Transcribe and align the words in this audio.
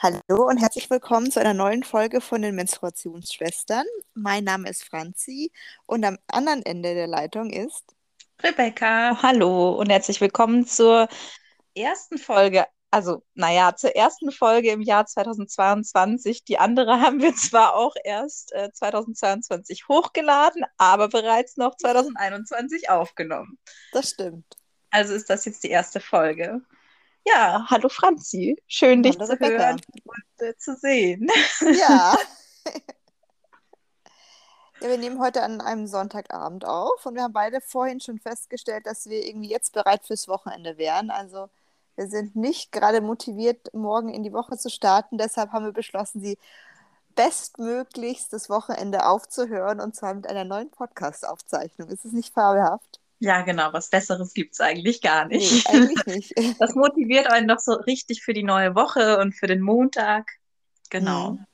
Hallo 0.00 0.46
und 0.46 0.58
herzlich 0.58 0.88
willkommen 0.90 1.28
zu 1.32 1.40
einer 1.40 1.54
neuen 1.54 1.82
Folge 1.82 2.20
von 2.20 2.40
den 2.40 2.54
Menstruationsschwestern. 2.54 3.84
Mein 4.14 4.44
Name 4.44 4.70
ist 4.70 4.84
Franzi 4.84 5.50
und 5.86 6.04
am 6.04 6.18
anderen 6.28 6.64
Ende 6.64 6.94
der 6.94 7.08
Leitung 7.08 7.50
ist 7.50 7.82
Rebecca. 8.40 9.20
Hallo 9.20 9.72
und 9.72 9.90
herzlich 9.90 10.20
willkommen 10.20 10.64
zur 10.68 11.08
ersten 11.74 12.16
Folge. 12.16 12.66
Also, 12.92 13.24
naja, 13.34 13.74
zur 13.74 13.96
ersten 13.96 14.30
Folge 14.30 14.70
im 14.70 14.82
Jahr 14.82 15.04
2022. 15.04 16.44
Die 16.44 16.58
andere 16.58 17.00
haben 17.00 17.20
wir 17.20 17.34
zwar 17.34 17.74
auch 17.74 17.96
erst 18.04 18.52
äh, 18.52 18.70
2022 18.72 19.88
hochgeladen, 19.88 20.64
aber 20.76 21.08
bereits 21.08 21.56
noch 21.56 21.76
2021 21.76 22.88
aufgenommen. 22.88 23.58
Das 23.90 24.10
stimmt. 24.10 24.46
Also 24.90 25.12
ist 25.14 25.28
das 25.28 25.44
jetzt 25.44 25.64
die 25.64 25.70
erste 25.70 25.98
Folge. 25.98 26.62
Ja, 27.34 27.66
hallo 27.68 27.88
Franzi. 27.88 28.60
Schön, 28.66 29.02
dich 29.02 29.18
zu 29.18 29.28
Rebecca. 29.28 29.64
hören 29.64 29.80
und 30.04 30.46
äh, 30.46 30.56
zu 30.56 30.76
sehen. 30.76 31.28
Ja. 31.60 31.68
ja. 31.78 32.16
Wir 34.80 34.96
nehmen 34.96 35.20
heute 35.20 35.42
an 35.42 35.60
einem 35.60 35.88
Sonntagabend 35.88 36.64
auf 36.64 37.04
und 37.04 37.16
wir 37.16 37.22
haben 37.24 37.32
beide 37.32 37.60
vorhin 37.60 38.00
schon 38.00 38.20
festgestellt, 38.20 38.86
dass 38.86 39.06
wir 39.06 39.26
irgendwie 39.26 39.50
jetzt 39.50 39.72
bereit 39.72 40.06
fürs 40.06 40.28
Wochenende 40.28 40.78
wären. 40.78 41.10
Also 41.10 41.48
wir 41.96 42.06
sind 42.06 42.36
nicht 42.36 42.70
gerade 42.70 43.00
motiviert, 43.00 43.74
morgen 43.74 44.08
in 44.08 44.22
die 44.22 44.32
Woche 44.32 44.56
zu 44.56 44.70
starten. 44.70 45.18
Deshalb 45.18 45.50
haben 45.50 45.64
wir 45.64 45.72
beschlossen, 45.72 46.20
sie 46.20 46.38
bestmöglichst 47.16 48.32
das 48.32 48.48
Wochenende 48.48 49.04
aufzuhören 49.04 49.80
und 49.80 49.96
zwar 49.96 50.14
mit 50.14 50.28
einer 50.28 50.44
neuen 50.44 50.70
Podcast-Aufzeichnung. 50.70 51.88
Ist 51.88 52.04
es 52.04 52.12
nicht 52.12 52.32
fabelhaft? 52.32 53.00
Ja, 53.20 53.42
genau. 53.42 53.72
Was 53.72 53.90
Besseres 53.90 54.32
gibt 54.32 54.54
es 54.54 54.60
eigentlich 54.60 55.00
gar 55.00 55.26
Nee, 55.26 55.38
nicht. 55.38 55.68
eigentlich 55.68 56.06
nicht. 56.06 56.32
Das 56.60 56.74
motiviert 56.74 57.26
einen 57.26 57.48
doch 57.48 57.58
so 57.58 57.72
richtig 57.72 58.22
für 58.22 58.32
die 58.32 58.44
neue 58.44 58.74
Woche 58.74 59.18
und 59.18 59.34
für 59.34 59.46
den 59.46 59.60
Montag. 59.60 60.30
Genau. 60.90 61.32
Mhm. 61.32 61.44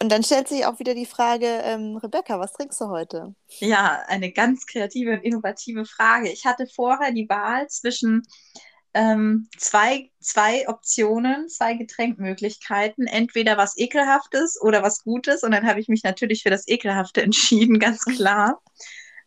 Und 0.00 0.12
dann 0.12 0.22
stellt 0.22 0.46
sich 0.46 0.64
auch 0.64 0.78
wieder 0.78 0.94
die 0.94 1.06
Frage, 1.06 1.46
ähm, 1.46 1.96
Rebecca, 1.96 2.38
was 2.38 2.52
trinkst 2.52 2.80
du 2.80 2.88
heute? 2.88 3.34
Ja, 3.58 4.02
eine 4.06 4.30
ganz 4.30 4.66
kreative 4.66 5.12
und 5.12 5.24
innovative 5.24 5.84
Frage. 5.86 6.30
Ich 6.30 6.46
hatte 6.46 6.68
vorher 6.68 7.10
die 7.10 7.28
Wahl 7.28 7.66
zwischen 7.68 8.22
ähm, 8.94 9.48
zwei, 9.56 10.10
zwei 10.20 10.68
Optionen, 10.68 11.48
zwei 11.48 11.74
Getränkmöglichkeiten, 11.74 13.06
entweder 13.08 13.56
was 13.56 13.76
Ekelhaftes 13.76 14.60
oder 14.60 14.84
was 14.84 15.02
Gutes. 15.02 15.42
Und 15.42 15.50
dann 15.50 15.66
habe 15.66 15.80
ich 15.80 15.88
mich 15.88 16.04
natürlich 16.04 16.42
für 16.44 16.50
das 16.50 16.68
Ekelhafte 16.68 17.22
entschieden, 17.24 17.80
ganz 17.80 18.04
klar. 18.04 18.62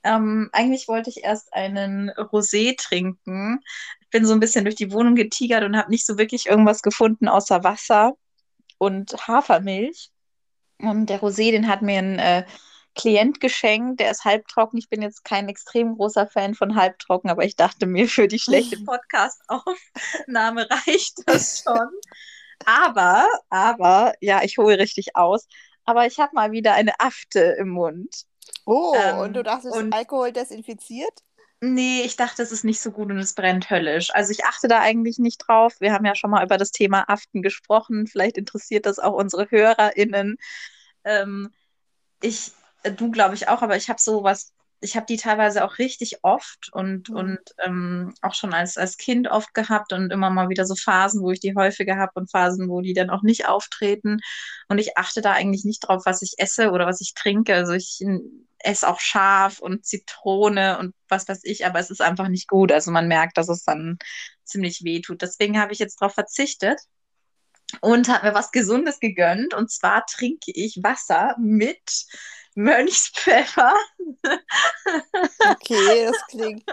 Ähm, 0.03 0.49
eigentlich 0.51 0.87
wollte 0.87 1.09
ich 1.09 1.23
erst 1.23 1.53
einen 1.53 2.09
Rosé 2.11 2.75
trinken. 2.77 3.59
Ich 4.01 4.09
bin 4.09 4.25
so 4.25 4.33
ein 4.33 4.39
bisschen 4.39 4.65
durch 4.65 4.75
die 4.75 4.91
Wohnung 4.91 5.15
getigert 5.15 5.63
und 5.63 5.77
habe 5.77 5.91
nicht 5.91 6.05
so 6.05 6.17
wirklich 6.17 6.47
irgendwas 6.47 6.81
gefunden 6.81 7.27
außer 7.27 7.63
Wasser 7.63 8.13
und 8.77 9.27
Hafermilch. 9.27 10.11
Und 10.79 11.07
der 11.07 11.21
Rosé, 11.21 11.51
den 11.51 11.67
hat 11.67 11.81
mir 11.81 11.99
ein 11.99 12.19
äh, 12.19 12.45
Klient 12.93 13.39
geschenkt, 13.39 14.01
der 14.01 14.11
ist 14.11 14.25
halbtrocken. 14.25 14.77
Ich 14.77 14.89
bin 14.89 15.01
jetzt 15.01 15.23
kein 15.23 15.47
extrem 15.47 15.95
großer 15.95 16.27
Fan 16.27 16.55
von 16.55 16.75
halbtrocken, 16.75 17.29
aber 17.29 17.45
ich 17.45 17.55
dachte 17.55 17.85
mir, 17.85 18.09
für 18.09 18.27
die 18.27 18.39
schlechte 18.39 18.77
Podcast-Aufnahme 18.85 20.67
reicht 20.69 21.19
das 21.25 21.63
schon. 21.63 21.89
Aber, 22.65 23.27
aber, 23.49 24.13
ja, 24.19 24.43
ich 24.43 24.57
hole 24.57 24.77
richtig 24.77 25.15
aus. 25.15 25.47
Aber 25.85 26.05
ich 26.05 26.19
habe 26.19 26.31
mal 26.33 26.51
wieder 26.51 26.73
eine 26.73 26.99
Afte 26.99 27.55
im 27.59 27.69
Mund. 27.69 28.25
Oh, 28.65 28.93
Ähm, 28.95 29.19
und 29.23 29.33
du 29.33 29.43
dachtest, 29.43 29.75
und- 29.75 29.93
Alkohol 29.93 30.31
desinfiziert? 30.31 31.23
Nee, 31.63 32.01
ich 32.03 32.15
dachte, 32.15 32.41
es 32.41 32.51
ist 32.51 32.63
nicht 32.63 32.81
so 32.81 32.91
gut 32.91 33.11
und 33.11 33.19
es 33.19 33.33
brennt 33.35 33.69
höllisch. 33.69 34.09
Also 34.15 34.31
ich 34.31 34.45
achte 34.45 34.67
da 34.67 34.79
eigentlich 34.79 35.19
nicht 35.19 35.37
drauf. 35.47 35.75
Wir 35.79 35.93
haben 35.93 36.05
ja 36.05 36.15
schon 36.15 36.31
mal 36.31 36.43
über 36.43 36.57
das 36.57 36.71
Thema 36.71 37.07
Aften 37.07 37.43
gesprochen. 37.43 38.07
Vielleicht 38.07 38.37
interessiert 38.37 38.87
das 38.87 38.97
auch 38.97 39.13
unsere 39.13 39.49
HörerInnen. 39.51 40.37
Ähm, 41.03 41.51
ich, 42.21 42.51
äh, 42.83 42.91
du 42.91 43.11
glaube 43.11 43.35
ich 43.35 43.47
auch, 43.49 43.61
aber 43.63 43.77
ich 43.77 43.89
habe 43.89 44.01
sowas, 44.01 44.53
ich 44.81 44.95
habe 44.95 45.05
die 45.05 45.17
teilweise 45.17 45.63
auch 45.63 45.77
richtig 45.77 46.23
oft 46.23 46.69
und, 46.73 47.09
Mhm. 47.09 47.15
und 47.15 47.39
ähm, 47.63 48.13
auch 48.21 48.33
schon 48.33 48.53
als, 48.53 48.77
als 48.77 48.97
Kind 48.97 49.29
oft 49.29 49.53
gehabt 49.53 49.93
und 49.93 50.11
immer 50.11 50.29
mal 50.31 50.49
wieder 50.49 50.65
so 50.65 50.75
Phasen, 50.75 51.21
wo 51.21 51.31
ich 51.31 51.39
die 51.39 51.55
häufiger 51.55 51.97
habe 51.97 52.13
und 52.15 52.31
Phasen, 52.31 52.67
wo 52.69 52.81
die 52.81 52.93
dann 52.93 53.09
auch 53.11 53.21
nicht 53.23 53.47
auftreten. 53.47 54.19
Und 54.69 54.79
ich 54.79 54.97
achte 54.97 55.21
da 55.21 55.33
eigentlich 55.33 55.65
nicht 55.65 55.81
drauf, 55.87 56.03
was 56.05 56.21
ich 56.23 56.33
esse 56.37 56.71
oder 56.71 56.87
was 56.87 57.01
ich 57.01 57.13
trinke. 57.13 57.53
Also 57.55 57.73
ich 57.73 58.01
esse 58.59 58.87
auch 58.87 58.99
scharf 58.99 59.59
und 59.59 59.85
Zitrone 59.85 60.77
und 60.79 60.93
was 61.07 61.27
weiß 61.27 61.41
ich, 61.43 61.65
aber 61.65 61.79
es 61.79 61.89
ist 61.91 62.01
einfach 62.01 62.27
nicht 62.27 62.47
gut. 62.47 62.71
Also 62.71 62.91
man 62.91 63.07
merkt, 63.07 63.37
dass 63.37 63.49
es 63.49 63.63
dann 63.63 63.97
ziemlich 64.43 64.83
weh 64.83 65.01
tut. 65.01 65.21
Deswegen 65.21 65.59
habe 65.59 65.73
ich 65.73 65.79
jetzt 65.79 66.01
darauf 66.01 66.13
verzichtet 66.13 66.79
und 67.81 68.09
habe 68.09 68.27
mir 68.27 68.33
was 68.33 68.51
Gesundes 68.51 68.99
gegönnt. 68.99 69.53
Und 69.53 69.71
zwar 69.71 70.05
trinke 70.05 70.51
ich 70.53 70.79
Wasser 70.83 71.35
mit 71.39 72.05
Mönchspfeffer, 72.55 73.73
Okay, 75.49 76.05
das 76.05 76.27
klingt 76.27 76.63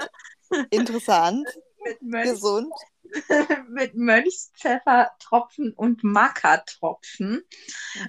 interessant, 0.71 1.47
mit, 1.85 2.03
Mönch, 2.03 2.31
gesund. 2.31 2.73
mit 3.71 3.95
Mönchspfeffertropfen 3.95 5.73
und 5.73 6.05
Maca-Tropfen. 6.05 7.43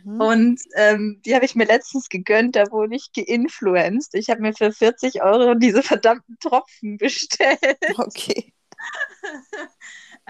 Mhm. 0.03 0.21
Und 0.21 0.61
ähm, 0.75 1.21
die 1.25 1.35
habe 1.35 1.45
ich 1.45 1.55
mir 1.55 1.65
letztens 1.65 2.09
gegönnt, 2.09 2.55
da 2.55 2.69
wurde 2.71 2.95
ich 2.95 3.11
geinfluenced. 3.13 4.15
Ich 4.15 4.29
habe 4.29 4.41
mir 4.41 4.53
für 4.53 4.71
40 4.71 5.21
Euro 5.21 5.55
diese 5.55 5.83
verdammten 5.83 6.37
Tropfen 6.39 6.97
bestellt. 6.97 7.77
Okay. 7.97 8.53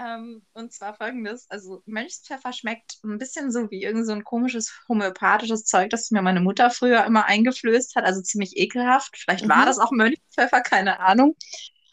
Ähm, 0.00 0.42
und 0.54 0.72
zwar 0.72 0.94
folgendes: 0.96 1.46
Also, 1.50 1.82
Mönchspfeffer 1.86 2.54
schmeckt 2.54 2.98
ein 3.04 3.18
bisschen 3.18 3.52
so 3.52 3.70
wie 3.70 3.84
irgend 3.84 4.06
so 4.06 4.12
ein 4.14 4.24
komisches 4.24 4.72
homöopathisches 4.88 5.66
Zeug, 5.66 5.90
das 5.90 6.10
mir 6.12 6.22
meine 6.22 6.40
Mutter 6.40 6.70
früher 6.70 7.04
immer 7.06 7.26
eingeflößt 7.26 7.96
hat. 7.96 8.04
Also 8.06 8.22
ziemlich 8.22 8.56
ekelhaft. 8.58 9.18
Vielleicht 9.18 9.48
war 9.48 9.66
Mhm. 9.66 9.66
das 9.66 9.78
auch 9.80 9.92
Mönchspfeffer, 9.92 10.62
keine 10.62 11.00
Ahnung. 11.00 11.36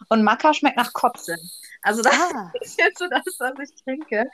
Und 0.10 0.24
Maca 0.24 0.54
schmeckt 0.54 0.78
nach 0.78 0.94
Kotzen. 0.94 1.52
Also, 1.84 2.04
das 2.04 2.16
Ah, 2.20 2.54
ist 2.62 2.80
jetzt 2.80 3.00
so 3.00 3.08
das, 3.10 3.24
was 3.40 3.54
ich 3.70 3.84
trinke. 3.84 4.26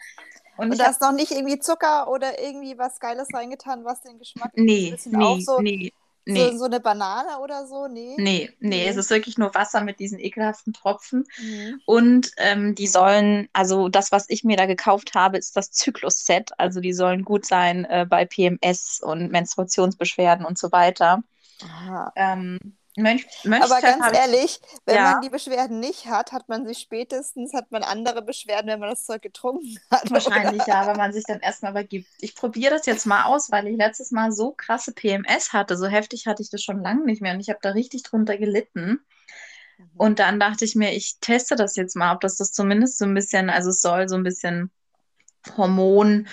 Und, 0.58 0.72
und 0.72 0.80
da 0.80 0.90
ist 0.90 1.02
noch 1.02 1.12
nicht 1.12 1.32
irgendwie 1.32 1.60
Zucker 1.60 2.10
oder 2.10 2.40
irgendwie 2.42 2.78
was 2.78 3.00
Geiles 3.00 3.34
reingetan, 3.34 3.86
was 3.86 4.02
den 4.02 4.18
Geschmack 4.20 4.54
so 4.76 4.86
ein 4.86 4.90
nee, 4.90 4.90
bisschen 4.90 5.16
auch 5.16 5.40
nee, 5.40 5.42
so, 5.42 5.62
nee, 5.62 5.94
nee, 6.26 6.58
so 6.58 6.66
eine 6.66 6.80
Banane 6.80 7.40
oder 7.40 7.66
so? 7.68 7.88
Nee. 7.88 8.16
nee, 8.18 8.50
nee. 8.60 8.88
Es 8.88 8.98
ist 8.98 9.10
wirklich 9.10 9.38
nur 9.38 9.54
Wasser 9.54 9.82
mit 9.82 10.00
diesen 10.00 10.20
ekelhaften 10.20 10.74
Tropfen. 10.74 11.26
Mhm. 11.38 11.82
Und 11.86 12.32
ähm, 12.38 12.76
die 12.76 12.88
sollen, 12.88 13.50
also 13.54 13.90
das, 13.90 14.12
was 14.12 14.30
ich 14.30 14.44
mir 14.44 14.58
da 14.58 14.66
gekauft 14.66 15.16
habe, 15.16 15.38
ist 15.38 15.56
das 15.58 15.72
Zyklus-Set. 15.72 16.52
Also 16.58 16.80
die 16.80 16.94
sollen 16.94 17.24
gut 17.24 17.46
sein 17.46 17.86
äh, 17.86 18.06
bei 18.10 18.26
PMS 18.26 19.02
und 19.04 19.32
Menstruationsbeschwerden 19.32 20.46
und 20.46 20.58
so 20.58 20.72
weiter. 20.72 21.24
Aha. 21.62 22.12
Ähm, 22.16 22.60
Mönch, 22.96 23.26
Aber 23.44 23.50
Mönchspfeffer 23.50 23.82
ganz 23.82 24.18
ehrlich, 24.18 24.62
wenn 24.86 24.96
ja, 24.96 25.12
man 25.14 25.22
die 25.22 25.30
Beschwerden 25.30 25.80
nicht 25.80 26.06
hat, 26.06 26.32
hat 26.32 26.48
man 26.48 26.68
sie 26.68 26.76
spätestens, 26.76 27.54
hat 27.54 27.72
man 27.72 27.82
andere 27.82 28.22
Beschwerden, 28.22 28.68
wenn 28.68 28.80
man 28.80 28.92
das 28.92 29.06
Zeug 29.06 29.24
getrunken 29.24 29.80
hat, 29.92 30.04
oder? 30.06 30.12
wahrscheinlich 30.12 30.66
ja, 30.68 30.86
weil 30.86 30.96
man 30.96 31.12
sich 31.12 31.24
dann 31.24 31.40
erstmal 31.40 31.72
übergibt. 31.72 32.08
Ich 32.20 32.36
probiere 32.36 32.76
das 32.76 32.86
jetzt 32.86 33.08
mal 33.08 33.24
aus, 33.26 33.52
weil 33.52 33.68
ich 33.68 33.78
letztes 33.78 34.12
Mal 34.12 34.32
so 34.32 34.52
krasse 34.52 34.94
PMS 34.94 35.54
hatte. 35.54 35.76
So 35.76 35.88
heftig 35.88 36.28
hatte 36.28 36.44
ich 36.44 36.52
das 36.52 36.62
schon 36.62 36.82
lange 36.82 37.04
nicht 37.06 37.22
mehr 37.22 37.34
und 37.34 37.40
ich 37.40 37.50
habe 37.50 37.60
da 37.62 37.72
richtig 37.72 38.04
drunter 38.04 38.38
gelitten. 38.38 39.04
Mhm. 39.78 39.90
Und 39.96 40.20
dann 40.20 40.40
dachte 40.40 40.64
ich 40.64 40.76
mir, 40.76 40.94
ich 40.94 41.18
teste 41.20 41.56
das 41.56 41.76
jetzt 41.76 41.96
mal, 41.96 42.14
ob 42.14 42.22
das 42.22 42.38
das 42.38 42.52
zumindest 42.52 43.00
so 43.00 43.06
ein 43.06 43.16
bisschen, 43.16 43.50
also 43.50 43.72
es 43.72 43.82
soll 43.82 44.08
so 44.08 44.16
ein 44.16 44.24
bisschen 44.24 44.72
Hormon 45.58 46.28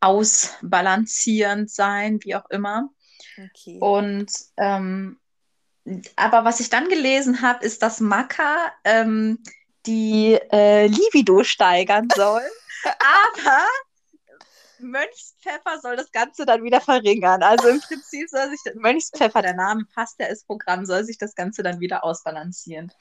ausbalancierend 0.00 1.70
sein, 1.70 2.20
wie 2.22 2.36
auch 2.36 2.48
immer. 2.50 2.90
Okay. 3.36 3.78
Und 3.80 4.30
ähm, 4.58 5.18
aber 6.16 6.44
was 6.44 6.60
ich 6.60 6.70
dann 6.70 6.88
gelesen 6.88 7.42
habe, 7.42 7.64
ist, 7.64 7.82
dass 7.82 8.00
Maca 8.00 8.72
ähm, 8.84 9.42
die 9.86 10.34
äh, 10.50 10.86
Libido 10.86 11.44
steigern 11.44 12.10
soll, 12.10 12.42
aber 12.84 13.66
Mönchspfeffer 14.78 15.80
soll 15.80 15.96
das 15.96 16.10
Ganze 16.12 16.44
dann 16.46 16.62
wieder 16.64 16.80
verringern. 16.80 17.42
Also 17.42 17.68
im 17.68 17.80
Prinzip 17.80 18.28
soll 18.28 18.50
sich 18.50 18.60
Mönchspfeffer, 18.74 19.40
der 19.42 19.54
Name 19.54 19.84
passt, 19.94 20.18
der 20.18 20.30
ist 20.30 20.46
Programm, 20.46 20.84
soll 20.86 21.04
sich 21.04 21.18
das 21.18 21.34
Ganze 21.34 21.62
dann 21.62 21.80
wieder 21.80 22.04
ausbalancieren. 22.04 22.92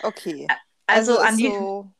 Okay. 0.00 0.52
Also, 0.86 1.18
Also 1.18 1.18
an 1.18 1.36
die, 1.36 1.52
so 1.52 1.92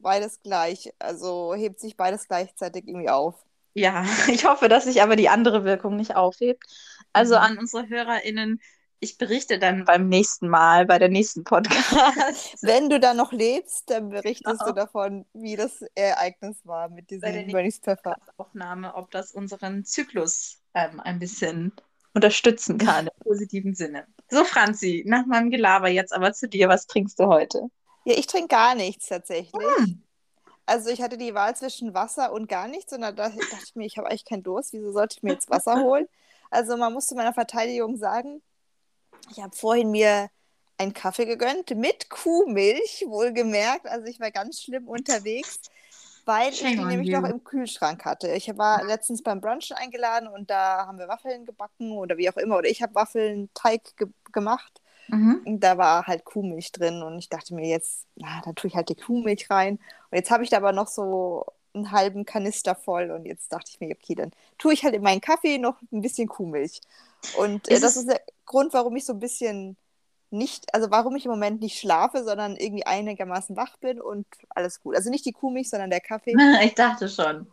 beides 0.00 0.42
gleich, 0.42 0.92
also 1.00 1.54
hebt 1.54 1.80
sich 1.80 1.96
beides 1.96 2.28
gleichzeitig 2.28 2.86
irgendwie 2.88 3.10
auf. 3.10 3.36
ja, 3.74 4.04
ich 4.28 4.44
hoffe, 4.44 4.68
dass 4.68 4.84
sich 4.84 5.02
aber 5.02 5.16
die 5.16 5.28
andere 5.28 5.64
Wirkung 5.64 5.96
nicht 5.96 6.16
aufhebt. 6.16 6.64
Also 7.12 7.36
Mhm. 7.36 7.40
an 7.40 7.58
unsere 7.58 7.88
HörerInnen, 7.88 8.60
ich 9.00 9.16
berichte 9.16 9.58
dann 9.58 9.86
beim 9.86 10.08
nächsten 10.08 10.48
Mal, 10.48 10.84
bei 10.86 10.98
der 10.98 11.08
nächsten 11.08 11.42
Podcast. 11.42 11.90
Wenn 12.62 12.90
du 12.90 13.00
da 13.00 13.14
noch 13.14 13.32
lebst, 13.32 13.88
dann 13.90 14.10
berichtest 14.10 14.60
du 14.60 14.66
Genau. 14.66 14.76
davon, 14.76 15.26
wie 15.32 15.56
das 15.56 15.82
Ereignis 15.94 16.58
war 16.64 16.88
mit 16.90 17.10
diesem 17.10 17.30
nächsten 17.30 17.52
Mönchspfeffer. 17.52 18.16
Aufnahme, 18.36 18.94
ob 18.94 19.10
das 19.10 19.32
unseren 19.32 19.84
Zyklus 19.84 20.60
ähm, 20.74 21.00
ein 21.00 21.18
bisschen 21.18 21.72
unterstützen 22.12 22.76
kann 22.76 23.06
im 23.06 23.24
positiven 23.24 23.74
Sinne. 23.74 24.06
So, 24.28 24.44
Franzi, 24.44 25.02
nach 25.06 25.24
meinem 25.26 25.50
Gelaber 25.50 25.88
jetzt 25.88 26.12
aber 26.12 26.32
zu 26.32 26.48
dir. 26.48 26.68
Was 26.68 26.86
trinkst 26.86 27.18
du 27.18 27.26
heute? 27.26 27.62
Ja, 28.04 28.14
ich 28.18 28.26
trinke 28.26 28.48
gar 28.48 28.74
nichts 28.74 29.06
tatsächlich. 29.06 29.62
Hm. 29.78 30.02
Also 30.66 30.90
ich 30.90 31.02
hatte 31.02 31.16
die 31.16 31.34
Wahl 31.34 31.56
zwischen 31.56 31.94
Wasser 31.94 32.32
und 32.32 32.48
gar 32.48 32.68
nichts 32.68 32.92
und 32.92 33.00
da 33.00 33.12
dachte 33.12 33.38
ich 33.64 33.74
mir, 33.74 33.86
ich 33.86 33.98
habe 33.98 34.08
eigentlich 34.08 34.24
keinen 34.24 34.42
Durst, 34.42 34.72
wieso 34.72 34.92
sollte 34.92 35.16
ich 35.16 35.22
mir 35.22 35.32
jetzt 35.32 35.50
Wasser 35.50 35.76
holen? 35.82 36.06
Also 36.50 36.76
man 36.76 36.92
musste 36.92 37.14
meiner 37.14 37.32
Verteidigung 37.32 37.96
sagen, 37.96 38.42
ich 39.30 39.40
habe 39.40 39.54
vorhin 39.54 39.90
mir 39.90 40.30
einen 40.80 40.94
Kaffee 40.94 41.26
gegönnt 41.26 41.70
mit 41.76 42.08
Kuhmilch, 42.08 43.04
wohlgemerkt. 43.06 43.86
Also 43.86 44.06
ich 44.06 44.18
war 44.18 44.30
ganz 44.30 44.62
schlimm 44.62 44.88
unterwegs, 44.88 45.60
weil 46.24 46.50
ich 46.52 46.60
die 46.60 46.76
nämlich 46.76 47.10
noch 47.10 47.24
im 47.24 47.44
Kühlschrank 47.44 48.04
hatte. 48.04 48.28
Ich 48.28 48.56
war 48.56 48.82
letztens 48.84 49.22
beim 49.22 49.40
Brunchen 49.40 49.76
eingeladen 49.76 50.28
und 50.28 50.48
da 50.48 50.86
haben 50.86 50.98
wir 50.98 51.08
Waffeln 51.08 51.44
gebacken 51.44 51.92
oder 51.92 52.16
wie 52.16 52.30
auch 52.30 52.36
immer. 52.36 52.56
Oder 52.56 52.70
ich 52.70 52.82
habe 52.82 52.94
Waffeln 52.94 53.50
Teig 53.54 53.96
ge 53.96 54.08
gemacht. 54.32 54.80
Mhm. 55.08 55.42
Und 55.44 55.60
da 55.60 55.76
war 55.76 56.06
halt 56.06 56.24
Kuhmilch 56.24 56.70
drin 56.72 57.02
und 57.02 57.18
ich 57.18 57.28
dachte 57.28 57.52
mir 57.52 57.66
jetzt, 57.66 58.06
na, 58.14 58.40
dann 58.44 58.54
tue 58.54 58.68
ich 58.68 58.76
halt 58.76 58.88
die 58.88 58.94
Kuhmilch 58.94 59.50
rein. 59.50 59.74
Und 60.10 60.16
jetzt 60.16 60.30
habe 60.30 60.44
ich 60.44 60.50
da 60.50 60.58
aber 60.58 60.72
noch 60.72 60.86
so 60.86 61.46
einen 61.74 61.90
halben 61.90 62.24
Kanister 62.24 62.74
voll 62.74 63.10
und 63.10 63.26
jetzt 63.26 63.52
dachte 63.52 63.70
ich 63.72 63.80
mir, 63.80 63.90
okay, 63.90 64.14
dann 64.14 64.30
tue 64.56 64.72
ich 64.72 64.84
halt 64.84 64.94
in 64.94 65.02
meinen 65.02 65.20
Kaffee 65.20 65.58
noch 65.58 65.76
ein 65.92 66.00
bisschen 66.00 66.28
Kuhmilch. 66.28 66.80
Und 67.36 67.68
äh, 67.68 67.80
das 67.80 67.96
ist 67.96 68.08
der 68.08 68.20
Grund, 68.50 68.72
warum 68.72 68.96
ich 68.96 69.04
so 69.04 69.12
ein 69.12 69.20
bisschen 69.20 69.76
nicht, 70.30 70.74
also 70.74 70.90
warum 70.90 71.14
ich 71.14 71.24
im 71.24 71.30
Moment 71.30 71.60
nicht 71.60 71.78
schlafe, 71.78 72.24
sondern 72.24 72.56
irgendwie 72.56 72.84
einigermaßen 72.84 73.56
wach 73.56 73.76
bin 73.76 74.00
und 74.00 74.26
alles 74.48 74.80
gut. 74.80 74.96
Also 74.96 75.08
nicht 75.08 75.24
die 75.24 75.32
Kuhmilch, 75.32 75.70
sondern 75.70 75.90
der 75.90 76.00
Kaffee. 76.00 76.34
Ich 76.64 76.74
dachte 76.74 77.08
schon. 77.08 77.46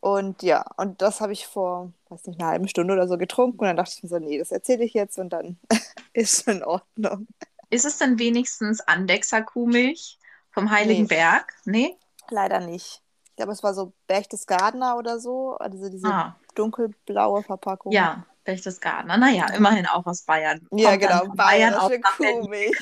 Und 0.00 0.42
ja, 0.42 0.64
und 0.78 1.00
das 1.00 1.20
habe 1.20 1.32
ich 1.32 1.46
vor, 1.46 1.92
weiß 2.08 2.26
nicht, 2.26 2.40
einer 2.40 2.50
halben 2.50 2.66
Stunde 2.66 2.92
oder 2.92 3.06
so 3.06 3.18
getrunken 3.18 3.60
und 3.60 3.66
dann 3.66 3.76
dachte 3.76 3.92
ich 3.96 4.02
mir 4.02 4.08
so, 4.08 4.18
nee, 4.18 4.36
das 4.36 4.50
erzähle 4.50 4.82
ich 4.82 4.94
jetzt 4.94 5.16
und 5.16 5.30
dann 5.30 5.60
ist 6.12 6.48
in 6.48 6.64
Ordnung. 6.64 7.28
Ist 7.70 7.84
es 7.84 7.98
dann 7.98 8.18
wenigstens 8.18 8.80
Andexer 8.80 9.42
Kuhmilch 9.42 10.18
vom 10.50 10.72
Heiligen 10.72 11.02
nee. 11.02 11.08
Berg? 11.08 11.54
Nee? 11.66 11.96
Leider 12.30 12.58
nicht. 12.58 13.00
Ich 13.26 13.36
glaube, 13.36 13.52
es 13.52 13.62
war 13.62 13.74
so 13.74 13.92
Berchtesgadener 14.08 14.96
oder 14.96 15.20
so, 15.20 15.56
also 15.58 15.88
diese 15.88 16.08
ah. 16.08 16.36
dunkelblaue 16.56 17.44
Verpackung. 17.44 17.92
Ja, 17.92 18.26
Berchtesgadener. 18.44 19.16
Naja, 19.16 19.46
immerhin 19.54 19.86
auch 19.86 20.06
aus 20.06 20.22
Bayern. 20.22 20.66
Ja, 20.72 20.90
Kommt 20.90 21.02
genau. 21.02 21.34
Bayern 21.34 21.74
auch 21.74 21.90
Kuhmilch. 22.16 22.76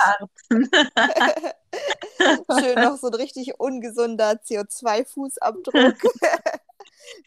Schön 2.60 2.74
noch 2.74 2.96
so 2.96 3.08
ein 3.08 3.14
richtig 3.14 3.58
ungesunder 3.58 4.32
CO2-Fußabdruck. 4.32 5.94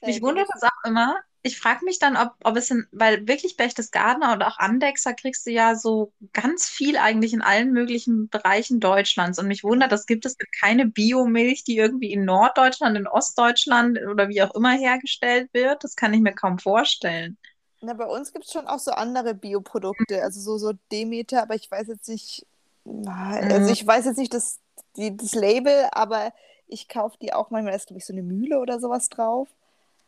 Mich 0.05 0.21
wundert 0.21 0.47
das 0.53 0.63
auch 0.63 0.87
immer. 0.87 1.17
Ich 1.45 1.59
frage 1.59 1.83
mich 1.83 1.99
dann, 1.99 2.15
ob, 2.15 2.35
ob 2.45 2.55
es 2.55 2.71
in, 2.71 2.87
weil 2.93 3.27
wirklich 3.27 3.57
Berchtesgadener 3.57 4.31
und 4.31 4.43
auch 4.43 4.59
Andexer 4.59 5.13
kriegst 5.13 5.45
du 5.45 5.51
ja 5.51 5.75
so 5.75 6.13
ganz 6.31 6.69
viel 6.69 6.95
eigentlich 6.95 7.33
in 7.33 7.41
allen 7.41 7.73
möglichen 7.73 8.29
Bereichen 8.29 8.79
Deutschlands. 8.79 9.39
Und 9.39 9.47
mich 9.47 9.63
wundert, 9.63 9.91
das 9.91 10.05
gibt 10.05 10.25
es 10.25 10.37
keine 10.61 10.85
Biomilch, 10.85 11.65
die 11.65 11.75
irgendwie 11.75 12.13
in 12.13 12.23
Norddeutschland, 12.23 12.97
in 12.97 13.07
Ostdeutschland 13.07 13.99
oder 14.09 14.29
wie 14.29 14.41
auch 14.41 14.55
immer 14.55 14.71
hergestellt 14.71 15.49
wird. 15.53 15.83
Das 15.83 15.97
kann 15.97 16.13
ich 16.13 16.21
mir 16.21 16.33
kaum 16.33 16.59
vorstellen. 16.59 17.37
Na, 17.83 17.93
bei 17.93 18.05
uns 18.05 18.31
gibt 18.31 18.45
es 18.45 18.51
schon 18.51 18.67
auch 18.67 18.79
so 18.79 18.91
andere 18.91 19.33
Bioprodukte, 19.33 20.23
also 20.23 20.39
so, 20.39 20.57
so 20.57 20.73
Demeter, 20.91 21.41
aber 21.41 21.55
ich 21.55 21.69
weiß 21.69 21.87
jetzt 21.87 22.07
nicht, 22.07 22.45
also 22.85 23.67
mhm. 23.67 23.73
ich 23.73 23.85
weiß 23.85 24.05
jetzt 24.05 24.17
nicht 24.17 24.33
das, 24.33 24.59
die, 24.95 25.15
das 25.15 25.33
Label, 25.33 25.89
aber 25.91 26.31
ich 26.67 26.87
kaufe 26.87 27.17
die 27.21 27.33
auch 27.33 27.49
manchmal, 27.49 27.73
da 27.73 27.77
ist 27.77 27.87
glaube 27.87 27.99
ich 27.99 28.05
so 28.05 28.13
eine 28.13 28.23
Mühle 28.23 28.59
oder 28.59 28.79
sowas 28.79 29.09
drauf. 29.09 29.49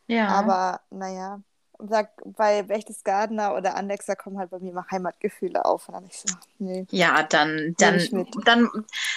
Ja. 0.06 0.28
Aber 0.28 0.80
naja, 0.90 1.40
sag, 1.88 2.10
bei 2.24 2.62
Berchtesgadener 2.62 3.54
oder 3.54 3.76
Andexer 3.76 4.16
kommen 4.16 4.38
halt 4.38 4.50
bei 4.50 4.58
mir 4.58 4.70
immer 4.70 4.86
Heimatgefühle 4.90 5.64
auf. 5.64 5.88
Und 5.88 5.94
dann 5.94 6.06
ich 6.06 6.18
so, 6.18 6.34
nee. 6.58 6.86
Ja, 6.90 7.22
dann, 7.22 7.74
dann, 7.78 8.26
dann, 8.44 8.68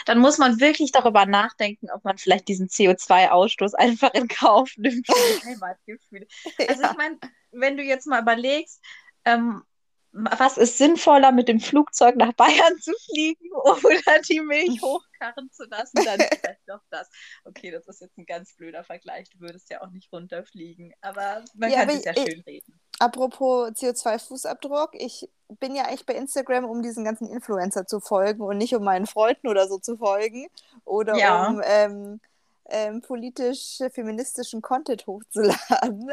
dann 0.06 0.20
muss 0.20 0.38
man 0.38 0.60
wirklich 0.60 0.92
darüber 0.92 1.26
nachdenken, 1.26 1.90
ob 1.92 2.04
man 2.04 2.18
vielleicht 2.18 2.48
diesen 2.48 2.68
CO2-Ausstoß 2.68 3.76
einfach 3.76 4.14
in 4.14 4.28
Kauf 4.28 4.72
nimmt 4.78 5.06
für 5.08 5.14
die 5.14 5.46
Heimatgefühle. 5.50 6.28
Also 6.68 6.82
ja. 6.82 6.92
ich 6.92 6.98
meine, 6.98 7.18
wenn 7.52 7.78
du 7.78 7.84
jetzt 7.84 8.08
mal 8.08 8.22
überlegst, 8.22 8.82
ähm, 9.26 9.64
was 10.12 10.58
ist 10.58 10.78
sinnvoller, 10.78 11.32
mit 11.32 11.48
dem 11.48 11.60
Flugzeug 11.60 12.16
nach 12.16 12.34
Bayern 12.34 12.78
zu 12.80 12.94
fliegen 13.06 13.52
oder 13.64 14.22
die 14.28 14.42
Milch 14.42 14.82
hochkarren 15.20 15.52
zu 15.52 15.66
lassen, 15.66 16.04
dann 16.04 16.20
vielleicht 16.42 16.68
doch 16.68 16.82
das. 16.90 17.10
Okay, 17.46 17.72
das 17.72 17.88
ist 17.88 18.02
jetzt 18.02 18.18
ein 18.18 18.26
ganz 18.26 18.54
blöder 18.54 18.84
Vergleich. 18.84 19.30
Du 19.30 19.40
würdest 19.40 19.70
ja 19.70 19.82
auch 19.82 19.90
nicht 19.90 20.12
runterfliegen, 20.12 20.94
aber 21.02 21.44
man 21.56 21.72
ja, 21.72 21.86
kann 21.86 21.96
sich 21.96 22.06
ja 22.06 22.14
schön 22.14 22.42
reden. 22.42 22.80
Apropos 23.00 23.70
CO2-Fußabdruck, 23.72 24.90
ich 24.94 25.30
bin 25.60 25.76
ja 25.76 25.88
echt 25.90 26.06
bei 26.06 26.16
Instagram, 26.16 26.66
um 26.66 26.82
diesen 26.82 27.06
ganzen 27.06 27.30
Influencer 27.30 27.86
zu 27.86 28.00
folgen 28.00 28.42
und 28.42 28.58
nicht 28.58 28.76
um 28.76 28.84
meinen 28.84 29.06
Freunden 29.06 29.48
oder 29.48 29.68
so 29.68 29.78
zu 29.78 29.98
folgen 29.98 30.48
oder 30.84 31.16
ja. 31.16 31.48
um 31.48 31.62
ähm, 31.64 32.20
ähm, 32.66 33.02
politisch-feministischen 33.02 34.62
Content 34.62 35.08
hochzuladen. 35.08 36.12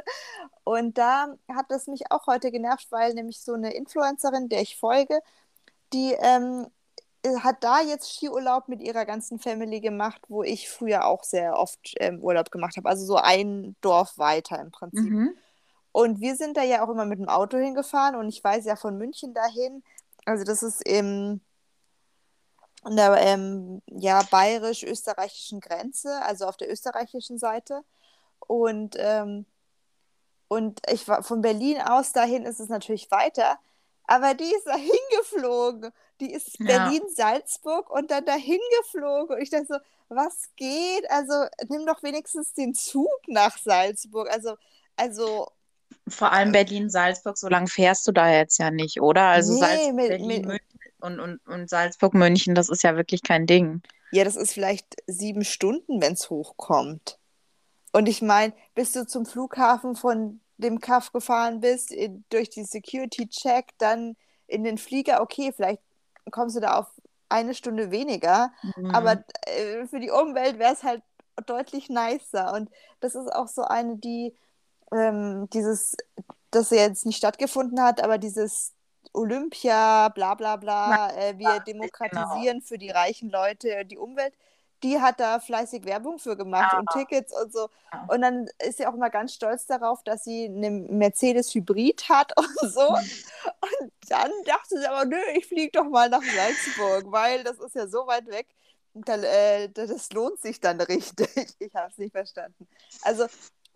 Und 0.64 0.96
da 0.96 1.34
hat 1.52 1.70
es 1.70 1.86
mich 1.86 2.10
auch 2.10 2.26
heute 2.26 2.50
genervt, 2.50 2.86
weil 2.90 3.14
nämlich 3.14 3.40
so 3.40 3.54
eine 3.54 3.74
Influencerin, 3.74 4.48
der 4.48 4.62
ich 4.62 4.76
folge, 4.76 5.20
die 5.92 6.12
ähm, 6.18 6.66
hat 7.43 7.62
da 7.64 7.81
jetzt 7.81 8.12
Skiurlaub 8.12 8.69
mit 8.69 8.82
ihrer 8.82 9.05
ganzen 9.05 9.38
Family 9.38 9.81
gemacht, 9.81 10.23
wo 10.28 10.43
ich 10.43 10.69
früher 10.69 11.06
auch 11.06 11.25
sehr 11.25 11.58
oft 11.58 11.94
ähm, 11.99 12.20
Urlaub 12.20 12.50
gemacht 12.50 12.76
habe. 12.76 12.88
Also 12.88 13.05
so 13.05 13.17
ein 13.17 13.76
Dorf 13.81 14.19
weiter 14.19 14.61
im 14.61 14.70
Prinzip. 14.70 15.11
Mhm. 15.11 15.37
Und 15.93 16.20
wir 16.20 16.37
sind 16.37 16.56
da 16.56 16.62
ja 16.62 16.84
auch 16.84 16.90
immer 16.90 17.06
mit 17.06 17.19
dem 17.19 17.28
Auto 17.28 17.56
hingefahren 17.56 18.17
und 18.17 18.28
ich 18.28 18.44
weiß 18.44 18.67
ja 18.67 18.76
von 18.76 18.99
München 18.99 19.32
dahin, 19.32 19.82
also 20.26 20.44
das 20.44 20.62
ist 20.62 20.87
im 20.87 21.40
an 22.87 22.94
der 22.94 23.17
ähm, 23.17 23.82
ja, 23.87 24.23
bayerisch-österreichischen 24.31 25.61
Grenze, 25.61 26.23
also 26.23 26.46
auf 26.46 26.56
der 26.56 26.70
österreichischen 26.70 27.37
Seite. 27.37 27.82
Und, 28.38 28.94
ähm, 28.96 29.44
und 30.46 30.81
ich 30.88 31.08
war 31.08 31.25
von 31.25 31.40
Berlin 31.43 31.81
aus 31.81 32.12
dahin 32.12 32.44
ist 32.44 32.61
es 32.61 32.69
natürlich 32.69 33.11
weiter, 33.11 33.58
aber 34.05 34.34
die 34.34 34.44
ist 34.44 34.67
da 34.67 34.76
hingeflogen. 34.76 35.90
Die 36.20 36.32
ist 36.32 36.58
ja. 36.58 36.66
Berlin-Salzburg 36.66 37.90
und 37.90 38.10
dann 38.10 38.24
dahin 38.24 38.60
geflogen. 38.80 39.36
Und 39.36 39.42
ich 39.42 39.50
dachte 39.50 39.66
so, 39.68 39.76
was 40.08 40.48
geht? 40.56 41.10
Also 41.10 41.32
nimm 41.68 41.86
doch 41.86 42.02
wenigstens 42.02 42.54
den 42.54 42.74
Zug 42.74 43.10
nach 43.26 43.58
Salzburg. 43.58 44.30
Also, 44.30 44.56
also 44.96 45.48
vor 46.08 46.32
allem 46.32 46.52
Berlin-Salzburg, 46.52 47.36
so 47.36 47.48
lange 47.48 47.66
fährst 47.66 48.06
du 48.06 48.12
da 48.12 48.30
jetzt 48.30 48.58
ja 48.58 48.70
nicht, 48.70 49.00
oder? 49.00 49.22
Also 49.22 49.54
nee, 49.54 49.60
Salzburg, 49.60 49.94
mit, 49.94 50.08
Berlin, 50.08 50.46
mit, 50.46 50.62
und, 51.00 51.20
und, 51.20 51.46
und 51.46 51.68
Salzburg-München, 51.68 52.54
das 52.54 52.68
ist 52.68 52.82
ja 52.82 52.96
wirklich 52.96 53.22
kein 53.22 53.46
Ding. 53.46 53.82
Ja, 54.12 54.24
das 54.24 54.36
ist 54.36 54.52
vielleicht 54.52 54.96
sieben 55.06 55.44
Stunden, 55.44 56.00
wenn 56.00 56.14
es 56.14 56.30
hochkommt. 56.30 57.18
Und 57.92 58.08
ich 58.08 58.22
meine, 58.22 58.52
bis 58.74 58.92
du 58.92 59.06
zum 59.06 59.26
Flughafen 59.26 59.96
von 59.96 60.40
dem 60.58 60.80
Kaff 60.80 61.12
gefahren 61.12 61.60
bist, 61.60 61.90
in, 61.90 62.25
durch 62.30 62.50
die 62.50 62.64
Security-Check, 62.64 63.70
dann 63.78 64.16
in 64.46 64.64
den 64.64 64.78
Flieger, 64.78 65.20
okay, 65.20 65.52
vielleicht 65.54 65.82
kommst 66.30 66.56
du 66.56 66.61
da 66.61 66.78
auf 66.78 66.87
eine 67.28 67.54
Stunde 67.54 67.90
weniger, 67.90 68.52
mhm. 68.76 68.90
aber 68.90 69.25
äh, 69.47 69.87
für 69.87 70.00
die 70.00 70.11
Umwelt 70.11 70.59
wäre 70.59 70.73
es 70.73 70.83
halt 70.83 71.02
deutlich 71.47 71.88
nicer. 71.88 72.52
Und 72.52 72.71
das 73.00 73.14
ist 73.14 73.33
auch 73.33 73.49
so 73.49 73.62
eine, 73.62 73.97
die 73.97 74.35
ähm, 74.92 75.49
dieses, 75.50 75.97
das 76.50 76.71
jetzt 76.71 77.06
nicht 77.06 77.16
stattgefunden 77.16 77.83
hat, 77.83 78.02
aber 78.02 78.18
dieses 78.18 78.73
Olympia, 79.12 80.09
bla 80.11 80.35
bla 80.35 80.56
bla, 80.56 81.11
äh, 81.16 81.38
wir 81.38 81.61
demokratisieren 81.61 82.59
genau. 82.59 82.66
für 82.66 82.78
die 82.78 82.90
reichen 82.90 83.30
Leute 83.30 83.85
die 83.85 83.99
Umwelt. 83.99 84.35
Die 84.83 85.00
hat 85.00 85.21
da 85.21 85.40
fleißig 85.40 85.87
Werbung 85.87 86.18
für 86.18 86.37
gemacht 86.37 86.75
ja. 86.75 86.78
und 86.78 86.90
Tickets 86.90 87.33
und 87.40 87.50
so. 87.50 87.71
Und 88.09 88.21
dann 88.21 88.47
ist 88.59 88.76
sie 88.76 88.87
auch 88.87 88.92
immer 88.92 89.09
ganz 89.09 89.33
stolz 89.33 89.64
darauf, 89.66 90.02
dass 90.04 90.25
sie 90.25 90.45
eine 90.45 90.71
Mercedes 90.71 91.54
Hybrid 91.54 92.09
hat 92.11 92.33
und 92.37 92.71
so. 92.71 92.97
Und 93.60 93.92
dann 94.08 94.30
dachte 94.44 94.78
sie 94.78 94.86
aber, 94.86 95.04
nö, 95.04 95.18
ich 95.36 95.46
fliege 95.46 95.72
doch 95.72 95.88
mal 95.88 96.08
nach 96.08 96.22
Salzburg, 96.22 97.10
weil 97.10 97.44
das 97.44 97.58
ist 97.58 97.74
ja 97.74 97.86
so 97.86 98.06
weit 98.06 98.26
weg. 98.28 98.46
Dann, 98.94 99.22
äh, 99.24 99.68
das 99.68 100.10
lohnt 100.12 100.40
sich 100.40 100.60
dann 100.60 100.80
richtig. 100.80 101.28
Ich 101.58 101.74
habe 101.74 101.90
es 101.90 101.98
nicht 101.98 102.12
verstanden. 102.12 102.66
Also 103.02 103.26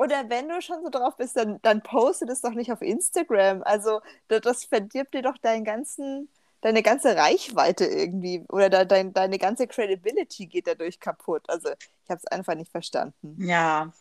oder 0.00 0.30
wenn 0.30 0.48
du 0.48 0.62
schon 0.62 0.82
so 0.82 0.88
drauf 0.88 1.18
bist, 1.18 1.36
dann, 1.36 1.60
dann 1.60 1.82
poste 1.82 2.24
das 2.24 2.40
doch 2.40 2.52
nicht 2.54 2.72
auf 2.72 2.80
Instagram. 2.80 3.62
Also 3.64 4.00
das, 4.28 4.40
das 4.40 4.64
verdirbt 4.64 5.12
dir 5.12 5.20
doch 5.20 5.36
deinen 5.36 5.62
ganzen, 5.62 6.30
deine 6.62 6.82
ganze 6.82 7.16
Reichweite 7.16 7.84
irgendwie. 7.84 8.42
Oder 8.48 8.70
da, 8.70 8.86
dein, 8.86 9.12
deine 9.12 9.36
ganze 9.36 9.66
Credibility 9.66 10.46
geht 10.46 10.66
dadurch 10.66 11.00
kaputt. 11.00 11.42
Also 11.48 11.68
ich 11.68 12.08
habe 12.08 12.16
es 12.16 12.26
einfach 12.28 12.54
nicht 12.54 12.70
verstanden. 12.70 13.36
Ja. 13.46 13.92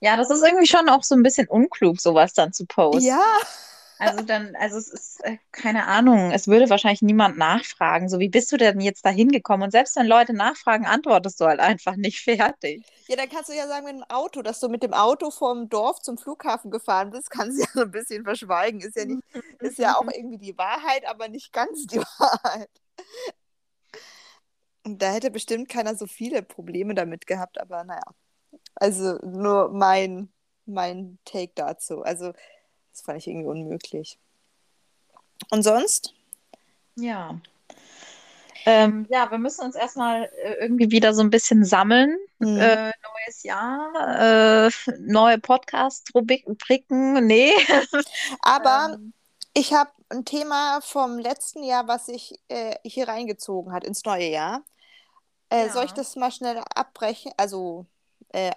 Ja, 0.00 0.16
das 0.16 0.30
ist 0.30 0.42
irgendwie 0.42 0.66
schon 0.66 0.88
auch 0.88 1.02
so 1.02 1.14
ein 1.14 1.22
bisschen 1.22 1.46
unklug, 1.46 2.00
sowas 2.00 2.32
dann 2.32 2.54
zu 2.54 2.64
posten. 2.64 3.04
Ja. 3.04 3.36
Also 3.98 4.22
dann, 4.22 4.54
also 4.56 4.78
es 4.78 4.88
ist, 4.88 5.24
äh, 5.24 5.38
keine 5.50 5.86
Ahnung, 5.86 6.30
es 6.30 6.46
würde 6.46 6.70
wahrscheinlich 6.70 7.02
niemand 7.02 7.36
nachfragen. 7.36 8.08
So, 8.08 8.20
wie 8.20 8.28
bist 8.28 8.52
du 8.52 8.56
denn 8.56 8.80
jetzt 8.80 9.04
da 9.04 9.10
hingekommen? 9.10 9.64
Und 9.64 9.70
selbst 9.72 9.96
wenn 9.96 10.06
Leute 10.06 10.34
nachfragen, 10.34 10.86
antwortest 10.86 11.40
du 11.40 11.46
halt 11.46 11.58
einfach 11.58 11.96
nicht 11.96 12.20
fertig. 12.24 12.84
Ja, 13.08 13.16
dann 13.16 13.28
kannst 13.28 13.48
du 13.48 13.54
ja 13.54 13.66
sagen 13.66 13.86
mit 13.86 13.94
dem 13.94 14.04
Auto, 14.04 14.42
dass 14.42 14.60
du 14.60 14.68
mit 14.68 14.82
dem 14.84 14.94
Auto 14.94 15.30
vom 15.30 15.68
Dorf 15.68 16.00
zum 16.00 16.16
Flughafen 16.16 16.70
gefahren 16.70 17.10
bist, 17.10 17.30
kannst 17.30 17.58
du 17.58 17.62
ja 17.62 17.68
so 17.74 17.82
ein 17.82 17.90
bisschen 17.90 18.24
verschweigen. 18.24 18.80
Ist 18.80 18.96
ja 18.96 19.04
nicht, 19.04 19.22
ist 19.60 19.78
ja 19.78 19.96
auch 19.96 20.06
irgendwie 20.12 20.38
die 20.38 20.56
Wahrheit, 20.56 21.04
aber 21.06 21.28
nicht 21.28 21.52
ganz 21.52 21.86
die 21.86 21.98
Wahrheit. 21.98 22.70
Und 24.84 25.02
da 25.02 25.12
hätte 25.12 25.30
bestimmt 25.30 25.68
keiner 25.68 25.96
so 25.96 26.06
viele 26.06 26.42
Probleme 26.42 26.94
damit 26.94 27.26
gehabt, 27.26 27.60
aber 27.60 27.84
naja. 27.84 28.00
Also 28.76 29.18
nur 29.24 29.70
mein, 29.70 30.32
mein 30.66 31.18
Take 31.24 31.52
dazu. 31.54 32.02
Also 32.02 32.32
das 32.98 33.04
fand 33.04 33.18
ich 33.18 33.28
irgendwie 33.28 33.46
unmöglich. 33.46 34.18
Und 35.50 35.62
sonst? 35.62 36.14
Ja. 36.96 37.38
Ähm, 38.66 39.06
ja, 39.08 39.30
wir 39.30 39.38
müssen 39.38 39.64
uns 39.64 39.76
erstmal 39.76 40.24
äh, 40.42 40.54
irgendwie 40.60 40.90
wieder 40.90 41.14
so 41.14 41.22
ein 41.22 41.30
bisschen 41.30 41.64
sammeln. 41.64 42.18
Hm. 42.40 42.58
Äh, 42.58 42.86
neues 43.26 43.42
Jahr, 43.44 44.66
äh, 44.66 44.70
neue 44.98 45.38
Podcast-Rubriken, 45.38 47.24
nee. 47.26 47.52
Aber 48.42 48.94
Ähm, 48.94 49.12
ich 49.54 49.72
habe 49.72 49.90
ein 50.10 50.24
Thema 50.24 50.80
vom 50.82 51.18
letzten 51.18 51.62
Jahr, 51.62 51.86
was 51.86 52.06
sich 52.06 52.40
äh, 52.48 52.74
hier 52.84 53.08
reingezogen 53.08 53.72
hat 53.72 53.84
ins 53.84 54.04
neue 54.04 54.28
Jahr. 54.28 54.62
Äh, 55.50 55.70
soll 55.70 55.84
ich 55.84 55.92
Ja. 55.92 55.96
das 55.96 56.16
mal 56.16 56.30
schnell 56.32 56.60
abbrechen? 56.74 57.32
Also, 57.36 57.86
äh, 58.30 58.52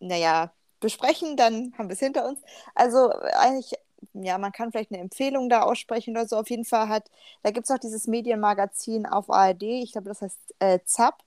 naja, 0.00 0.52
besprechen, 0.82 1.36
dann 1.38 1.72
haben 1.78 1.88
wir 1.88 1.94
es 1.94 2.00
hinter 2.00 2.26
uns. 2.28 2.40
Also, 2.74 3.10
eigentlich, 3.12 3.72
ja, 4.14 4.38
man 4.38 4.52
kann 4.52 4.72
vielleicht 4.72 4.92
eine 4.92 5.00
Empfehlung 5.00 5.48
da 5.48 5.62
aussprechen 5.62 6.12
oder 6.16 6.28
so. 6.28 6.36
Auf 6.36 6.50
jeden 6.50 6.64
Fall 6.66 6.88
hat, 6.88 7.10
da 7.42 7.50
gibt 7.50 7.66
es 7.66 7.70
auch 7.74 7.78
dieses 7.78 8.06
Medienmagazin 8.08 9.06
auf 9.06 9.30
ARD, 9.30 9.62
ich 9.82 9.92
glaube, 9.92 10.08
das 10.08 10.22
heißt 10.22 10.40
äh, 10.60 10.80
ZAP, 10.84 11.22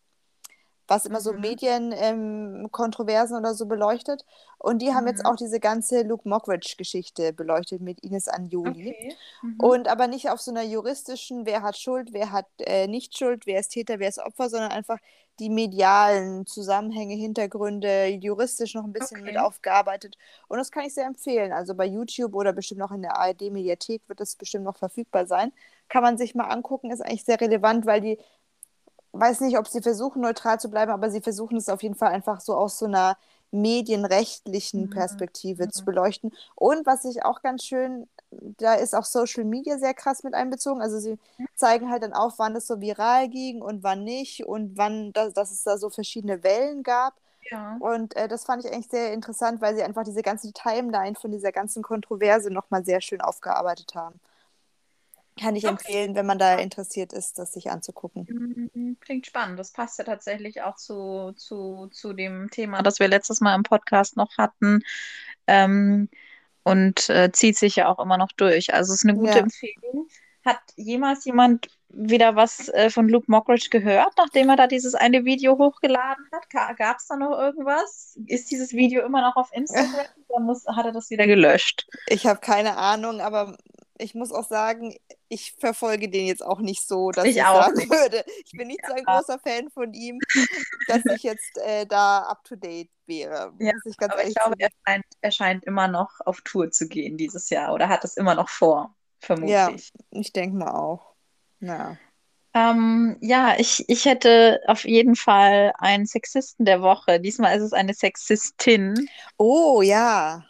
was 0.88 1.06
immer 1.06 1.22
so 1.22 1.34
Mhm. 1.34 1.40
Medienkontroversen 1.42 3.38
oder 3.38 3.54
so 3.54 3.66
beleuchtet. 3.66 4.26
Und 4.58 4.82
die 4.82 4.94
haben 4.94 5.08
jetzt 5.08 5.24
Mhm. 5.24 5.26
auch 5.26 5.36
diese 5.36 5.60
ganze 5.60 6.04
Luke 6.04 6.28
Mockridge-Geschichte 6.28 7.34
beleuchtet 7.34 7.82
mit 7.82 8.00
Ines 8.04 8.28
Anjoli. 8.28 8.96
Okay. 8.98 9.18
Mhm. 9.42 9.58
Und 9.58 9.88
aber 9.88 10.08
nicht 10.08 10.30
auf 10.30 10.42
so 10.42 10.52
einer 10.52 10.64
juristischen, 10.64 11.46
wer 11.46 11.62
hat 11.64 11.78
Schuld, 11.78 12.12
wer 12.14 12.32
hat 12.32 12.48
äh, 12.60 12.88
nicht 12.88 13.18
Schuld, 13.18 13.46
wer 13.46 13.60
ist 13.62 13.70
Täter, 13.70 14.00
wer 14.00 14.10
ist 14.10 14.20
Opfer, 14.20 14.50
sondern 14.50 14.72
einfach 14.72 15.00
die 15.40 15.50
medialen 15.50 16.46
Zusammenhänge, 16.46 17.16
Hintergründe, 17.16 18.08
juristisch 18.08 18.74
noch 18.74 18.84
ein 18.86 18.94
bisschen 18.94 19.24
mit 19.24 19.38
Okay. 19.38 19.38
aufgearbeitet. 19.38 20.18
Und 20.48 20.58
das 20.58 20.72
kann 20.72 20.86
ich 20.86 20.94
sehr 20.94 21.06
empfehlen. 21.06 21.52
Also 21.54 21.76
bei 21.76 21.86
YouTube 21.86 22.34
oder 22.36 22.54
bestimmt 22.54 22.80
noch 22.80 22.92
in 22.92 23.02
der 23.02 23.18
ARD-Mediathek 23.18 24.02
wird 24.08 24.20
das 24.20 24.36
bestimmt 24.36 24.64
noch 24.66 24.78
verfügbar 24.78 25.26
sein. 25.26 25.52
Kann 25.90 26.04
man 26.04 26.18
sich 26.18 26.36
mal 26.36 26.46
angucken, 26.46 26.92
ist 26.92 27.02
eigentlich 27.02 27.26
sehr 27.26 27.40
relevant, 27.40 27.86
weil 27.86 28.02
die, 28.02 28.18
weiß 29.20 29.42
nicht, 29.42 29.58
ob 29.58 29.68
sie 29.68 29.82
versuchen, 29.82 30.22
neutral 30.22 30.60
zu 30.60 30.70
bleiben, 30.70 30.92
aber 30.92 31.10
sie 31.12 31.22
versuchen 31.22 31.58
es 31.58 31.70
auf 31.70 31.84
jeden 31.84 31.96
Fall 31.96 32.10
einfach 32.12 32.42
so 32.42 32.56
aus 32.56 32.78
so 32.80 32.86
einer 32.86 33.18
medienrechtlichen 33.52 34.90
Mhm. 34.90 34.90
Perspektive 34.90 35.66
Mhm. 35.66 35.72
zu 35.72 35.86
beleuchten. 35.86 36.34
Und 36.56 36.86
was 36.86 37.06
ich 37.06 37.24
auch 37.26 37.42
ganz 37.42 37.64
schön, 37.66 38.08
da 38.32 38.74
ist 38.76 38.94
auch 38.96 39.06
Social 39.06 39.46
Media 39.46 39.78
sehr 39.80 39.94
krass 39.94 40.24
mit 40.24 40.34
einbezogen. 40.34 40.82
Also 40.82 41.00
sie 41.00 41.18
zeigen 41.56 41.90
halt 41.90 42.04
dann 42.04 42.14
auf, 42.14 42.34
wann 42.40 42.56
es 42.56 42.68
so 42.68 42.82
viral 42.82 43.30
ging 43.30 43.62
und 43.62 43.84
wann 43.84 44.04
nicht 44.04 44.46
und 44.46 44.78
wann, 44.78 45.14
das, 45.14 45.34
dass 45.34 45.52
es 45.52 45.64
da 45.64 45.78
so 45.78 45.90
verschiedene 45.90 46.44
Wellen 46.44 46.84
gab. 46.84 47.14
Ja. 47.52 47.80
Und 47.80 48.16
äh, 48.16 48.28
das 48.28 48.46
fand 48.46 48.66
ich 48.66 48.72
eigentlich 48.72 48.90
sehr 48.90 49.14
interessant, 49.14 49.62
weil 49.62 49.76
sie 49.76 49.84
einfach 49.84 50.04
diese 50.04 50.22
ganze 50.22 50.52
Timeline 50.54 51.16
von 51.16 51.32
dieser 51.32 51.52
ganzen 51.52 51.84
Kontroverse 51.84 52.50
nochmal 52.52 52.86
sehr 52.86 53.02
schön 53.02 53.22
aufgearbeitet 53.22 53.96
haben. 53.96 54.20
Kann 55.40 55.56
ich 55.56 55.66
empfehlen, 55.66 56.16
wenn 56.16 56.26
man 56.26 56.40
da 56.40 56.56
interessiert 56.56 57.12
ist, 57.12 57.38
das 57.38 57.52
sich 57.52 57.70
anzugucken. 57.70 58.70
Mhm, 58.74 58.98
Klingt 59.02 59.26
spannend. 59.26 59.60
Das 59.60 59.72
passt 59.72 59.98
ja 60.00 60.06
tatsächlich 60.06 60.62
auch 60.62 60.76
zu, 60.78 61.34
zu, 61.36 61.88
zu 61.92 62.14
dem 62.14 62.50
Thema, 62.52 62.82
das 62.82 63.00
wir 63.00 63.08
letztes 63.08 63.42
Mal 63.42 63.56
im 63.56 63.64
Podcast 63.64 64.16
noch 64.16 64.38
hatten. 64.38 64.82
Ähm, 65.48 66.10
und 66.64 67.10
äh, 67.10 67.32
zieht 67.32 67.58
sich 67.58 67.76
ja 67.76 67.88
auch 67.90 68.00
immer 68.00 68.18
noch 68.18 68.32
durch. 68.32 68.74
Also 68.74 68.94
es 68.94 69.04
ist 69.04 69.10
eine 69.10 69.18
gute 69.18 69.34
Ja. 69.34 69.44
Empfehlung. 69.44 70.08
Hat 70.44 70.60
jemals 70.76 71.26
jemand 71.26 71.68
wieder 71.90 72.36
was 72.36 72.70
äh, 72.70 72.90
von 72.90 73.08
Luke 73.08 73.26
Mockridge 73.30 73.70
gehört, 73.72 74.14
nachdem 74.18 74.50
er 74.50 74.56
da 74.58 74.68
dieses 74.68 74.96
eine 74.96 75.26
Video 75.26 75.58
hochgeladen 75.58 76.26
hat? 76.32 76.78
Gab 76.78 76.98
es 76.98 77.08
da 77.08 77.16
noch 77.16 77.38
irgendwas? 77.38 78.18
Ist 78.26 78.52
dieses 78.52 78.74
Video 78.74 79.06
immer 79.06 79.22
noch 79.22 79.36
auf 79.36 79.50
Instagram? 79.54 80.06
Oder 80.28 80.44
muss, 80.44 80.66
hat 80.68 80.86
er 80.86 80.92
das 80.92 81.10
wieder 81.10 81.28
gelöscht? 81.28 81.88
Ich 82.08 82.26
habe 82.26 82.40
keine 82.40 82.78
Ahnung, 82.78 83.22
aber 83.22 83.58
ich 83.98 84.16
muss 84.16 84.32
auch 84.32 84.48
sagen, 84.48 84.96
ich 85.30 85.54
verfolge 85.58 86.10
den 86.10 86.28
jetzt 86.28 86.44
auch 86.44 86.60
nicht 86.60 86.88
so, 86.88 87.12
dass 87.12 87.26
Ich 87.26 87.38
ich, 87.38 87.44
auch 87.44 87.64
sagen 87.64 87.78
nicht. 87.78 87.90
würde. 87.90 88.24
Ich 88.46 88.52
bin 88.52 88.68
nicht 88.68 88.86
so 88.86 88.94
ein 88.94 89.04
Ja. 89.08 89.18
großer 89.20 89.40
Fan 89.40 89.70
von 89.70 89.94
ihm, 89.94 90.20
dass 90.88 91.06
ich 91.06 91.24
jetzt 91.24 91.58
äh, 91.58 91.86
da 91.86 92.20
up 92.20 92.44
to 92.44 92.56
date 92.56 92.90
wäre. 93.06 93.54
Ja, 93.60 93.72
ich 93.86 93.96
Aber 94.02 94.24
ich 94.26 94.36
glaube, 94.36 94.56
er 94.60 94.70
scheint, 94.86 95.06
er 95.22 95.32
scheint 95.32 95.64
immer 95.66 95.88
noch 95.88 96.12
auf 96.26 96.42
Tour 96.42 96.72
zu 96.72 96.88
gehen 96.88 97.18
dieses 97.18 97.50
Jahr 97.50 97.74
oder 97.74 97.90
hat 97.90 98.04
es 98.04 98.18
immer 98.18 98.36
noch 98.36 98.50
vor, 98.50 98.96
vermutlich. 99.20 99.92
Ich 100.12 100.34
denke 100.34 100.58
mal 100.58 100.72
auch. 100.72 101.16
Ja. 101.60 101.98
Ähm, 102.54 103.18
ja, 103.22 103.56
ich, 103.58 103.84
ich 103.90 104.06
hätte 104.06 104.62
auf 104.68 104.86
jeden 104.86 105.16
Fall 105.16 105.74
einen 105.78 106.06
Sexisten 106.06 106.66
der 106.66 106.82
Woche. 106.82 107.20
Diesmal 107.20 107.58
ist 107.58 107.64
es 107.64 107.74
eine 107.74 107.94
Sexistin. 107.94 109.10
Oh 109.38 109.82
ja, 109.82 110.46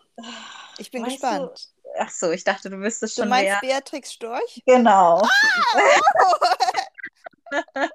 ich 0.77 0.91
bin 0.91 1.03
Weißt 1.03 1.13
gespannt. 1.13 1.75
Ach 1.97 2.09
so, 2.09 2.31
ich 2.31 2.43
dachte, 2.43 2.69
du 2.69 2.79
wüsstest 2.79 3.17
Du, 3.17 3.21
schon 3.21 3.29
meinst 3.29 3.51
wer. 3.51 3.59
Beatrix 3.61 4.13
Storch? 4.13 4.63
Genau. 4.65 5.21
Oh, 5.21 6.45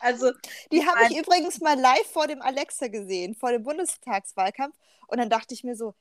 Also, 0.00 0.32
die 0.70 0.86
habe 0.86 1.04
ich 1.08 1.18
übrigens 1.18 1.60
mal 1.60 1.78
live 1.78 2.06
vor 2.06 2.26
dem 2.26 2.42
Alexa 2.42 2.88
gesehen, 2.88 3.34
vor 3.34 3.50
dem 3.50 3.62
Bundestagswahlkampf. 3.62 4.76
Und 5.08 5.18
dann 5.18 5.30
dachte 5.30 5.54
ich 5.54 5.64
mir 5.64 5.76
so, 5.76 5.94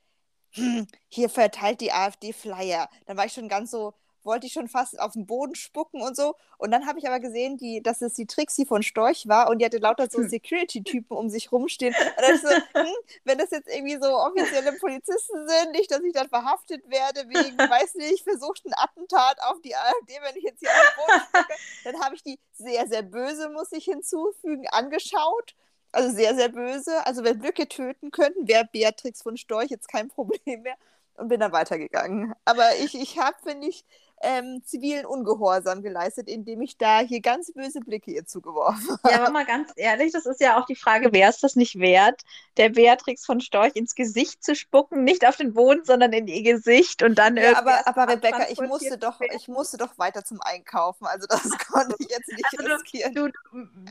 hm, 0.52 0.88
hier 1.08 1.30
verteilt 1.30 1.82
die 1.82 1.92
AfD 1.92 2.34
Flyer. 2.34 2.90
Dann 3.06 3.18
war 3.18 3.26
ich 3.26 3.34
schon 3.34 3.50
ganz 3.50 3.72
so, 3.72 3.94
wollte 4.26 4.48
ich 4.48 4.54
schon 4.54 4.68
fast 4.70 5.00
auf 5.00 5.14
den 5.14 5.26
Boden 5.26 5.56
spucken 5.56 6.02
und 6.02 6.16
so. 6.16 6.36
Und 6.58 6.72
dann 6.72 6.88
habe 6.88 7.00
ich 7.00 7.08
aber 7.08 7.20
gesehen, 7.20 7.58
die, 7.58 7.82
dass 7.84 8.02
es 8.02 8.14
die 8.14 8.26
Trixie 8.28 8.66
von 8.66 8.84
Storch 8.84 9.28
war 9.28 9.50
und 9.50 9.60
die 9.60 9.66
hatte 9.66 9.78
lauter 9.78 10.10
so 10.10 10.22
Hm. 10.22 10.30
Security-Typen 10.30 11.16
um 11.18 11.30
sich 11.30 11.52
rumstehen. 11.52 11.96
Und 12.18 12.22
dann 12.22 12.38
so, 12.38 12.50
hm, 12.76 12.94
wenn 13.26 13.38
das 13.38 13.52
jetzt 13.52 13.70
irgendwie 13.70 13.98
so 14.02 14.08
offizielle 14.18 14.74
Polizisten 14.74 15.48
sind, 15.48 15.72
nicht, 15.72 15.92
dass 15.92 16.04
ich 16.04 16.14
dann 16.14 16.30
verhaftet 16.30 16.90
werde 16.90 17.30
wegen, 17.30 17.68
weiß 17.70 17.96
nicht, 17.96 18.24
versuchten 18.24 18.72
Attentat 18.76 19.38
auf 19.44 19.62
die 19.62 19.76
AfD, 19.76 20.14
wenn 20.22 20.36
ich 20.38 20.44
jetzt 20.44 20.60
hier 20.60 20.72
auf 20.72 20.82
den 20.82 20.96
Boden 20.96 21.20
spucke, 21.22 21.54
dann 21.84 22.00
habe 22.02 22.16
ich 22.16 22.24
die 22.24 22.40
sehr, 22.54 22.88
sehr 22.88 23.04
böse, 23.04 23.50
muss 23.50 23.72
ich 23.72 23.86
hinzufügen, 23.86 24.68
angeschaut. 24.70 25.56
Also 25.92 26.16
sehr, 26.16 26.36
sehr 26.36 26.50
böse. 26.50 27.06
Also 27.06 27.24
wenn 27.24 27.40
Lücke 27.42 27.68
töten 27.68 28.12
könnten, 28.12 28.48
wäre 28.48 28.66
Beatrix 28.72 29.22
von 29.22 29.38
Storch 29.38 29.70
jetzt 29.70 29.88
kein 29.88 30.08
Problem 30.10 30.64
mehr. 30.64 30.76
Und 31.16 31.28
bin 31.28 31.40
dann 31.40 31.52
weitergegangen. 31.52 32.34
Aber 32.46 32.76
ich, 32.78 32.96
ich 32.96 33.20
habe, 33.20 33.38
finde 33.44 33.68
ich, 33.68 33.86
ähm, 34.24 34.62
zivilen 34.64 35.06
Ungehorsam 35.06 35.82
geleistet, 35.84 36.28
indem 36.28 36.62
ich 36.62 36.78
da 36.78 37.00
hier 37.00 37.22
ganz 37.22 37.52
böse 37.54 37.80
Blicke 37.82 38.12
ihr 38.12 38.26
zugeworfen 38.26 38.98
habe. 39.04 39.14
ja, 39.14 39.22
aber 39.22 39.32
mal 39.32 39.46
ganz 39.46 39.72
ehrlich, 39.76 40.12
das 40.12 40.26
ist 40.26 40.42
ja 40.42 40.60
auch 40.60 40.66
die 40.66 40.76
Frage, 40.76 41.10
wer 41.12 41.30
ist 41.30 41.44
das 41.44 41.56
nicht 41.56 41.78
wert, 41.80 42.22
der 42.58 42.70
Beatrix 42.70 43.26
von 43.26 43.42
Storch 43.42 43.76
ins 43.76 43.96
Gesicht 43.96 44.44
zu 44.44 44.56
spucken, 44.56 45.04
nicht 45.04 45.28
auf 45.28 45.36
den 45.36 45.54
Boden, 45.54 45.84
sondern 45.84 46.14
in 46.14 46.28
ihr 46.28 46.44
Gesicht 46.44 47.04
und 47.04 47.16
dann 47.16 47.36
Ja, 47.38 47.44
irgendwie 47.44 47.60
aber, 47.70 47.88
aber 47.88 48.14
Rebecca, 48.14 48.48
ich 48.50 48.60
musste, 48.62 48.98
doch, 48.98 49.20
ich 49.22 49.48
musste 49.48 49.78
doch 49.78 49.98
weiter 49.98 50.24
zum 50.24 50.42
Einkaufen. 50.42 51.06
Also 51.06 51.28
das 51.28 51.42
konnte 51.68 51.96
ich 52.00 52.10
jetzt 52.10 52.32
nicht 52.32 52.46
Also 52.58 52.74
riskieren. 52.74 53.14
Du, 53.14 53.30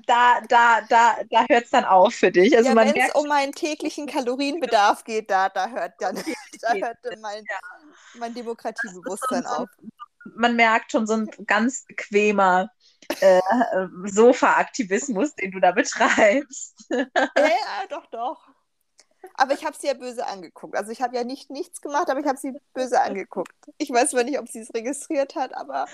da, 0.07 0.41
da, 0.49 0.81
da, 0.89 1.17
da 1.31 1.45
hört 1.49 1.65
es 1.65 1.71
dann 1.71 1.85
auf 1.85 2.15
für 2.15 2.31
dich. 2.31 2.57
Also 2.57 2.71
ja, 2.71 2.77
wenn 2.77 2.97
es 2.97 3.15
um 3.15 3.29
meinen 3.29 3.53
täglichen 3.53 4.07
Kalorienbedarf 4.07 5.05
geht, 5.05 5.31
da, 5.31 5.49
da 5.49 5.69
hört 5.69 5.95
dann 6.01 6.17
da 6.63 6.73
hört 6.75 6.99
mein, 7.21 7.45
mein 8.15 8.35
Demokratiebewusstsein 8.35 9.43
so- 9.43 9.49
auf. 9.49 9.69
Man 10.25 10.57
merkt 10.57 10.93
schon 10.93 11.07
so 11.07 11.15
ein 11.15 11.31
ganz 11.47 11.85
bequemer 11.85 12.71
äh, 13.21 13.41
Sofa-Aktivismus, 14.05 15.35
den 15.35 15.51
du 15.51 15.61
da 15.61 15.73
betreibst. 15.73 16.87
Ja, 16.91 17.07
ja, 17.37 17.87
doch, 17.89 18.07
doch. 18.07 18.49
Aber 19.35 19.55
ich 19.55 19.65
habe 19.65 19.77
sie 19.79 19.87
ja 19.87 19.95
böse 19.95 20.27
angeguckt. 20.27 20.77
Also 20.77 20.91
ich 20.91 21.01
habe 21.01 21.17
ja 21.17 21.25
nicht 21.25 21.51
nichts 21.51 21.81
gemacht, 21.81 22.11
aber 22.11 22.21
ich 22.21 22.27
habe 22.27 22.39
sie 22.39 22.53
böse 22.75 23.01
angeguckt. 23.01 23.55
Ich 23.79 23.91
weiß 23.91 24.11
zwar 24.11 24.25
nicht, 24.25 24.39
ob 24.39 24.49
sie 24.49 24.61
es 24.61 24.75
registriert 24.75 25.37
hat, 25.37 25.55
aber. 25.55 25.87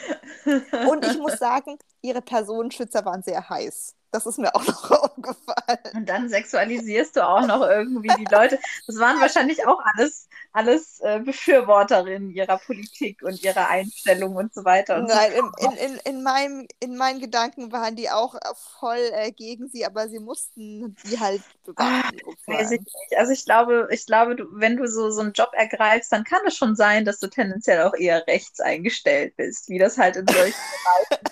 Und 0.90 1.04
ich 1.04 1.18
muss 1.18 1.38
sagen, 1.38 1.78
ihre 2.00 2.22
Personenschützer 2.22 3.04
waren 3.04 3.22
sehr 3.22 3.48
heiß. 3.48 3.97
Das 4.10 4.24
ist 4.24 4.38
mir 4.38 4.54
auch 4.54 4.66
noch 4.66 4.90
aufgefallen. 4.90 5.78
Und 5.94 6.08
dann 6.08 6.28
sexualisierst 6.28 7.16
du 7.16 7.26
auch 7.26 7.46
noch 7.46 7.62
irgendwie 7.62 8.10
die 8.18 8.32
Leute. 8.32 8.58
Das 8.86 8.98
waren 8.98 9.20
wahrscheinlich 9.20 9.66
auch 9.66 9.80
alles, 9.94 10.28
alles 10.52 11.00
äh, 11.00 11.20
Befürworterinnen 11.20 12.30
ihrer 12.30 12.58
Politik 12.58 13.22
und 13.22 13.42
ihrer 13.42 13.68
Einstellung 13.68 14.36
und 14.36 14.54
so 14.54 14.64
weiter. 14.64 14.96
Und 14.96 15.08
Nein, 15.08 15.32
so 15.32 15.66
in, 15.66 15.72
in, 15.72 15.78
in, 15.78 16.00
in, 16.04 16.22
meinem, 16.22 16.66
in 16.80 16.96
meinen 16.96 17.20
Gedanken 17.20 17.70
waren 17.70 17.96
die 17.96 18.10
auch 18.10 18.34
voll 18.80 19.10
äh, 19.12 19.30
gegen 19.32 19.68
sie, 19.68 19.84
aber 19.84 20.08
sie 20.08 20.20
mussten 20.20 20.96
die 21.04 21.20
halt 21.20 21.42
bewahren. 21.64 22.02
Weiß 22.46 22.70
ich 22.70 22.80
sozusagen. 22.80 22.84
nicht. 22.84 23.18
Also 23.18 23.32
ich 23.32 23.44
glaube, 23.44 23.88
ich 23.90 24.06
glaube, 24.06 24.36
du, 24.36 24.46
wenn 24.52 24.76
du 24.76 24.88
so, 24.88 25.10
so 25.10 25.20
einen 25.20 25.32
Job 25.32 25.50
ergreifst, 25.52 26.12
dann 26.12 26.24
kann 26.24 26.40
es 26.46 26.56
schon 26.56 26.76
sein, 26.76 27.04
dass 27.04 27.18
du 27.18 27.28
tendenziell 27.28 27.82
auch 27.82 27.94
eher 27.94 28.26
rechts 28.26 28.60
eingestellt 28.60 29.36
bist, 29.36 29.68
wie 29.68 29.78
das 29.78 29.98
halt 29.98 30.16
in 30.16 30.26
solchen 30.26 30.54
Bereichen 31.10 31.24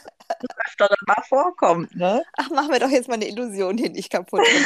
des 0.43 0.50
öfteren 0.66 0.97
mal 1.07 1.23
vorkommt, 1.28 1.95
ne? 1.95 2.23
Ach, 2.37 2.50
machen 2.50 2.73
wir 2.73 2.81
doch 2.81 2.90
jetzt 2.90 3.09
mal 3.09 3.14
eine 3.14 3.28
Illusion 3.28 3.78
hier 3.78 3.90
nicht 3.90 4.11
kaputt. 4.11 4.47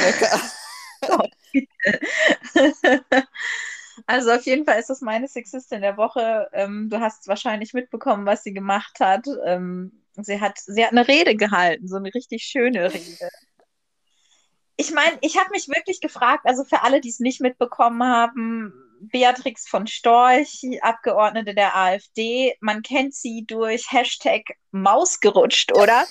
Also 4.06 4.30
auf 4.30 4.46
jeden 4.46 4.64
Fall 4.64 4.78
ist 4.78 4.90
das 4.90 5.00
meine 5.00 5.28
Sexistin 5.28 5.82
der 5.82 5.96
Woche. 5.96 6.48
Ähm, 6.52 6.88
du 6.90 7.00
hast 7.00 7.28
wahrscheinlich 7.28 7.74
mitbekommen, 7.74 8.26
was 8.26 8.42
sie 8.42 8.52
gemacht 8.52 9.00
hat. 9.00 9.26
Ähm, 9.44 10.02
sie 10.16 10.40
hat, 10.40 10.58
sie 10.58 10.84
hat 10.84 10.92
eine 10.92 11.06
Rede 11.06 11.36
gehalten, 11.36 11.88
so 11.88 11.96
eine 11.96 12.12
richtig 12.14 12.44
schöne 12.44 12.92
Rede. 12.92 13.30
ich 14.76 14.92
meine, 14.92 15.18
ich 15.20 15.38
habe 15.38 15.50
mich 15.50 15.68
wirklich 15.68 16.00
gefragt, 16.00 16.46
also 16.46 16.64
für 16.64 16.82
alle, 16.82 17.00
die 17.00 17.10
es 17.10 17.20
nicht 17.20 17.40
mitbekommen 17.40 18.02
haben, 18.02 18.72
Beatrix 19.00 19.68
von 19.68 19.86
Storch, 19.86 20.62
Abgeordnete 20.82 21.54
der 21.54 21.76
AfD, 21.76 22.54
man 22.60 22.82
kennt 22.82 23.14
sie 23.14 23.44
durch 23.46 23.90
Hashtag 23.90 24.42
Maus 24.70 25.20
gerutscht, 25.20 25.72
oder? 25.72 26.04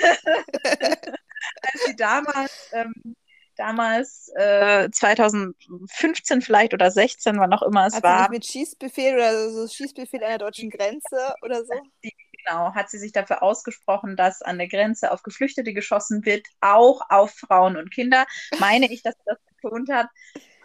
Als 1.62 1.84
sie 1.86 1.96
damals, 1.96 2.70
ähm, 2.72 3.16
damals 3.56 4.30
äh, 4.36 4.88
2015 4.90 6.42
vielleicht 6.42 6.74
oder 6.74 6.90
16, 6.90 7.38
wann 7.38 7.52
auch 7.52 7.62
immer 7.62 7.86
es 7.86 7.94
Hat 7.94 8.02
war. 8.02 8.30
mit 8.30 8.46
Schießbefehl 8.46 9.14
oder 9.14 9.50
so 9.50 9.66
Schießbefehl 9.66 10.22
an 10.22 10.30
der 10.30 10.38
deutschen 10.38 10.70
Grenze 10.70 11.34
oder 11.42 11.64
so? 11.64 11.74
Genau, 12.02 12.74
hat 12.74 12.88
sie 12.88 12.98
sich 12.98 13.12
dafür 13.12 13.42
ausgesprochen, 13.42 14.16
dass 14.16 14.42
an 14.42 14.58
der 14.58 14.68
Grenze 14.68 15.10
auf 15.12 15.22
Geflüchtete 15.22 15.72
geschossen 15.72 16.24
wird, 16.24 16.46
auch 16.60 17.00
auf 17.08 17.32
Frauen 17.32 17.76
und 17.76 17.90
Kinder. 17.90 18.26
Meine 18.58 18.90
ich, 18.90 19.02
dass 19.02 19.14
sie 19.14 19.24
das 19.26 19.38
betont 19.60 19.90
hat. 19.90 20.08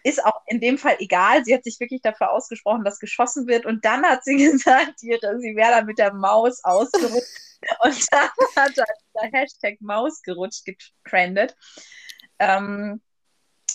Ist 0.03 0.23
auch 0.23 0.41
in 0.47 0.59
dem 0.59 0.77
Fall 0.77 0.97
egal. 0.99 1.43
Sie 1.45 1.53
hat 1.53 1.63
sich 1.63 1.79
wirklich 1.79 2.01
dafür 2.01 2.31
ausgesprochen, 2.31 2.83
dass 2.83 2.99
geschossen 2.99 3.47
wird. 3.47 3.65
Und 3.65 3.85
dann 3.85 4.05
hat 4.05 4.23
sie 4.23 4.35
gesagt, 4.51 5.01
ihre, 5.01 5.39
sie 5.39 5.55
wäre 5.55 5.71
da 5.71 5.81
mit 5.81 5.97
der 5.97 6.13
Maus 6.13 6.63
ausgerutscht. 6.63 7.27
und 7.83 8.07
dann 8.11 8.29
hat 8.55 8.77
der 8.77 9.31
Hashtag 9.31 9.79
Maus 9.81 10.21
gerutscht 10.21 10.65
getrendet. 10.65 11.55
Ähm, 12.39 13.01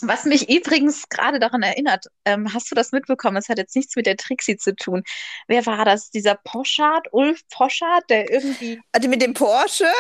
was 0.03 0.25
mich 0.25 0.49
übrigens 0.49 1.09
gerade 1.09 1.41
daran 1.41 1.63
erinnert, 1.63 2.07
ähm, 2.25 2.53
hast 2.53 2.71
du 2.71 2.75
das 2.75 2.93
mitbekommen? 2.93 3.37
Es 3.37 3.49
hat 3.49 3.59
jetzt 3.59 3.75
nichts 3.75 3.97
mit 3.97 4.07
der 4.07 4.17
Trixie 4.17 4.57
zu 4.57 4.75
tun. 4.75 5.03
Wer 5.49 5.67
war 5.67 5.85
das? 5.85 6.11
Dieser 6.11 6.37
Poschardt, 6.37 7.09
Ulf 7.13 7.41
Poschardt, 7.49 8.09
der 8.11 8.31
irgendwie. 8.31 8.81
Also 8.93 9.09
mit 9.09 9.23
dem 9.23 9.35
Porsche? 9.35 9.91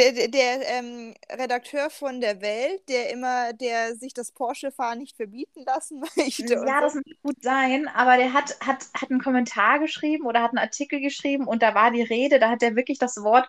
Der, 0.00 0.28
der, 0.28 0.78
ähm, 0.78 1.14
Redakteur 1.30 1.90
von 1.90 2.22
der 2.22 2.40
Welt, 2.40 2.88
der 2.88 3.10
immer, 3.10 3.52
der 3.52 3.96
sich 3.96 4.14
das 4.14 4.32
Porsche-Fahren 4.32 4.98
nicht 4.98 5.14
verbieten 5.14 5.62
lassen 5.66 6.00
möchte. 6.16 6.54
Ja, 6.54 6.80
das 6.80 6.94
muss 6.94 7.04
gut 7.22 7.42
sein, 7.42 7.86
aber 7.88 8.16
der 8.16 8.32
hat, 8.32 8.56
hat, 8.64 8.86
hat 8.94 9.10
einen 9.10 9.20
Kommentar 9.20 9.78
geschrieben 9.78 10.24
oder 10.24 10.42
hat 10.42 10.52
einen 10.52 10.58
Artikel 10.58 11.00
geschrieben 11.00 11.46
und 11.46 11.62
da 11.62 11.74
war 11.74 11.90
die 11.90 12.02
Rede, 12.02 12.38
da 12.38 12.48
hat 12.48 12.62
er 12.62 12.76
wirklich 12.76 12.98
das 12.98 13.22
Wort 13.22 13.46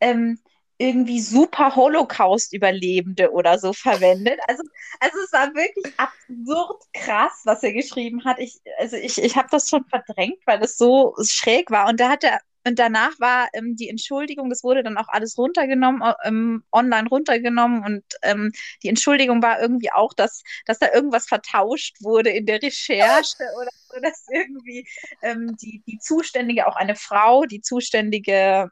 ähm, 0.00 0.40
irgendwie 0.78 1.20
super 1.20 1.76
Holocaust-Überlebende 1.76 3.30
oder 3.30 3.60
so 3.60 3.72
verwendet. 3.72 4.40
Also, 4.48 4.64
also 4.98 5.18
es 5.24 5.32
war 5.32 5.54
wirklich 5.54 5.94
absurd 5.96 6.82
krass, 6.92 7.42
was 7.44 7.62
er 7.62 7.72
geschrieben 7.72 8.24
hat. 8.24 8.40
Ich, 8.40 8.60
also 8.78 8.96
ich, 8.96 9.22
ich 9.22 9.36
habe 9.36 9.46
das 9.52 9.68
schon 9.68 9.84
verdrängt, 9.84 10.38
weil 10.46 10.60
es 10.62 10.76
so 10.76 11.14
schräg 11.22 11.70
war. 11.70 11.88
Und 11.88 12.00
da 12.00 12.08
hat 12.08 12.24
er, 12.24 12.40
und 12.64 12.78
danach 12.78 13.18
war 13.18 13.48
ähm, 13.54 13.76
die 13.76 13.88
Entschuldigung, 13.88 14.48
das 14.48 14.62
wurde 14.62 14.82
dann 14.82 14.96
auch 14.96 15.08
alles 15.08 15.36
runtergenommen, 15.36 16.02
ähm, 16.24 16.64
online 16.70 17.08
runtergenommen. 17.08 17.84
Und 17.84 18.04
ähm, 18.22 18.52
die 18.82 18.88
Entschuldigung 18.88 19.42
war 19.42 19.60
irgendwie 19.60 19.90
auch, 19.92 20.14
dass, 20.14 20.42
dass 20.66 20.78
da 20.78 20.92
irgendwas 20.92 21.26
vertauscht 21.26 21.96
wurde 22.00 22.30
in 22.30 22.46
der 22.46 22.62
Recherche 22.62 23.44
oder 23.60 23.70
so, 23.88 24.00
dass 24.00 24.26
irgendwie 24.30 24.86
ähm, 25.22 25.56
die, 25.60 25.82
die 25.86 25.98
Zuständige, 25.98 26.66
auch 26.66 26.76
eine 26.76 26.94
Frau, 26.94 27.44
die 27.44 27.60
zuständige 27.60 28.70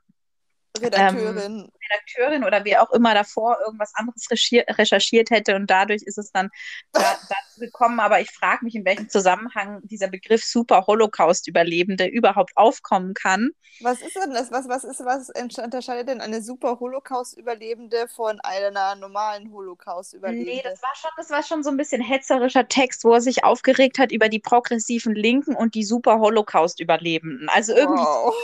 Redakteurin. 0.79 1.71
Redakteurin 1.91 2.45
oder 2.45 2.65
wer 2.65 2.83
auch 2.83 2.91
immer 2.93 3.15
davor 3.15 3.59
irgendwas 3.65 3.93
anderes 3.95 4.29
recherchiert 4.31 5.31
hätte 5.31 5.57
und 5.57 5.69
dadurch 5.69 6.03
ist 6.03 6.19
es 6.19 6.31
dann 6.33 6.51
da, 6.93 7.01
dazu 7.29 7.61
gekommen. 7.61 8.01
Aber 8.01 8.21
ich 8.21 8.31
frage 8.31 8.65
mich, 8.65 8.75
in 8.75 8.85
welchem 8.85 9.09
Zusammenhang 9.09 9.81
dieser 9.85 10.09
Begriff 10.09 10.45
Super 10.45 10.87
Holocaust-Überlebende 10.87 12.07
überhaupt 12.07 12.53
aufkommen 12.57 13.15
kann. 13.15 13.51
Was 13.81 14.01
ist 14.03 14.17
denn 14.17 14.33
das? 14.33 14.51
Was, 14.51 14.69
was, 14.69 14.85
ist, 14.85 15.05
was 15.05 15.31
unterscheidet 15.31 16.09
denn 16.09 16.21
eine 16.21 16.43
Super 16.43 16.79
Holocaust-Überlebende 16.81 18.09
von 18.09 18.41
einer 18.41 18.95
normalen 18.97 19.53
Holocaust-Überlebende? 19.53 20.51
Nee, 20.51 20.63
das 20.63 20.83
war, 20.83 20.95
schon, 20.95 21.11
das 21.17 21.31
war 21.31 21.43
schon 21.43 21.63
so 21.63 21.71
ein 21.71 21.77
bisschen 21.77 22.03
hetzerischer 22.03 22.69
Text, 22.69 23.05
wo 23.05 23.15
er 23.15 23.21
sich 23.21 23.45
aufgeregt 23.45 23.99
hat 23.99 24.13
über 24.13 24.29
die 24.29 24.39
progressiven 24.39 25.15
Linken 25.15 25.55
und 25.55 25.75
die 25.75 25.85
Super 25.85 26.19
Holocaust-Überlebenden. 26.19 27.49
Also 27.49 27.75
irgendwie, 27.75 28.03
wow. 28.03 28.35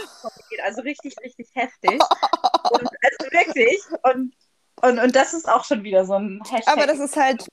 also 0.65 0.83
richtig, 0.83 1.17
richtig 1.23 1.49
heftig. 1.55 2.01
und, 2.71 2.83
also 2.83 3.36
wirklich. 3.37 3.79
Und, 4.03 4.35
und, 4.83 4.99
und 4.99 5.17
das 5.17 5.35
ist 5.35 5.49
auch 5.49 5.65
schon 5.65 5.83
wieder 5.85 6.05
so 6.05 6.15
ein 6.15 6.41
Hashtag. 6.49 6.73
Aber 6.77 6.87
das 6.87 6.99
ist 6.99 7.17
halt, 7.17 7.47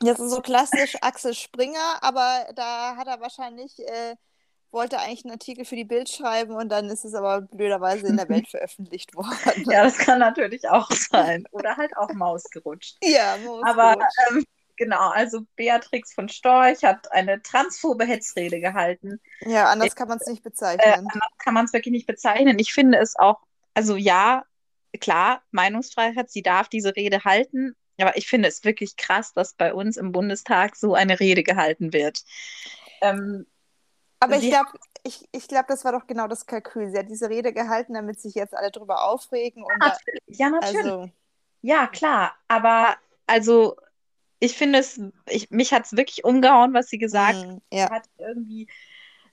das 0.00 0.18
ist 0.18 0.30
so 0.30 0.40
klassisch 0.40 0.96
Axel 1.02 1.34
Springer, 1.34 1.98
aber 2.02 2.46
da 2.54 2.96
hat 2.96 3.06
er 3.06 3.20
wahrscheinlich, 3.20 3.78
äh, 3.80 4.16
wollte 4.72 4.98
eigentlich 4.98 5.24
einen 5.24 5.32
Artikel 5.32 5.64
für 5.64 5.76
die 5.76 5.84
Bild 5.84 6.08
schreiben 6.08 6.54
und 6.54 6.68
dann 6.70 6.88
ist 6.90 7.04
es 7.04 7.14
aber 7.14 7.40
blöderweise 7.42 8.06
in 8.06 8.16
der 8.16 8.28
Welt 8.28 8.48
veröffentlicht 8.50 9.14
worden. 9.14 9.64
ja, 9.70 9.82
das 9.84 9.98
kann 9.98 10.20
natürlich 10.20 10.68
auch 10.68 10.90
sein. 10.92 11.44
Oder 11.50 11.76
halt 11.76 11.96
auch 11.96 12.12
Maus 12.12 12.44
gerutscht. 12.44 12.96
Ja, 13.02 13.36
Maus 13.44 13.62
Aber 13.66 13.96
ähm, 14.30 14.44
genau, 14.76 15.10
also 15.10 15.40
Beatrix 15.56 16.14
von 16.14 16.28
Storch 16.28 16.84
hat 16.84 17.10
eine 17.12 17.42
transphobe 17.42 18.04
Hetzrede 18.06 18.60
gehalten. 18.60 19.20
Ja, 19.40 19.64
anders 19.70 19.94
kann 19.96 20.08
man 20.08 20.18
es 20.18 20.26
nicht 20.28 20.40
Äh, 20.46 20.50
bezeichnen. 20.50 20.94
anders 20.94 21.28
kann 21.38 21.54
man 21.54 21.64
es 21.64 21.72
wirklich 21.72 21.92
nicht 21.92 22.06
bezeichnen. 22.06 22.58
Ich 22.60 22.72
finde 22.72 22.98
es 22.98 23.16
auch, 23.16 23.40
also 23.74 23.96
ja, 23.96 24.44
klar, 24.98 25.42
Meinungsfreiheit, 25.50 26.30
sie 26.30 26.42
darf 26.42 26.68
diese 26.68 26.96
Rede 26.96 27.24
halten, 27.24 27.76
aber 27.98 28.16
ich 28.16 28.28
finde 28.28 28.48
es 28.48 28.64
wirklich 28.64 28.96
krass, 28.96 29.32
dass 29.32 29.54
bei 29.54 29.74
uns 29.74 29.96
im 29.96 30.12
Bundestag 30.12 30.76
so 30.76 30.94
eine 30.94 31.20
Rede 31.20 31.42
gehalten 31.42 31.92
wird. 31.92 32.24
Ähm, 33.00 33.46
Aber 34.20 34.36
ich 34.36 34.48
glaube, 34.48 34.70
ich, 35.02 35.28
ich 35.32 35.48
glaub, 35.48 35.66
das 35.66 35.84
war 35.84 35.92
doch 35.92 36.06
genau 36.06 36.26
das 36.28 36.46
Kalkül. 36.46 36.90
Sie 36.90 36.98
hat 36.98 37.08
diese 37.08 37.28
Rede 37.28 37.52
gehalten, 37.52 37.94
damit 37.94 38.20
sich 38.20 38.34
jetzt 38.34 38.54
alle 38.54 38.70
drüber 38.70 39.04
aufregen. 39.04 39.62
Und 39.62 39.74
da, 39.80 39.96
ja, 40.26 40.50
natürlich. 40.50 40.76
also, 40.76 41.10
Ja, 41.62 41.86
klar, 41.86 42.34
aber 42.48 42.96
also 43.26 43.76
ich 44.40 44.56
finde 44.56 44.78
es, 44.78 45.00
ich, 45.26 45.50
mich 45.50 45.72
hat 45.72 45.84
es 45.84 45.96
wirklich 45.96 46.24
umgehauen, 46.24 46.72
was 46.72 46.88
sie 46.88 46.98
gesagt 46.98 47.46
mm, 47.46 47.58
ja. 47.70 47.90
hat. 47.90 48.08
Irgendwie 48.18 48.68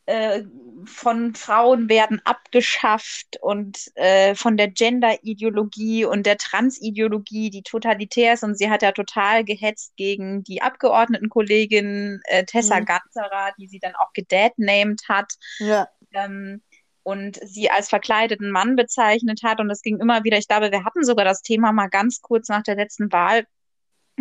äh, 0.08 0.44
von 0.86 1.36
Frauen 1.36 1.90
werden 1.90 2.22
abgeschafft 2.24 3.38
und 3.42 3.92
äh, 3.96 4.36
von 4.36 4.56
der 4.56 4.70
Gender-Ideologie 4.70 6.06
und 6.06 6.26
der 6.26 6.38
Trans-Ideologie, 6.38 7.50
die 7.50 7.62
totalitär 7.62 8.34
ist. 8.34 8.44
Und 8.44 8.58
sie 8.58 8.70
hat 8.70 8.82
ja 8.82 8.94
total 8.94 9.44
gehetzt 9.44 9.98
gegen 9.98 10.44
die 10.44 10.62
Abgeordnetenkollegin 10.62 12.22
äh, 12.26 12.46
Tessa 12.46 12.80
Mhm. 12.80 12.86
Ganserer, 12.86 13.52
die 13.60 13.68
sie 13.68 13.80
dann 13.80 13.96
auch 13.96 14.14
gedatnamed 14.14 15.02
hat 15.10 15.34
ja. 15.60 15.90
ähm, 16.14 16.62
und 17.04 17.38
sie 17.44 17.70
als 17.70 17.90
verkleideten 17.90 18.50
Mann 18.50 18.78
bezeichnet 18.78 19.42
hat. 19.44 19.60
Und 19.60 19.70
es 19.70 19.82
ging 19.82 20.00
immer 20.00 20.24
wieder, 20.24 20.38
ich 20.38 20.48
glaube, 20.48 20.72
wir 20.72 20.86
hatten 20.86 21.04
sogar 21.04 21.26
das 21.26 21.42
Thema 21.42 21.74
mal 21.74 21.90
ganz 21.90 22.22
kurz 22.22 22.48
nach 22.48 22.64
der 22.64 22.76
letzten 22.76 23.12
Wahl, 23.12 23.46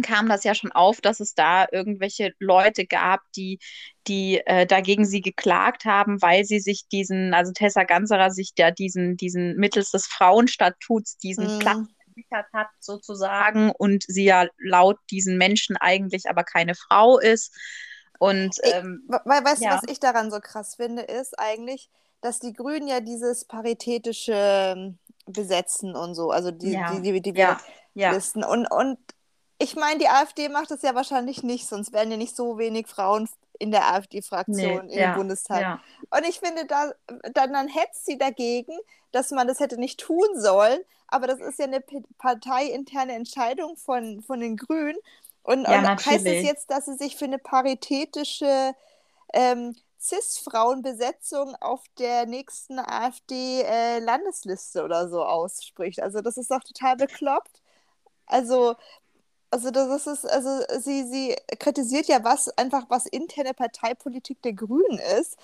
kam 0.03 0.29
das 0.29 0.45
ja 0.45 0.55
schon 0.55 0.73
auf, 0.73 1.01
dass 1.01 1.21
es 1.21 1.35
da 1.35 1.67
irgendwelche 1.73 2.33
Leute 2.39 2.87
gab, 2.87 3.21
die, 3.37 3.59
die 4.07 4.41
äh, 4.47 4.67
dagegen 4.67 5.05
sie 5.07 5.21
geklagt 5.21 5.85
haben, 5.85 6.21
weil 6.23 6.45
sie 6.45 6.61
sich 6.61 6.87
diesen, 6.93 7.35
also 7.35 7.53
Tessa 7.53 7.85
Ganserer 7.85 8.31
sich 8.31 8.53
ja 8.59 8.71
diesen, 8.71 9.17
diesen 9.17 9.57
mittels 9.57 9.91
des 9.91 10.07
Frauenstatuts 10.07 11.19
diesen 11.19 11.47
Mhm. 11.47 11.59
Platz 11.59 11.79
gesichert 12.07 12.47
hat, 12.53 12.69
sozusagen, 12.81 13.71
und 13.71 14.05
sie 14.07 14.25
ja 14.25 14.47
laut 14.59 14.99
diesen 15.11 15.39
Menschen 15.39 15.77
eigentlich 15.77 16.29
aber 16.29 16.45
keine 16.45 16.75
Frau 16.75 17.19
ist. 17.19 17.55
Und 18.19 18.57
Ich- 18.63 18.73
ähm, 18.75 19.03
Weil, 19.09 19.45
weißt 19.45 19.63
Ja. 19.63 19.71
du, 19.71 19.75
was 19.83 19.91
ich 19.93 20.01
daran 20.01 20.31
so 20.31 20.41
krass 20.41 20.77
finde, 20.77 21.03
ist 21.03 21.39
eigentlich, 21.39 21.91
dass 22.21 22.39
die 22.41 22.53
Grünen 22.53 22.89
ja 22.89 23.01
dieses 23.01 23.45
paritätische 23.45 24.33
ähm, 24.35 24.99
besetzen 25.27 25.95
und 25.95 26.15
so, 26.15 26.31
also 26.31 26.51
die, 26.51 26.73
Ja. 26.73 26.87
die, 26.87 27.03
die, 27.03 27.21
die 27.21 27.37
ja, 27.39 27.59
ja, 27.95 28.11
Listen. 28.11 28.45
Und, 28.45 28.67
und 28.71 28.99
ich 29.59 29.77
meine, 29.77 29.99
die 29.99 30.09
AfD 30.09 30.49
macht 30.49 30.71
es 30.71 30.83
ja 30.83 30.95
wahrscheinlich 30.95 31.43
nicht, 31.43 31.67
sonst 31.67 31.93
wären 31.93 32.11
ja 32.11 32.17
nicht 32.17 32.37
so 32.37 32.59
wenig 32.59 32.87
Frauen 32.87 33.29
in 33.59 33.71
der 33.71 33.95
AfD-Fraktion 33.95 34.87
nee, 34.87 34.95
im 34.95 35.01
ja, 35.01 35.17
Bundestag. 35.17 35.61
ja. 35.61 35.81
Und 36.11 36.27
ich 36.29 36.41
finde, 36.41 36.67
da, 36.67 36.93
dann, 37.33 37.53
dann 37.53 37.69
hetzt 37.69 38.05
sie 38.05 38.19
dagegen, 38.19 38.77
dass 39.13 39.31
man 39.31 39.49
das 39.49 39.61
hätte 39.61 39.79
nicht 39.79 40.01
tun 40.01 40.29
sollen. 40.35 40.81
Aber 41.09 41.27
das 41.27 41.41
ist 41.41 41.59
ja 41.59 41.65
eine 41.67 41.83
parteiinterne 42.19 43.15
Entscheidung 43.15 43.77
von, 43.77 44.23
von 44.23 44.41
den 44.41 44.57
Grünen. 44.57 44.97
Und, 45.43 45.67
Ja, 45.69 45.93
und 45.93 46.05
heißt 46.05 46.27
es 46.27 46.45
jetzt, 46.45 46.71
dass 46.71 46.87
sie 46.87 46.97
sich 46.97 47.17
für 47.17 47.27
eine 47.27 47.39
paritätische 47.39 48.75
ähm, 49.33 49.77
Cis-Frauenbesetzung 50.01 51.55
auf 51.57 51.83
der 51.99 52.27
nächsten 52.27 52.81
AfD-Landesliste 52.81 54.83
oder 54.85 55.09
so 55.09 55.25
ausspricht? 55.25 56.03
Also, 56.03 56.21
das 56.21 56.37
ist 56.37 56.51
doch 56.51 56.65
total 56.65 56.97
bekloppt. 56.97 57.63
Also, 58.27 58.75
also 59.51 59.71
das 59.71 60.07
ist, 60.07 60.25
also 60.29 60.63
sie, 60.81 61.05
sie 61.05 61.37
kritisiert 61.59 62.07
ja 62.09 62.23
was, 62.25 62.49
einfach 62.59 62.85
was 62.91 63.07
interne 63.07 63.55
Parteipolitik 63.55 64.43
der 64.43 64.53
Grünen 64.55 64.99
ist. 65.19 65.37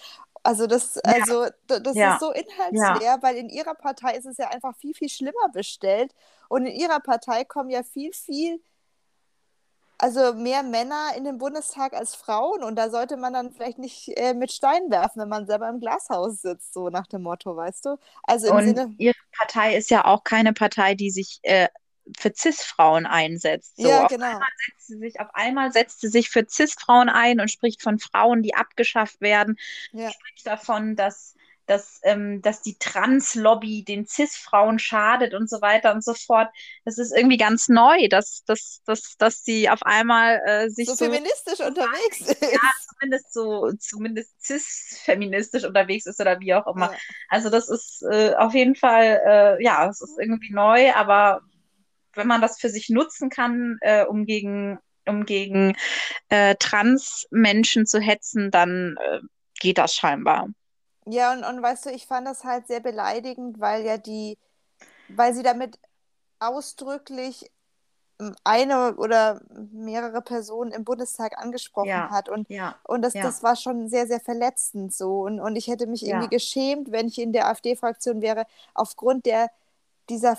Also 0.45 0.67
das, 0.67 0.99
Ja. 1.05 1.13
also 1.17 1.47
das 1.69 1.97
Ja. 1.97 2.15
ist 2.15 2.19
so 2.21 2.33
inhaltsleer, 2.33 3.19
weil 3.23 3.37
in 3.37 3.49
ihrer 3.49 3.75
Partei 3.75 4.17
ist 4.17 4.27
es 4.27 4.39
ja 4.39 4.49
einfach 4.51 4.77
viel, 4.77 4.95
viel 4.95 5.09
schlimmer 5.09 5.49
bestellt. 5.53 6.15
Und 6.49 6.67
in 6.67 6.75
ihrer 6.77 7.01
Partei 7.01 7.45
kommen 7.45 7.71
ja 7.71 7.83
viel, 7.85 8.13
viel, 8.13 8.61
also 9.99 10.35
mehr 10.35 10.63
Männer 10.65 11.13
in 11.17 11.25
den 11.25 11.39
Bundestag 11.39 11.93
als 11.95 12.15
Frauen. 12.15 12.63
Und 12.65 12.77
da 12.77 12.91
sollte 12.91 13.17
man 13.17 13.33
dann 13.33 13.53
vielleicht 13.53 13.79
nicht 13.79 14.09
äh, 14.19 14.35
mit 14.35 14.53
Steinen 14.53 14.91
werfen, 14.91 15.21
wenn 15.23 15.29
man 15.29 15.47
selber 15.47 15.69
im 15.69 15.81
Glashaus 15.81 16.43
sitzt, 16.43 16.75
so 16.75 16.89
nach 16.91 17.07
dem 17.07 17.23
Motto, 17.23 17.57
weißt 17.57 17.85
du? 17.87 17.97
Also 18.25 18.49
im 18.49 18.61
Und 18.61 18.63
Sinne, 18.63 18.97
ihre 18.99 19.15
Partei 19.37 19.77
ist 19.77 19.91
ja 19.91 20.05
auch 20.05 20.25
keine 20.25 20.53
Partei, 20.53 20.95
die 20.95 21.11
sich 21.11 21.41
äh, 21.43 21.69
für 22.19 22.33
Cis-Frauen 22.37 23.07
einsetzt. 23.07 23.75
So, 23.81 23.89
Ja, 23.89 24.05
auf 24.07 24.09
genau. 24.09 24.27
einmal 24.27 24.49
setzt 24.67 24.87
sie 24.89 24.99
sich, 24.99 25.21
auf 25.21 25.29
einmal 25.35 25.73
setzt 25.73 26.01
sie 26.01 26.09
sich 26.09 26.31
für 26.31 26.45
Cis-Frauen 26.49 27.09
ein 27.09 27.41
und 27.41 27.51
spricht 27.51 27.83
von 27.83 27.99
Frauen, 27.99 28.43
die 28.43 28.55
abgeschafft 28.55 29.21
werden, 29.21 29.57
Ja. 29.93 30.11
spricht 30.11 30.47
davon, 30.47 30.97
dass, 30.97 31.35
dass, 31.67 32.01
ähm, 32.03 32.43
dass 32.43 32.61
die 32.63 32.77
Trans-Lobby 32.79 33.85
den 33.85 34.05
Cis-Frauen 34.07 34.79
schadet 34.81 35.33
und 35.33 35.49
so 35.49 35.61
weiter 35.63 35.93
und 35.95 36.03
so 36.05 36.13
fort. 36.15 36.49
Das 36.85 36.99
ist 36.99 37.13
irgendwie 37.17 37.37
ganz 37.37 37.69
neu, 37.69 38.09
dass, 38.09 38.43
dass, 38.47 38.83
dass, 38.85 39.17
dass 39.17 39.45
sie 39.45 39.71
auf 39.71 39.83
einmal 39.85 40.41
äh, 40.45 40.69
sich 40.71 40.89
So 40.89 40.95
so 40.97 41.05
feministisch 41.05 41.61
unterwegs 41.67 42.21
ist. 42.21 42.89
zumindest 42.99 43.33
so, 43.33 43.73
zumindest 43.79 44.35
cis-feministisch 44.45 45.65
unterwegs 45.65 46.07
ist 46.07 46.21
oder 46.21 46.41
wie 46.41 46.55
auch 46.55 46.67
immer. 46.67 46.93
Ja. 46.93 46.99
Also 47.29 47.49
das 47.51 47.69
ist 47.69 48.03
äh, 48.11 48.35
auf 48.35 48.55
jeden 48.55 48.75
Fall, 48.75 49.21
äh, 49.59 49.63
ja, 49.65 49.89
es 49.89 50.01
ist 50.01 50.19
irgendwie 50.19 50.53
neu, 50.53 50.93
aber 50.95 51.43
wenn 52.15 52.27
man 52.27 52.41
das 52.41 52.59
für 52.61 52.69
sich 52.69 52.89
nutzen 52.89 53.31
kann, 53.31 53.79
äh, 53.81 54.05
um 54.05 54.27
gegen, 54.27 54.79
um 55.07 55.25
gegen 55.25 55.75
äh, 56.29 56.55
Trans-Menschen 56.57 57.87
zu 57.87 58.01
hetzen, 58.01 58.51
dann 58.51 58.97
äh, 59.01 59.21
geht 59.61 59.79
das 59.79 59.95
scheinbar. 59.95 60.49
Ja, 61.07 61.33
und, 61.33 61.45
und 61.45 61.63
weißt 61.63 61.87
du, 61.87 61.91
ich 61.91 62.07
fand 62.07 62.27
das 62.27 62.45
halt 62.45 62.67
sehr 62.69 62.81
beleidigend, 62.81 63.61
weil 63.61 63.85
ja 63.85 63.99
die, 63.99 64.39
weil 65.09 65.35
sie 65.35 65.43
damit 65.43 65.79
ausdrücklich 66.39 67.51
ähm, 68.21 68.35
eine 68.45 68.95
oder 68.97 69.41
mehrere 69.73 70.23
Personen 70.23 70.73
im 70.73 70.85
Bundestag 70.85 71.39
angesprochen 71.39 71.89
Ja, 71.89 72.11
hat. 72.11 72.29
Und, 72.29 72.49
ja, 72.49 72.77
und 72.85 73.03
das, 73.03 73.15
ja. 73.15 73.23
das 73.23 73.43
war 73.43 73.57
schon 73.57 73.89
sehr, 73.89 74.07
sehr 74.07 74.21
verletzend 74.21 74.95
so. 74.95 75.23
Und, 75.23 75.41
und 75.41 75.57
ich 75.57 75.69
hätte 75.69 75.87
mich 75.87 76.05
irgendwie 76.07 76.29
geschämt, 76.29 76.93
wenn 76.93 77.09
ich 77.09 77.19
in 77.19 77.33
der 77.33 77.49
AfD-Fraktion 77.49 78.23
wäre, 78.23 78.47
aufgrund 78.75 79.27
der 79.27 79.51
dieser, 80.09 80.39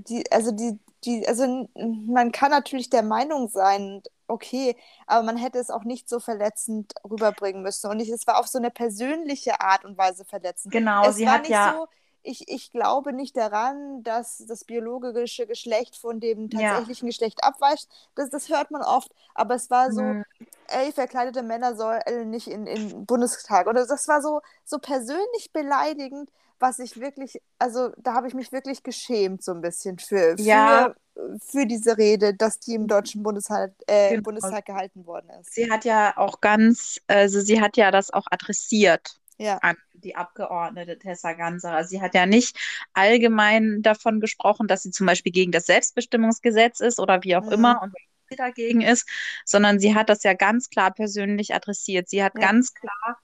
die, 0.00 0.30
also 0.32 0.52
die, 0.52 0.78
die, 1.04 1.26
also 1.28 1.68
man 1.76 2.32
kann 2.32 2.50
natürlich 2.50 2.90
der 2.90 3.02
Meinung 3.02 3.48
sein, 3.48 4.02
okay, 4.26 4.76
aber 5.06 5.24
man 5.24 5.36
hätte 5.36 5.58
es 5.58 5.70
auch 5.70 5.84
nicht 5.84 6.08
so 6.08 6.20
verletzend 6.20 6.92
rüberbringen 7.08 7.62
müssen. 7.62 7.90
Und 7.90 8.00
ich, 8.00 8.08
es 8.10 8.26
war 8.26 8.38
auf 8.38 8.46
so 8.48 8.58
eine 8.58 8.70
persönliche 8.70 9.60
Art 9.60 9.84
und 9.84 9.96
Weise 9.98 10.24
verletzend. 10.24 10.74
Genau, 10.74 11.00
Es 11.00 11.16
sie 11.16 11.26
war 11.26 11.38
hat 11.38 11.48
nicht 11.48 11.62
ja, 11.62 11.64
so, 11.64 11.86
ich, 12.22 12.48
ich 12.48 12.70
glaube 12.72 13.12
nicht 13.12 13.36
daran, 13.36 14.02
dass 14.02 14.38
das 14.46 14.64
biologische 14.64 15.46
Geschlecht 15.46 15.96
von 15.96 16.20
dem 16.20 16.50
Ja. 16.50 16.88
tatsächlichen 16.90 17.06
Geschlecht 17.06 17.42
abweicht. 17.44 17.88
Das, 18.16 18.28
das 18.30 18.48
hört 18.48 18.70
man 18.70 18.82
oft. 18.82 19.10
Aber 19.34 19.54
es 19.54 19.70
war 19.70 19.92
so, 19.92 20.16
Mhm. 20.16 20.22
ey, 20.68 20.92
verkleidete 20.92 21.42
Männer 21.42 21.76
sollen 21.76 22.30
nicht 22.30 22.48
in 22.48 22.66
in 22.66 22.88
den 22.90 23.06
Bundestag. 23.06 23.66
Oder 23.66 23.86
das 23.86 24.08
war 24.08 24.20
so, 24.22 24.40
so 24.64 24.78
persönlich 24.78 25.52
beleidigend, 25.52 26.30
was 26.60 26.78
ich 26.78 27.00
wirklich, 27.00 27.40
also 27.58 27.90
da 27.98 28.14
habe 28.14 28.28
ich 28.28 28.34
mich 28.34 28.52
wirklich 28.52 28.82
geschämt 28.82 29.42
so 29.42 29.52
ein 29.52 29.60
bisschen 29.60 29.98
für, 29.98 30.36
Ja. 30.38 30.92
für, 31.14 31.40
für 31.50 31.66
diese 31.66 31.96
Rede, 31.98 32.34
dass 32.34 32.58
die 32.60 32.74
im 32.74 32.86
Deutschen 32.86 33.22
Bundestag, 33.22 33.72
äh, 33.86 34.10
Genau. 34.10 34.22
Bundestag 34.22 34.66
gehalten 34.66 35.06
worden 35.06 35.30
ist. 35.40 35.50
sie 35.52 35.70
hat 35.70 35.84
ja 35.84 36.16
auch 36.16 36.40
ganz, 36.40 37.00
also 37.06 37.40
sie 37.40 37.60
hat 37.60 37.76
ja 37.76 37.90
das 37.90 38.10
auch 38.12 38.26
adressiert. 38.30 39.16
Ja, 39.38 39.58
an 39.62 39.76
die 39.94 40.16
Abgeordnete 40.16 40.98
Tessa 40.98 41.32
Ganserer. 41.32 41.84
Sie 41.84 42.00
hat 42.00 42.14
ja 42.14 42.26
nicht 42.26 42.56
allgemein 42.92 43.82
davon 43.82 44.20
gesprochen, 44.20 44.66
dass 44.68 44.82
sie 44.82 44.90
zum 44.90 45.06
Beispiel 45.06 45.32
gegen 45.32 45.52
das 45.52 45.66
Selbstbestimmungsgesetz 45.66 46.80
ist 46.80 46.98
oder 47.00 47.22
wie 47.24 47.36
auch 47.36 47.46
Mhm. 47.46 47.52
immer 47.52 47.82
und 47.82 47.92
sie 48.28 48.36
dagegen 48.36 48.80
ist, 48.80 49.08
sondern 49.44 49.78
sie 49.80 49.94
hat 49.94 50.08
das 50.08 50.22
ja 50.22 50.34
ganz 50.34 50.70
klar 50.70 50.92
persönlich 50.92 51.54
adressiert. 51.54 52.08
Sie 52.08 52.22
hat 52.22 52.34
Ja. 52.34 52.40
ganz 52.40 52.74
klar 52.74 53.18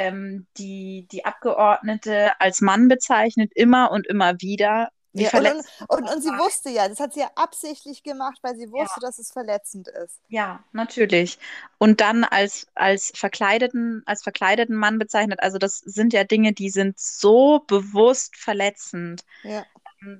ähm, 0.00 0.46
die, 0.56 1.06
die 1.12 1.26
Abgeordnete 1.26 2.32
als 2.40 2.62
Mann 2.62 2.88
bezeichnet, 2.88 3.52
immer 3.54 3.90
und 3.90 4.06
immer 4.06 4.40
wieder. 4.40 4.88
Wie 5.12 5.24
ja. 5.24 5.30
Und, 5.36 5.46
und, 5.88 6.10
und, 6.10 6.22
sie 6.22 6.30
wusste 6.30 6.70
ja, 6.70 6.88
das 6.88 7.00
hat 7.00 7.12
sie 7.12 7.20
ja 7.20 7.30
absichtlich 7.34 8.02
gemacht, 8.02 8.38
weil 8.42 8.56
sie 8.56 8.70
wusste, 8.70 9.00
dass 9.00 9.18
es 9.18 9.30
verletzend 9.30 9.88
ist. 9.88 10.20
Ja, 10.28 10.64
natürlich. 10.72 11.38
Und 11.78 12.00
dann 12.00 12.24
als, 12.24 12.68
als 12.74 13.12
verkleideten, 13.14 14.02
als 14.06 14.22
verkleideten 14.22 14.76
Mann 14.76 14.98
bezeichnet. 14.98 15.40
Also 15.42 15.58
das 15.58 15.78
sind 15.78 16.12
ja 16.12 16.24
Dinge, 16.24 16.52
die 16.52 16.70
sind 16.70 16.98
so 16.98 17.58
bewusst 17.66 18.36
verletzend. 18.36 19.22
Ja, 19.42 19.66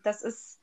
Das 0.02 0.22
ist, 0.22 0.58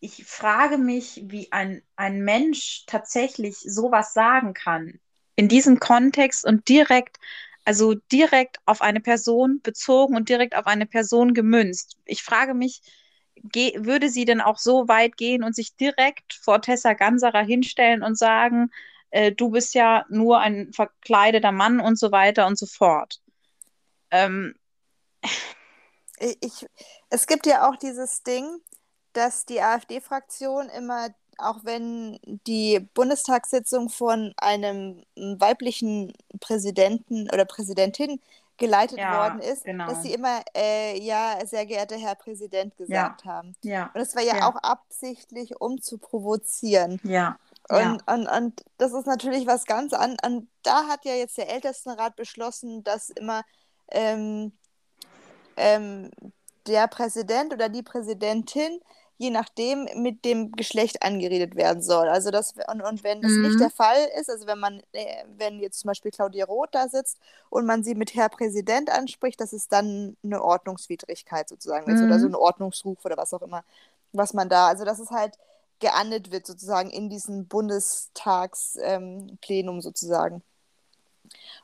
ich 0.00 0.24
frage 0.24 0.76
mich, 0.76 1.22
wie 1.26 1.52
ein, 1.52 1.82
ein 1.94 2.22
Mensch 2.22 2.84
tatsächlich 2.86 3.56
sowas 3.58 4.12
sagen 4.12 4.52
kann. 4.52 5.00
In 5.36 5.48
diesem 5.48 5.78
Kontext 5.78 6.44
und 6.44 6.68
direkt, 6.68 7.18
also 7.66 7.94
direkt 8.12 8.58
auf 8.64 8.80
eine 8.80 9.00
Person 9.00 9.60
bezogen 9.60 10.16
und 10.16 10.28
direkt 10.28 10.54
auf 10.56 10.66
eine 10.66 10.86
Person 10.86 11.34
gemünzt. 11.34 11.96
Ich 12.04 12.22
frage 12.22 12.54
mich, 12.54 12.80
würde 13.42 14.08
sie 14.08 14.24
denn 14.24 14.40
auch 14.40 14.56
so 14.56 14.88
weit 14.88 15.16
gehen 15.16 15.42
und 15.42 15.54
sich 15.54 15.74
direkt 15.76 16.34
vor 16.34 16.62
Tessa 16.62 16.94
Ganserer 16.94 17.42
hinstellen 17.42 18.02
und 18.02 18.16
sagen, 18.16 18.70
äh, 19.10 19.32
du 19.32 19.50
bist 19.50 19.74
ja 19.74 20.06
nur 20.08 20.38
ein 20.38 20.72
verkleideter 20.72 21.52
Mann 21.52 21.80
und 21.80 21.98
so 21.98 22.12
weiter 22.12 22.46
und 22.46 22.56
so 22.56 22.66
fort. 22.66 23.20
Ähm, 24.10 24.54
ich, 26.18 26.66
es 27.10 27.26
gibt 27.26 27.46
ja 27.46 27.68
auch 27.68 27.76
dieses 27.76 28.22
Ding, 28.22 28.60
dass 29.12 29.44
die 29.44 29.60
AfD-Fraktion 29.60 30.68
immer, 30.68 31.08
auch 31.38 31.64
wenn 31.64 32.18
die 32.46 32.80
Bundestagssitzung 32.94 33.88
von 33.88 34.32
einem 34.36 35.02
weiblichen 35.16 36.12
Präsidenten 36.40 37.28
oder 37.32 37.44
Präsidentin 37.44 38.20
geleitet 38.58 38.98
Ja, 38.98 39.12
worden 39.18 39.40
ist, 39.40 39.64
genau. 39.64 39.86
dass 39.86 40.02
sie 40.02 40.12
immer, 40.12 40.40
äh, 40.56 40.98
ja, 41.02 41.38
sehr 41.44 41.66
geehrter 41.66 41.96
Herr 41.96 42.14
Präsident 42.14 42.76
gesagt 42.76 43.24
haben. 43.24 43.54
ja, 43.62 43.90
Und 43.94 44.00
es 44.00 44.16
war 44.16 44.22
ja, 44.22 44.36
Ja. 44.36 44.48
auch 44.48 44.56
absichtlich, 44.56 45.60
um 45.60 45.80
zu 45.82 45.98
provozieren. 45.98 46.98
ja, 47.04 47.38
Und, 47.68 47.78
ja, 47.78 47.96
und, 48.14 48.26
und 48.28 48.64
das 48.78 48.92
ist 48.92 49.06
natürlich 49.06 49.46
was 49.46 49.66
ganz 49.66 49.92
an. 49.92 50.16
Und 50.24 50.48
da 50.62 50.86
hat 50.86 51.04
ja 51.04 51.14
jetzt 51.14 51.36
der 51.36 51.50
Ältestenrat 51.52 52.16
beschlossen, 52.16 52.82
dass 52.84 53.10
immer 53.10 53.42
ähm, 53.90 54.52
ähm, 55.56 56.10
der 56.66 56.88
Präsident 56.88 57.52
oder 57.52 57.68
die 57.68 57.82
Präsidentin, 57.82 58.80
je 59.18 59.30
nachdem, 59.30 59.88
mit 59.96 60.24
dem 60.24 60.52
Geschlecht 60.52 61.02
angeredet 61.02 61.54
werden 61.56 61.82
soll. 61.82 62.08
Also 62.08 62.30
das, 62.30 62.54
und, 62.70 62.82
und 62.82 63.04
wenn 63.04 63.22
das 63.22 63.38
nicht 63.38 63.56
Mhm. 63.58 63.60
der 63.60 63.70
Fall 63.70 64.08
ist, 64.20 64.30
also 64.30 64.46
wenn 64.46 64.58
man, 64.58 64.82
äh, 64.92 65.24
wenn 65.36 65.60
jetzt 65.60 65.80
zum 65.80 65.88
Beispiel 65.88 66.10
Claudia 66.10 66.44
Roth 66.46 66.70
da 66.74 66.88
sitzt 66.88 67.18
und 67.50 67.66
man 67.66 67.82
sie 67.84 67.94
mit 67.94 68.14
Herr 68.14 68.28
Präsident 68.28 68.90
anspricht, 68.90 69.40
das 69.40 69.52
ist 69.52 69.72
dann 69.72 70.16
eine 70.24 70.42
Ordnungswidrigkeit 70.42 71.48
sozusagen 71.48 71.88
ist 71.88 72.02
oder 72.02 72.18
so 72.18 72.26
Mhm. 72.26 72.28
ein 72.28 72.34
Ordnungsruf 72.34 73.04
oder 73.04 73.16
was 73.16 73.32
auch 73.34 73.42
immer, 73.42 73.64
was 74.12 74.34
man 74.34 74.48
da, 74.48 74.68
also 74.68 74.84
dass 74.84 74.98
es 74.98 75.10
halt 75.10 75.34
geahndet 75.80 76.32
wird 76.32 76.46
sozusagen 76.46 76.90
in 76.90 77.10
diesem 77.10 77.46
Bundestagsplenum 77.48 79.76
ähm, 79.76 79.80
sozusagen. 79.82 80.42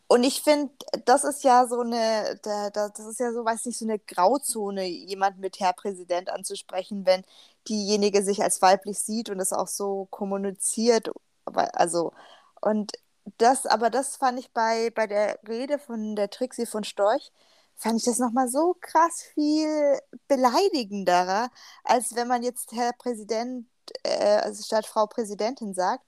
Und 0.09 0.25
ich 0.25 0.43
finde, 0.43 0.73
das 1.05 1.25
ist 1.25 1.43
ja 1.45 1.67
so 1.67 1.81
eine, 1.81 2.39
da, 2.43 2.71
da, 2.71 2.89
das 2.91 3.07
ist 3.07 3.21
ja 3.21 3.33
so, 3.33 3.45
weiß 3.45 3.65
nicht, 3.67 3.79
so 3.79 3.87
eine 3.87 3.99
Grauzone, 3.99 4.85
jemand 4.87 5.39
mit 5.39 5.61
Herr 5.61 5.73
Präsident 5.73 6.31
anzusprechen, 6.31 7.07
wenn 7.07 7.25
diejenige 7.69 8.23
sich 8.23 8.43
als 8.43 8.61
weiblich 8.63 8.99
sieht 8.99 9.31
und 9.31 9.39
das 9.39 9.53
auch 9.53 9.69
so 9.69 10.07
kommuniziert. 10.11 11.11
Also, 11.45 12.13
und 12.61 12.93
das, 13.39 13.67
aber 13.67 13.91
das 13.91 14.17
fand 14.17 14.39
ich 14.39 14.53
bei, 14.53 14.91
bei 14.91 15.07
der 15.07 15.39
Rede 15.49 15.79
von 15.79 16.17
der 16.17 16.31
Trixie 16.31 16.67
von 16.67 16.85
Storch, 16.85 17.33
fand 17.77 17.99
ich 17.99 18.05
das 18.05 18.19
nochmal 18.19 18.49
so 18.49 18.77
krass 18.81 19.23
viel 19.35 19.99
beleidigenderer, 20.29 21.51
als 21.85 22.15
wenn 22.15 22.29
man 22.29 22.43
jetzt 22.43 22.73
Herr 22.73 22.93
Präsident, 22.93 23.67
äh, 24.05 24.37
also 24.43 24.63
statt 24.63 24.87
Frau 24.87 25.07
Präsidentin 25.07 25.75
sagt. 25.75 26.05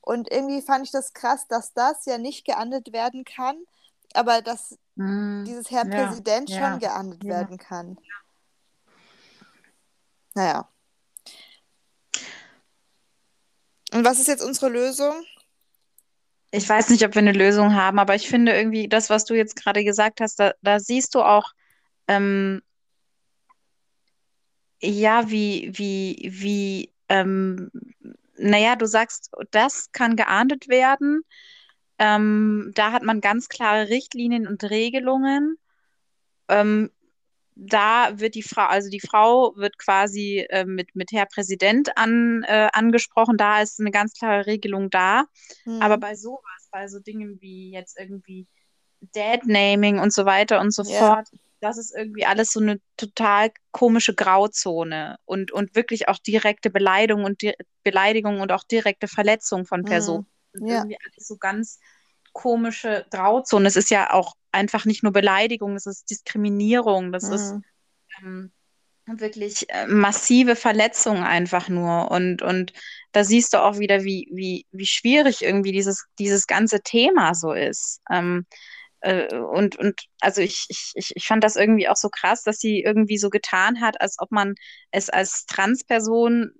Und 0.00 0.30
irgendwie 0.30 0.62
fand 0.62 0.86
ich 0.86 0.92
das 0.92 1.12
krass, 1.12 1.46
dass 1.48 1.72
das 1.72 2.04
ja 2.06 2.18
nicht 2.18 2.44
geahndet 2.44 2.92
werden 2.92 3.24
kann, 3.24 3.56
aber 4.14 4.42
dass 4.42 4.78
Mhm. 5.00 5.44
dieses 5.46 5.70
Herr 5.70 5.86
Ja, 5.86 6.06
Präsident 6.06 6.50
ja, 6.50 6.58
schon 6.58 6.78
geahndet 6.78 7.24
ja. 7.24 7.30
werden 7.30 7.56
kann. 7.56 7.98
Naja. 10.34 10.68
Und 13.92 14.04
was 14.04 14.18
ist 14.18 14.28
jetzt 14.28 14.44
unsere 14.44 14.68
Lösung? 14.68 15.14
Ich 16.52 16.68
weiß 16.68 16.90
nicht, 16.90 17.04
ob 17.04 17.14
wir 17.14 17.20
eine 17.20 17.32
Lösung 17.32 17.74
haben, 17.74 17.98
aber 17.98 18.14
ich 18.14 18.28
finde 18.28 18.52
irgendwie 18.52 18.88
das, 18.88 19.08
was 19.08 19.24
du 19.24 19.34
jetzt 19.34 19.56
gerade 19.56 19.84
gesagt 19.84 20.20
hast, 20.20 20.38
da, 20.38 20.52
da 20.62 20.80
siehst 20.80 21.14
du 21.14 21.22
auch, 21.22 21.52
ähm, 22.08 22.60
ja, 24.82 25.30
wie, 25.30 25.70
wie, 25.74 26.28
wie, 26.32 26.92
ähm, 27.08 27.70
naja, 28.40 28.76
du 28.76 28.86
sagst, 28.86 29.30
das 29.50 29.92
kann 29.92 30.16
geahndet 30.16 30.68
werden. 30.68 31.22
Ähm, 31.98 32.72
da 32.74 32.92
hat 32.92 33.02
man 33.02 33.20
ganz 33.20 33.48
klare 33.48 33.88
Richtlinien 33.88 34.46
und 34.46 34.64
Regelungen. 34.64 35.56
Ähm, 36.48 36.90
da 37.54 38.18
wird 38.18 38.34
die 38.34 38.42
Frau, 38.42 38.64
also 38.64 38.88
die 38.88 39.00
Frau 39.00 39.54
wird 39.56 39.76
quasi 39.76 40.46
äh, 40.48 40.64
mit, 40.64 40.94
mit 40.94 41.12
Herr 41.12 41.26
Präsident 41.26 41.96
an, 41.96 42.42
äh, 42.46 42.68
angesprochen. 42.72 43.36
Da 43.36 43.60
ist 43.60 43.80
eine 43.80 43.90
ganz 43.90 44.14
klare 44.14 44.46
Regelung 44.46 44.88
da. 44.88 45.24
Hm. 45.64 45.82
Aber 45.82 45.98
bei 45.98 46.14
sowas, 46.14 46.68
bei 46.70 46.88
so 46.88 47.00
Dingen 47.00 47.38
wie 47.40 47.70
jetzt 47.70 47.98
irgendwie 47.98 48.46
Dad-Naming 49.14 49.98
und 49.98 50.12
so 50.12 50.24
weiter 50.24 50.60
und 50.60 50.72
so 50.72 50.82
Ja. 50.84 50.98
fort, 50.98 51.28
das 51.60 51.78
ist 51.78 51.94
irgendwie 51.96 52.24
alles 52.26 52.52
so 52.52 52.60
eine 52.60 52.80
total 52.96 53.50
komische 53.70 54.14
Grauzone 54.14 55.18
und, 55.24 55.52
und 55.52 55.74
wirklich 55.74 56.08
auch 56.08 56.18
direkte 56.18 56.70
Beleidigung 56.70 57.24
und 57.24 57.42
Di 57.42 57.52
Beleidigung 57.82 58.40
und 58.40 58.52
auch 58.52 58.64
direkte 58.64 59.08
Verletzung 59.08 59.66
von 59.66 59.84
Personen. 59.84 60.26
Mhm. 60.52 60.66
Ja. 60.66 60.74
Irgendwie 60.76 60.98
alles 61.00 61.26
so 61.26 61.36
ganz 61.36 61.78
komische 62.32 63.06
Grauzone. 63.10 63.66
Es 63.68 63.76
ist 63.76 63.90
ja 63.90 64.12
auch 64.12 64.34
einfach 64.52 64.84
nicht 64.84 65.02
nur 65.02 65.12
Beleidigung, 65.12 65.76
es 65.76 65.86
ist 65.86 66.10
Diskriminierung, 66.10 67.12
das 67.12 67.24
ist 67.28 67.52
Mhm. 67.52 67.64
ähm, 68.22 68.52
wirklich 69.06 69.68
äh, 69.70 69.86
massive 69.86 70.56
Verletzungen 70.56 71.24
einfach 71.24 71.68
nur. 71.68 72.10
Und, 72.10 72.42
und 72.42 72.72
da 73.12 73.24
siehst 73.24 73.54
du 73.54 73.58
auch 73.58 73.78
wieder, 73.78 74.04
wie, 74.04 74.28
wie, 74.32 74.66
wie 74.70 74.86
schwierig 74.86 75.42
irgendwie 75.42 75.72
dieses, 75.72 76.06
dieses 76.18 76.46
ganze 76.46 76.80
Thema 76.82 77.34
so 77.34 77.52
ist. 77.52 78.00
Ähm, 78.10 78.46
äh, 78.50 78.79
und, 79.02 79.76
und 79.78 80.00
also 80.20 80.42
ich, 80.42 80.66
ich, 80.68 81.12
ich 81.14 81.26
fand 81.26 81.42
das 81.44 81.56
irgendwie 81.56 81.88
auch 81.88 81.96
so 81.96 82.08
krass, 82.10 82.42
dass 82.42 82.58
sie 82.58 82.82
irgendwie 82.82 83.18
so 83.18 83.30
getan 83.30 83.80
hat, 83.80 84.00
als 84.00 84.16
ob 84.18 84.30
man 84.30 84.54
es 84.90 85.08
als 85.10 85.46
Transperson, 85.46 86.52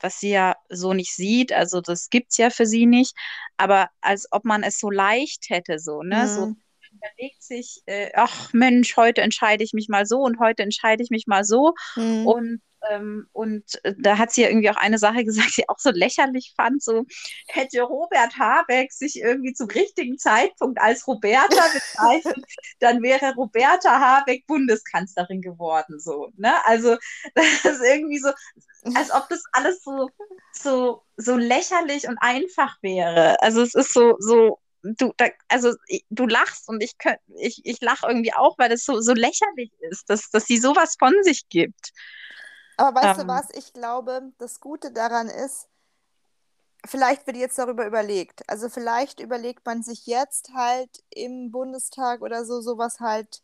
was 0.00 0.20
sie 0.20 0.30
ja 0.30 0.56
so 0.68 0.92
nicht 0.94 1.14
sieht, 1.14 1.52
also 1.52 1.80
das 1.80 2.08
gibt's 2.10 2.36
ja 2.38 2.50
für 2.50 2.66
sie 2.66 2.86
nicht, 2.86 3.14
aber 3.56 3.88
als 4.00 4.26
ob 4.30 4.44
man 4.44 4.62
es 4.62 4.78
so 4.78 4.90
leicht 4.90 5.46
hätte, 5.48 5.78
so, 5.78 6.02
ne? 6.02 6.28
So 6.28 6.48
Mhm. 6.48 6.60
überlegt 6.92 7.42
sich, 7.42 7.82
äh, 7.86 8.10
ach 8.14 8.52
Mensch, 8.52 8.96
heute 8.96 9.20
entscheide 9.22 9.62
ich 9.64 9.72
mich 9.72 9.88
mal 9.88 10.06
so 10.06 10.18
und 10.20 10.38
heute 10.40 10.62
entscheide 10.62 11.02
ich 11.02 11.10
mich 11.10 11.26
mal 11.26 11.44
so. 11.44 11.74
Mhm. 11.96 12.32
Und, 12.32 12.60
ähm, 12.88 13.28
und 13.32 13.64
äh, 13.84 13.94
da 13.98 14.18
hat 14.18 14.32
sie 14.32 14.42
ja 14.42 14.48
irgendwie 14.48 14.70
auch 14.70 14.76
eine 14.76 14.98
Sache 14.98 15.24
gesagt, 15.24 15.56
die 15.56 15.62
ich 15.62 15.68
auch 15.68 15.78
so 15.78 15.90
lächerlich 15.90 16.54
fand, 16.56 16.82
so 16.82 17.04
hätte 17.48 17.82
Robert 17.82 18.38
Habeck 18.38 18.92
sich 18.92 19.20
irgendwie 19.20 19.52
zum 19.52 19.68
richtigen 19.68 20.18
Zeitpunkt 20.18 20.80
als 20.80 21.06
Roberta 21.06 21.46
bezeichnet, 21.72 22.44
dann 22.80 23.02
wäre 23.02 23.34
Roberta 23.34 24.00
Habeck 24.00 24.46
Bundeskanzlerin 24.46 25.42
geworden, 25.42 26.00
so, 26.00 26.30
ne? 26.36 26.54
Also 26.64 26.96
das 27.34 27.64
ist 27.64 27.82
irgendwie 27.84 28.18
so, 28.18 28.30
als 28.94 29.10
ob 29.10 29.28
das 29.28 29.42
alles 29.52 29.82
so, 29.82 30.08
so, 30.52 31.02
so 31.16 31.36
lächerlich 31.36 32.08
und 32.08 32.18
einfach 32.20 32.76
wäre. 32.82 33.40
Also 33.42 33.62
es 33.62 33.74
ist 33.74 33.92
so, 33.92 34.16
so, 34.18 34.58
du, 34.82 35.12
da, 35.16 35.26
also 35.48 35.74
du 36.10 36.26
lachst 36.26 36.68
und 36.68 36.82
ich 36.82 36.96
könnt, 36.98 37.18
ich, 37.36 37.60
ich 37.64 37.80
lache 37.80 38.06
irgendwie 38.06 38.32
auch, 38.32 38.58
weil 38.58 38.68
das 38.68 38.84
so, 38.84 39.00
so 39.00 39.12
lächerlich 39.12 39.70
ist, 39.90 40.08
dass, 40.08 40.30
dass 40.30 40.46
sie 40.46 40.58
sowas 40.58 40.96
von 40.98 41.14
sich 41.22 41.48
gibt. 41.48 41.92
Aber 42.80 42.98
weißt 42.98 43.18
du 43.18 43.22
Ähm, 43.22 43.28
was? 43.28 43.48
Ich 43.52 43.72
glaube, 43.72 44.32
das 44.38 44.60
Gute 44.60 44.90
daran 44.90 45.28
ist, 45.28 45.68
vielleicht 46.86 47.26
wird 47.26 47.36
jetzt 47.36 47.58
darüber 47.58 47.86
überlegt. 47.86 48.48
Also 48.48 48.70
vielleicht 48.70 49.20
überlegt 49.20 49.66
man 49.66 49.82
sich 49.82 50.06
jetzt 50.06 50.52
halt 50.54 50.88
im 51.10 51.50
Bundestag 51.50 52.22
oder 52.22 52.46
so 52.46 52.62
sowas 52.62 53.00
halt, 53.00 53.42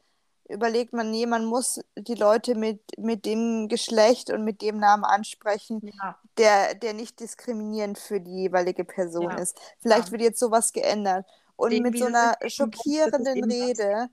überlegt 0.49 0.95
man, 0.95 1.11
nee, 1.11 1.27
man 1.27 1.45
muss 1.45 1.81
die 1.97 2.15
Leute 2.15 2.55
mit, 2.55 2.81
mit 2.97 3.27
dem 3.27 3.69
Geschlecht 3.69 4.31
und 4.31 4.43
mit 4.43 4.63
dem 4.63 4.79
Namen 4.79 5.05
ansprechen, 5.05 5.81
ja, 5.83 6.17
der, 6.39 6.75
der 6.75 6.95
nicht 6.95 7.21
diskriminierend 7.21 7.99
für 7.99 8.21
die 8.21 8.43
jeweilige 8.43 8.85
Person 8.85 9.31
ja, 9.31 9.37
ist. 9.37 9.59
Vielleicht 9.81 10.07
ja. 10.07 10.13
wird 10.13 10.23
jetzt 10.23 10.39
sowas 10.39 10.73
geändert. 10.73 11.27
Und 11.57 11.73
Dem, 11.73 11.83
mit 11.83 11.99
so 11.99 12.07
einer 12.07 12.37
schockierenden 12.47 13.45
Rede, 13.45 14.09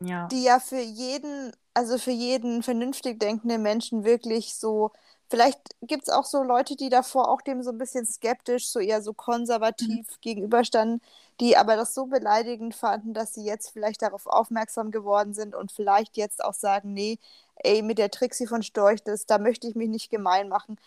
die 0.00 0.42
ja 0.44 0.60
für 0.60 0.80
jeden, 0.80 1.52
also 1.74 1.98
für 1.98 2.10
jeden 2.10 2.62
vernünftig 2.62 3.18
denkenden 3.20 3.62
Menschen 3.62 4.04
wirklich 4.04 4.54
so, 4.56 4.92
vielleicht 5.30 5.58
gibt 5.82 6.04
es 6.04 6.08
auch 6.10 6.24
so 6.26 6.42
Leute, 6.42 6.76
die 6.76 6.90
davor 6.90 7.28
auch 7.30 7.40
dem 7.42 7.62
so 7.62 7.70
ein 7.70 7.78
bisschen 7.78 8.06
skeptisch, 8.06 8.68
so 8.68 8.78
eher 8.80 9.02
so 9.02 9.14
Mhm. 9.80 9.98
konservativ 9.98 10.06
gegenüberstanden, 10.20 11.00
die 11.40 11.56
aber 11.56 11.76
das 11.76 11.94
so 11.94 12.06
beleidigend 12.06 12.74
fanden, 12.74 13.14
dass 13.14 13.34
sie 13.34 13.44
jetzt 13.44 13.70
vielleicht 13.70 14.02
darauf 14.02 14.26
aufmerksam 14.26 14.90
geworden 14.90 15.34
sind 15.34 15.54
und 15.54 15.72
vielleicht 15.72 16.16
jetzt 16.16 16.44
auch 16.44 16.54
sagen, 16.54 16.92
nee, 16.92 17.18
ey, 17.56 17.82
mit 17.82 17.98
der 17.98 18.10
Trixie 18.10 18.46
von 18.46 18.62
Storch, 18.62 19.02
das, 19.02 19.26
da 19.26 19.38
möchte 19.38 19.66
ich 19.68 19.74
mich 19.74 19.88
nicht 19.88 20.10
gemein 20.10 20.48
machen. 20.48 20.78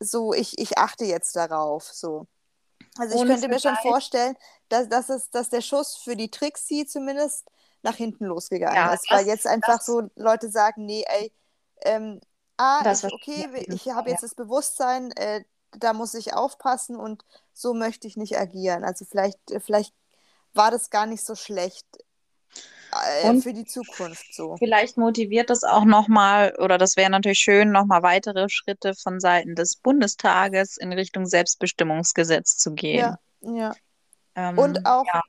So, 0.00 0.34
ich, 0.34 0.58
ich 0.58 0.78
achte 0.78 1.04
jetzt 1.06 1.36
darauf, 1.36 1.84
so. 1.84 2.26
Also 2.98 3.14
ich 3.14 3.24
Ohne 3.24 3.24
könnte 3.24 3.48
mir 3.48 3.60
schon 3.60 3.76
vorstellen, 3.76 4.36
dass, 4.68 4.88
dass, 4.88 5.08
es, 5.08 5.30
dass 5.30 5.48
der 5.48 5.60
Schuss 5.60 5.96
für 5.96 6.16
die 6.16 6.30
Trixie 6.30 6.86
zumindest 6.86 7.46
nach 7.82 7.96
hinten 7.96 8.26
losgegangen 8.26 8.76
Ja, 8.76 8.94
ist, 8.94 9.10
weil 9.10 9.26
jetzt 9.26 9.46
einfach 9.46 9.76
das, 9.76 9.86
so 9.86 10.10
Leute 10.16 10.50
sagen, 10.50 10.84
nee, 10.86 11.04
ey, 11.06 11.32
ähm, 11.82 12.20
ah, 12.56 12.82
das 12.84 13.04
ich, 13.04 13.12
okay, 13.12 13.46
jeden 13.56 13.74
ich 13.74 13.88
habe 13.88 14.10
jetzt 14.10 14.22
das 14.22 14.34
Bewusstsein, 14.34 15.12
äh, 15.12 15.44
da 15.72 15.92
muss 15.92 16.14
ich 16.14 16.34
aufpassen 16.34 16.96
und 16.96 17.24
so 17.52 17.74
möchte 17.74 18.06
ich 18.06 18.16
nicht 18.16 18.38
agieren. 18.38 18.84
Also 18.84 19.04
vielleicht, 19.04 19.38
vielleicht 19.60 19.94
war 20.54 20.70
das 20.70 20.90
gar 20.90 21.06
nicht 21.06 21.24
so 21.24 21.34
schlecht 21.34 21.86
äh, 22.92 23.28
Und 23.28 23.42
für 23.42 23.52
die 23.52 23.64
Zukunft 23.64 24.34
so. 24.34 24.56
vielleicht 24.58 24.96
motiviert 24.96 25.50
das 25.50 25.62
auch 25.62 25.84
nochmal, 25.84 26.54
oder 26.58 26.78
das 26.78 26.96
wäre 26.96 27.10
natürlich 27.10 27.38
schön, 27.38 27.70
nochmal 27.70 28.02
weitere 28.02 28.48
Schritte 28.48 28.94
von 28.94 29.20
Seiten 29.20 29.54
des 29.54 29.76
Bundestages 29.76 30.76
in 30.76 30.92
Richtung 30.92 31.26
Selbstbestimmungsgesetz 31.26 32.56
zu 32.58 32.74
gehen. 32.74 32.98
Ja, 32.98 33.18
ja. 33.42 33.72
Und 34.56 34.78
Ähm, 34.78 34.84
auch 34.86 35.04
ja, 35.04 35.20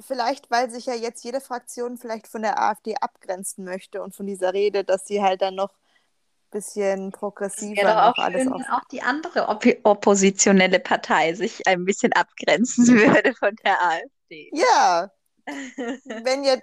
vielleicht, 0.00 0.50
weil 0.50 0.70
sich 0.70 0.86
ja 0.86 0.94
jetzt 0.94 1.24
jede 1.24 1.40
Fraktion 1.40 1.96
vielleicht 1.96 2.28
von 2.28 2.42
der 2.42 2.60
AfD 2.60 2.96
abgrenzen 2.96 3.64
möchte 3.64 4.02
und 4.02 4.14
von 4.14 4.26
dieser 4.26 4.52
Rede, 4.52 4.84
dass 4.84 5.06
sie 5.06 5.22
halt 5.22 5.42
dann 5.42 5.54
noch 5.54 5.70
ein 5.70 6.50
bisschen 6.50 7.12
progressiver 7.12 7.82
doch 7.82 7.94
noch 7.94 8.18
auch 8.18 8.24
alles 8.24 8.42
schön, 8.42 8.52
wenn 8.52 8.66
auch 8.66 8.84
die 8.90 9.02
andere 9.02 9.48
Oppi 9.48 9.78
oppositionelle 9.82 10.80
Partei 10.80 11.34
sich 11.34 11.66
ein 11.66 11.84
bisschen 11.84 12.12
abgrenzen 12.12 12.86
würde 12.88 13.34
von 13.34 13.54
der 13.64 13.82
AfD. 13.82 14.50
Ja, 14.52 15.10
wenn 15.46 16.44
ihr, 16.44 16.62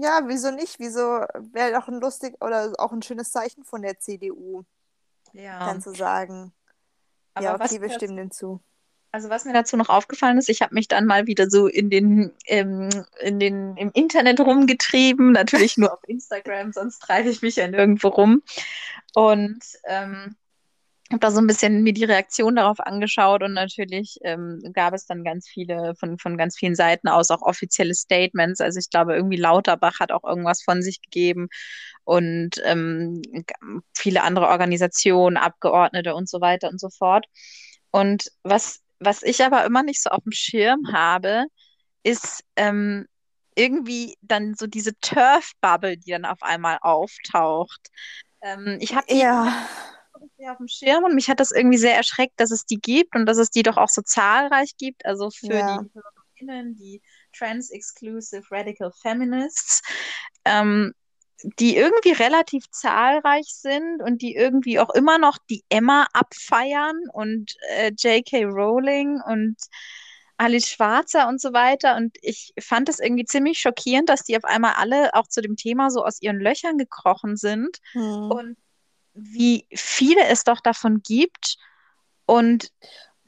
ja, 0.00 0.22
wieso 0.26 0.50
nicht? 0.50 0.78
Wieso 0.78 1.02
wäre 1.52 1.72
doch 1.72 1.88
ein 1.88 2.00
lustig 2.00 2.36
oder 2.40 2.72
auch 2.78 2.92
ein 2.92 3.02
schönes 3.02 3.30
Zeichen 3.30 3.64
von 3.64 3.82
der 3.82 3.98
CDU, 3.98 4.64
Ja, 5.32 5.60
dann 5.60 5.80
zu 5.80 5.94
sagen, 5.94 6.52
ja, 7.38 7.50
aber 7.50 7.64
was 7.64 7.72
okay, 7.72 7.80
wir 7.80 7.90
stimmen 7.90 8.16
dem 8.16 8.30
zu. 8.30 8.60
Also 9.12 9.28
was 9.28 9.44
mir 9.44 9.52
dazu 9.52 9.76
noch 9.76 9.90
aufgefallen 9.90 10.38
ist, 10.38 10.48
ich 10.48 10.62
habe 10.62 10.74
mich 10.74 10.88
dann 10.88 11.04
mal 11.06 11.26
wieder 11.26 11.50
so 11.50 11.66
in 11.66 11.90
den, 11.90 12.32
ähm, 12.46 12.88
in 13.20 13.38
den, 13.38 13.76
im 13.76 13.90
Internet 13.92 14.40
rumgetrieben, 14.40 15.32
natürlich 15.32 15.76
nur 15.76 15.92
auf 15.92 16.00
Instagram, 16.06 16.72
sonst 16.72 17.00
treibe 17.00 17.28
ich 17.28 17.42
mich 17.42 17.56
ja 17.56 17.68
nirgendwo 17.68 18.08
rum. 18.08 18.42
Und 19.14 19.60
ähm, 19.84 20.34
habe 21.12 21.20
da 21.20 21.30
so 21.30 21.40
ein 21.40 21.46
bisschen 21.46 21.82
mir 21.82 21.92
die 21.92 22.04
Reaktion 22.04 22.56
darauf 22.56 22.80
angeschaut 22.80 23.42
und 23.42 23.52
natürlich 23.52 24.18
ähm, 24.22 24.62
gab 24.72 24.94
es 24.94 25.06
dann 25.06 25.24
ganz 25.24 25.46
viele, 25.48 25.94
von, 25.94 26.18
von 26.18 26.36
ganz 26.36 26.56
vielen 26.56 26.74
Seiten 26.74 27.08
aus 27.08 27.30
auch 27.30 27.42
offizielle 27.42 27.94
Statements. 27.94 28.60
Also 28.60 28.78
ich 28.78 28.90
glaube, 28.90 29.14
irgendwie 29.14 29.36
Lauterbach 29.36 30.00
hat 30.00 30.10
auch 30.10 30.24
irgendwas 30.24 30.62
von 30.62 30.82
sich 30.82 31.02
gegeben 31.02 31.48
und 32.04 32.50
ähm, 32.64 33.20
viele 33.94 34.22
andere 34.22 34.48
Organisationen, 34.48 35.36
Abgeordnete 35.36 36.14
und 36.14 36.28
so 36.28 36.40
weiter 36.40 36.70
und 36.70 36.80
so 36.80 36.88
fort. 36.88 37.26
Und 37.90 38.32
was, 38.42 38.80
was 39.04 39.22
ich 39.22 39.42
aber 39.44 39.64
immer 39.64 39.82
nicht 39.82 40.02
so 40.02 40.10
auf 40.10 40.22
dem 40.24 40.32
Schirm 40.32 40.92
habe, 40.92 41.46
ist 42.02 42.44
ähm, 42.56 43.06
irgendwie 43.54 44.16
dann 44.22 44.54
so 44.54 44.66
diese 44.66 44.98
Turf-Bubble, 45.00 45.98
die 45.98 46.10
dann 46.10 46.24
auf 46.24 46.42
einmal 46.42 46.78
auftaucht. 46.80 47.88
Ähm, 48.40 48.78
ich 48.80 48.94
habe 48.94 49.06
die 49.08 49.18
Ja, 49.18 49.68
auf 50.50 50.56
dem 50.58 50.68
Schirm 50.68 51.04
und 51.04 51.14
mich 51.14 51.28
hat 51.28 51.40
das 51.40 51.52
irgendwie 51.52 51.78
sehr 51.78 51.96
erschreckt, 51.96 52.38
dass 52.38 52.50
es 52.50 52.64
die 52.64 52.80
gibt 52.80 53.14
und 53.14 53.26
dass 53.26 53.38
es 53.38 53.50
die 53.50 53.62
doch 53.62 53.76
auch 53.76 53.88
so 53.88 54.02
zahlreich 54.02 54.76
gibt. 54.76 55.04
Also 55.06 55.30
für 55.30 55.54
ja. 55.54 55.78
die 55.82 55.90
HörerInnen, 55.94 56.74
die 56.74 57.02
Trans-Exclusive 57.36 58.42
Radical 58.50 58.92
Feminists, 59.00 59.82
ähm, 60.44 60.92
die 61.58 61.76
irgendwie 61.76 62.12
relativ 62.12 62.64
zahlreich 62.70 63.46
sind 63.48 64.02
und 64.02 64.22
die 64.22 64.34
irgendwie 64.34 64.78
auch 64.78 64.90
immer 64.90 65.18
noch 65.18 65.38
die 65.50 65.64
Emma 65.68 66.06
abfeiern 66.12 66.96
und 67.12 67.54
äh, 67.70 67.92
J.K. 67.98 68.44
Rowling 68.44 69.20
und 69.26 69.56
Alice 70.36 70.68
Schwarzer 70.68 71.28
und 71.28 71.40
so 71.40 71.52
weiter. 71.52 71.96
Und 71.96 72.16
ich 72.22 72.52
fand 72.60 72.88
es 72.88 72.98
irgendwie 72.98 73.24
ziemlich 73.24 73.60
schockierend, 73.60 74.08
dass 74.08 74.24
die 74.24 74.36
auf 74.36 74.44
einmal 74.44 74.74
alle 74.76 75.14
auch 75.14 75.28
zu 75.28 75.40
dem 75.40 75.56
Thema 75.56 75.90
so 75.90 76.04
aus 76.04 76.20
ihren 76.20 76.40
Löchern 76.40 76.78
gekrochen 76.78 77.36
sind 77.36 77.78
Hm. 77.92 78.30
und 78.30 78.56
wie 79.14 79.66
viele 79.74 80.24
es 80.26 80.44
doch 80.44 80.60
davon 80.60 81.02
gibt 81.02 81.56
und 82.26 82.70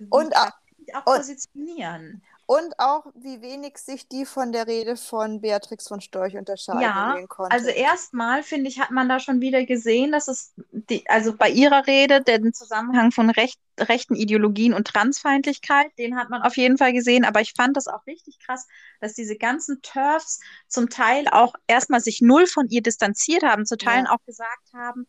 Und, 0.08 0.34
auch 0.36 0.50
und, 0.94 1.04
positionieren. 1.04 2.22
Und 2.46 2.78
auch, 2.78 3.06
wie 3.14 3.40
wenig 3.40 3.78
sich 3.78 4.08
die 4.08 4.26
von 4.26 4.52
der 4.52 4.66
Rede 4.66 4.96
von 4.96 5.40
Beatrix 5.40 5.88
von 5.88 6.00
Storch 6.00 6.36
unterscheiden 6.36 6.80
Ja, 6.82 7.16
ihren 7.16 7.28
also 7.48 7.68
erstmal 7.68 8.42
finde 8.42 8.68
ich, 8.68 8.80
hat 8.80 8.90
man 8.90 9.08
da 9.08 9.20
schon 9.20 9.40
wieder 9.40 9.64
gesehen, 9.64 10.12
dass 10.12 10.28
es 10.28 10.52
die, 10.72 11.08
also 11.08 11.34
bei 11.36 11.48
ihrer 11.50 11.86
Rede 11.86 12.22
den 12.22 12.52
Zusammenhang 12.52 13.12
von 13.12 13.30
recht, 13.30 13.58
rechten 13.78 14.14
Ideologien 14.14 14.74
und 14.74 14.86
Transfeindlichkeit, 14.86 15.90
den 15.98 16.16
hat 16.16 16.30
man 16.30 16.42
auf 16.42 16.56
jeden 16.56 16.78
Fall 16.78 16.92
gesehen, 16.92 17.24
aber 17.24 17.40
ich 17.40 17.54
fand 17.56 17.76
das 17.76 17.88
auch 17.88 18.06
richtig 18.06 18.38
krass, 18.38 18.66
dass 19.00 19.14
diese 19.14 19.36
ganzen 19.36 19.80
TERFs 19.82 20.40
zum 20.68 20.90
Teil 20.90 21.26
auch 21.28 21.54
erstmal 21.66 22.00
sich 22.00 22.20
null 22.20 22.46
von 22.46 22.68
ihr 22.68 22.82
distanziert 22.82 23.42
haben, 23.42 23.66
zu 23.66 23.76
Teilen 23.76 24.06
Ja, 24.06 24.10
auch 24.10 24.22
gesagt 24.26 24.72
haben, 24.74 25.06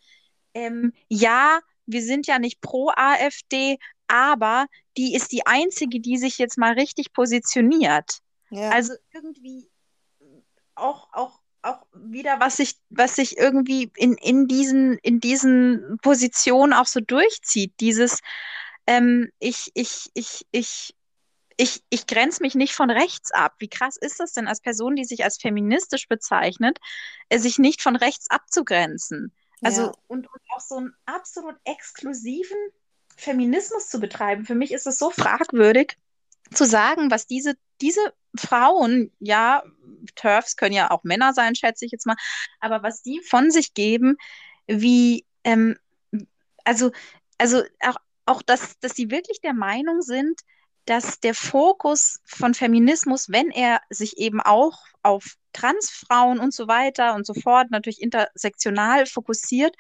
ähm, 0.54 0.93
ja, 1.10 1.60
wir 1.86 2.02
sind 2.02 2.28
ja 2.28 2.39
nicht 2.39 2.62
pro 2.62 2.89
AfD, 2.95 3.78
aber 4.07 4.67
die 4.97 5.15
ist 5.15 5.31
die 5.31 5.45
einzige, 5.45 5.99
die 5.99 6.17
sich 6.17 6.37
jetzt 6.37 6.57
mal 6.57 6.73
richtig 6.73 7.13
positioniert. 7.13 8.19
ja, 8.49 8.69
Also 8.71 8.93
irgendwie 9.13 9.69
auch, 10.75 11.07
auch, 11.13 11.39
auch 11.61 11.85
wieder, 11.93 12.39
was 12.39 12.57
sich, 12.57 12.75
was 12.89 13.15
sich 13.15 13.37
irgendwie 13.37 13.91
in, 13.95 14.13
in 14.15 14.47
diesen, 14.47 14.97
in 14.99 15.19
diesen 15.19 15.97
Positionen 16.01 16.73
auch 16.73 16.85
so 16.87 16.99
durchzieht. 16.99 17.73
Dieses, 17.79 18.19
ähm, 18.87 19.31
ich, 19.39 19.71
ich, 19.73 20.09
ich, 20.13 20.45
ich, 20.51 20.95
ich, 21.57 21.83
ich 21.89 22.07
grenze 22.07 22.43
mich 22.43 22.55
nicht 22.55 22.75
von 22.75 22.89
rechts 22.89 23.31
ab. 23.31 23.55
Wie 23.59 23.69
krass 23.69 23.97
ist 23.97 24.19
das 24.19 24.33
denn 24.33 24.47
als 24.47 24.61
Person, 24.61 24.95
die 24.95 25.05
sich 25.05 25.23
als 25.23 25.37
feministisch 25.37 26.07
bezeichnet, 26.07 26.79
äh, 27.29 27.39
sich 27.39 27.57
nicht 27.57 27.81
von 27.81 27.95
rechts 27.95 28.29
abzugrenzen? 28.29 29.33
Also 29.61 29.81
Ja. 29.83 29.91
und, 30.07 30.27
und 30.27 30.41
auch 30.49 30.59
so 30.59 30.75
einen 30.77 30.93
absolut 31.05 31.55
exklusiven 31.63 32.57
Feminismus 33.15 33.89
zu 33.89 33.99
betreiben. 33.99 34.45
Für 34.45 34.56
mich 34.56 34.71
ist 34.71 34.88
es 34.88 34.97
so 34.97 35.10
fragwürdig 35.10 35.97
zu 36.54 36.65
sagen, 36.65 37.12
was 37.12 37.28
diese, 37.28 37.56
diese 37.82 38.13
Frauen, 38.36 39.12
ja, 39.19 39.63
TERFs 40.15 40.56
können 40.56 40.75
ja 40.75 40.91
auch 40.91 41.04
Männer 41.04 41.34
sein, 41.34 41.56
schätze 41.56 41.86
ich 41.86 41.91
jetzt 41.91 42.06
mal, 42.06 42.17
aber 42.60 42.84
was 42.84 43.01
die 43.01 43.21
von 43.21 43.51
sich 43.51 43.73
geben, 43.73 44.17
wie, 44.67 45.25
ähm, 45.43 45.78
also, 46.63 46.91
also 47.38 47.63
auch, 47.80 47.97
auch 48.25 48.41
dass, 48.41 48.78
dass 48.80 48.93
sie 48.93 49.12
wirklich 49.12 49.41
der 49.41 49.54
Meinung 49.54 50.01
sind, 50.01 50.41
dass 50.86 51.19
der 51.19 51.34
Fokus 51.34 52.19
von 52.25 52.54
Feminismus, 52.54 53.30
wenn 53.30 53.49
er 53.49 53.82
sich 53.89 54.17
eben 54.17 54.39
auch 54.39 54.86
auf 55.01 55.36
Transfrauen 55.51 56.39
und 56.39 56.54
so 56.54 56.67
weiter 56.67 57.15
und 57.15 57.25
so 57.25 57.34
fort, 57.34 57.71
natürlich 57.71 58.01
intersektional 58.01 59.06
fokussiert 59.08 59.75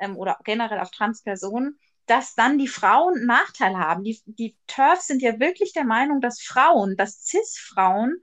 ähm, 0.00 0.16
oder 0.16 0.38
generell 0.44 0.78
auf 0.80 0.90
Transpersonen, 0.90 1.78
dass 2.06 2.34
dann 2.34 2.58
die 2.58 2.68
Frauen 2.68 3.16
einen 3.16 3.26
Nachteil 3.26 3.76
haben. 3.76 4.04
Die, 4.04 4.20
die 4.26 4.56
TERFs 4.66 5.08
sind 5.08 5.22
ja 5.22 5.38
wirklich 5.40 5.72
der 5.72 5.84
Meinung, 5.84 6.20
dass 6.20 6.40
Frauen, 6.40 6.96
dass 6.96 7.24
CIS-Frauen 7.24 8.20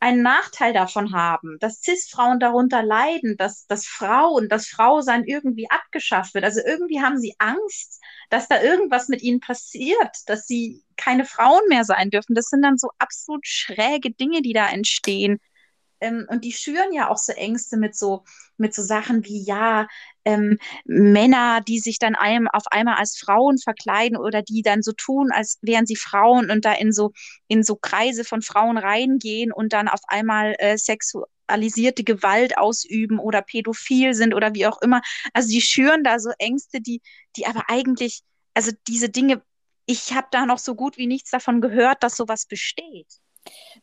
einen 0.00 0.22
Nachteil 0.22 0.72
davon 0.72 1.12
haben, 1.12 1.58
dass 1.58 1.82
CIS-Frauen 1.82 2.38
darunter 2.38 2.82
leiden, 2.82 3.36
dass, 3.36 3.66
dass 3.66 3.84
Frauen, 3.86 4.48
dass 4.48 4.68
Frausein 4.68 5.24
irgendwie 5.24 5.68
abgeschafft 5.70 6.34
wird. 6.34 6.44
Also 6.44 6.60
irgendwie 6.64 7.00
haben 7.00 7.18
sie 7.18 7.34
Angst, 7.38 8.00
dass 8.30 8.48
da 8.48 8.62
irgendwas 8.62 9.08
mit 9.08 9.22
ihnen 9.22 9.40
passiert, 9.40 10.16
dass 10.26 10.46
sie 10.46 10.84
keine 10.96 11.24
Frauen 11.24 11.62
mehr 11.68 11.84
sein 11.84 12.10
dürfen. 12.10 12.34
Das 12.34 12.46
sind 12.46 12.62
dann 12.62 12.78
so 12.78 12.90
absolut 12.98 13.46
schräge 13.46 14.12
Dinge, 14.12 14.40
die 14.42 14.52
da 14.52 14.68
entstehen. 14.68 15.40
Ähm, 16.00 16.26
und 16.28 16.44
die 16.44 16.52
schüren 16.52 16.92
ja 16.92 17.08
auch 17.08 17.18
so 17.18 17.32
Ängste 17.32 17.76
mit 17.76 17.96
so, 17.96 18.24
mit 18.56 18.74
so 18.74 18.82
Sachen 18.82 19.24
wie, 19.24 19.42
ja, 19.44 19.88
ähm, 20.24 20.58
Männer, 20.84 21.60
die 21.60 21.78
sich 21.78 21.98
dann 21.98 22.14
einem 22.14 22.48
auf 22.48 22.64
einmal 22.70 22.96
als 22.96 23.16
Frauen 23.16 23.58
verkleiden 23.58 24.16
oder 24.16 24.42
die 24.42 24.62
dann 24.62 24.82
so 24.82 24.92
tun, 24.92 25.30
als 25.32 25.58
wären 25.62 25.86
sie 25.86 25.96
Frauen 25.96 26.50
und 26.50 26.64
da 26.64 26.72
in 26.72 26.92
so, 26.92 27.12
in 27.48 27.62
so 27.62 27.76
Kreise 27.76 28.24
von 28.24 28.42
Frauen 28.42 28.78
reingehen 28.78 29.52
und 29.52 29.72
dann 29.72 29.88
auf 29.88 30.00
einmal 30.08 30.54
äh, 30.58 30.76
sexualisierte 30.76 32.04
Gewalt 32.04 32.58
ausüben 32.58 33.18
oder 33.18 33.42
pädophil 33.42 34.14
sind 34.14 34.34
oder 34.34 34.54
wie 34.54 34.66
auch 34.66 34.80
immer. 34.82 35.00
Also 35.32 35.48
die 35.48 35.62
schüren 35.62 36.04
da 36.04 36.18
so 36.18 36.30
Ängste, 36.38 36.80
die, 36.80 37.00
die 37.36 37.46
aber 37.46 37.64
eigentlich, 37.68 38.22
also 38.54 38.72
diese 38.86 39.08
Dinge, 39.08 39.42
ich 39.86 40.12
habe 40.12 40.28
da 40.30 40.44
noch 40.44 40.58
so 40.58 40.74
gut 40.74 40.98
wie 40.98 41.06
nichts 41.06 41.30
davon 41.30 41.60
gehört, 41.62 42.02
dass 42.02 42.16
sowas 42.16 42.46
besteht. 42.46 43.06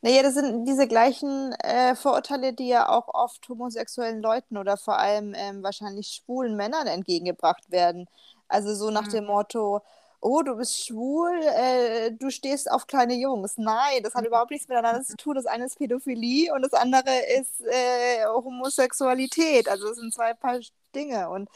Naja, 0.02 0.24
das 0.24 0.34
sind 0.36 0.66
diese 0.66 0.88
gleichen 0.88 1.54
äh, 1.54 1.96
Vorurteile, 1.96 2.54
die 2.54 2.68
ja 2.68 2.90
auch 2.90 3.08
oft 3.14 3.48
homosexuellen 3.50 4.22
Leuten 4.22 4.58
oder 4.58 4.78
vor 4.78 4.98
allem 5.00 5.34
ähm, 5.36 5.64
wahrscheinlich 5.64 6.08
schwulen 6.08 6.56
Männern 6.56 6.88
entgegengebracht 6.88 7.72
werden. 7.72 8.08
Also 8.48 8.76
so 8.76 8.92
nach 8.92 9.08
Mhm. 9.08 9.12
dem 9.12 9.26
Motto, 9.26 9.82
oh, 10.22 10.42
du 10.42 10.56
bist 10.56 10.86
schwul, 10.86 11.40
äh, 11.44 12.12
du 12.12 12.30
stehst 12.32 12.70
auf 12.72 12.88
kleine 12.88 13.16
Jungs. 13.16 13.58
Nein, 13.58 14.04
das 14.04 14.16
hat 14.16 14.26
überhaupt 14.26 14.52
nichts 14.52 14.68
miteinander 14.68 15.04
zu 15.04 15.16
tun. 15.18 15.36
Das 15.36 15.46
eine 15.46 15.66
ist 15.66 15.78
Pädophilie 15.78 16.54
und 16.54 16.62
das 16.64 16.74
andere 16.74 17.12
ist 17.38 17.62
äh, 17.62 18.26
Homosexualität. 18.28 19.68
Also 19.70 19.88
das 19.90 19.98
sind 19.98 20.14
zwei 20.14 20.34
Paar 20.34 20.60
Dinge. 20.96 21.30
Und, 21.30 21.50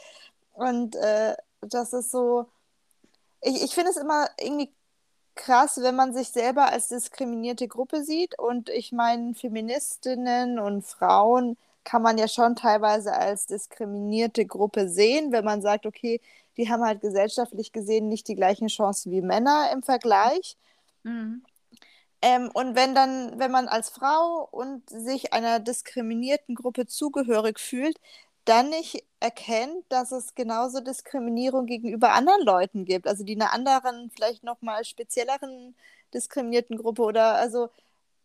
und 0.54 0.96
äh, 0.96 1.36
das 1.62 1.92
ist 1.92 2.10
so, 2.10 2.46
ich, 3.42 3.62
ich 3.64 3.74
finde 3.74 3.90
es 3.90 3.96
immer 3.96 4.28
irgendwie 4.40 4.72
krass, 5.40 5.80
wenn 5.82 5.96
man 5.96 6.12
sich 6.12 6.28
selber 6.28 6.70
als 6.70 6.88
diskriminierte 6.88 7.66
Gruppe 7.66 8.04
sieht. 8.04 8.38
Und 8.38 8.68
ich 8.68 8.92
meine, 8.92 9.34
Feministinnen 9.34 10.58
und 10.58 10.84
Frauen 10.84 11.56
kann 11.84 12.02
man 12.02 12.18
ja 12.18 12.28
schon 12.28 12.56
teilweise 12.56 13.14
als 13.14 13.46
diskriminierte 13.46 14.46
Gruppe 14.46 14.88
sehen, 14.88 15.32
wenn 15.32 15.44
man 15.44 15.62
sagt, 15.62 15.86
okay, 15.86 16.20
die 16.56 16.68
haben 16.68 16.84
halt 16.84 17.00
gesellschaftlich 17.00 17.72
gesehen 17.72 18.08
nicht 18.08 18.28
die 18.28 18.34
gleichen 18.34 18.68
Chancen 18.68 19.12
wie 19.12 19.22
Männer 19.22 19.70
im 19.72 19.82
Vergleich. 19.82 20.56
Mhm. 21.04 21.42
Ähm, 22.22 22.50
und 22.52 22.76
wenn 22.76 22.94
dann, 22.94 23.38
wenn 23.38 23.50
man 23.50 23.66
als 23.66 23.88
Frau 23.88 24.46
und 24.50 24.88
sich 24.90 25.32
einer 25.32 25.58
diskriminierten 25.58 26.54
Gruppe 26.54 26.86
zugehörig 26.86 27.58
fühlt, 27.58 27.98
dann 28.44 28.70
nicht 28.70 29.04
erkennt, 29.20 29.84
dass 29.90 30.12
es 30.12 30.34
genauso 30.34 30.80
Diskriminierung 30.80 31.66
gegenüber 31.66 32.12
anderen 32.12 32.42
Leuten 32.42 32.84
gibt, 32.84 33.06
also 33.06 33.22
die 33.24 33.36
einer 33.36 33.52
anderen, 33.52 34.10
vielleicht 34.14 34.42
nochmal 34.44 34.84
spezielleren 34.84 35.74
diskriminierten 36.14 36.76
Gruppe 36.78 37.02
oder 37.02 37.34
also 37.34 37.68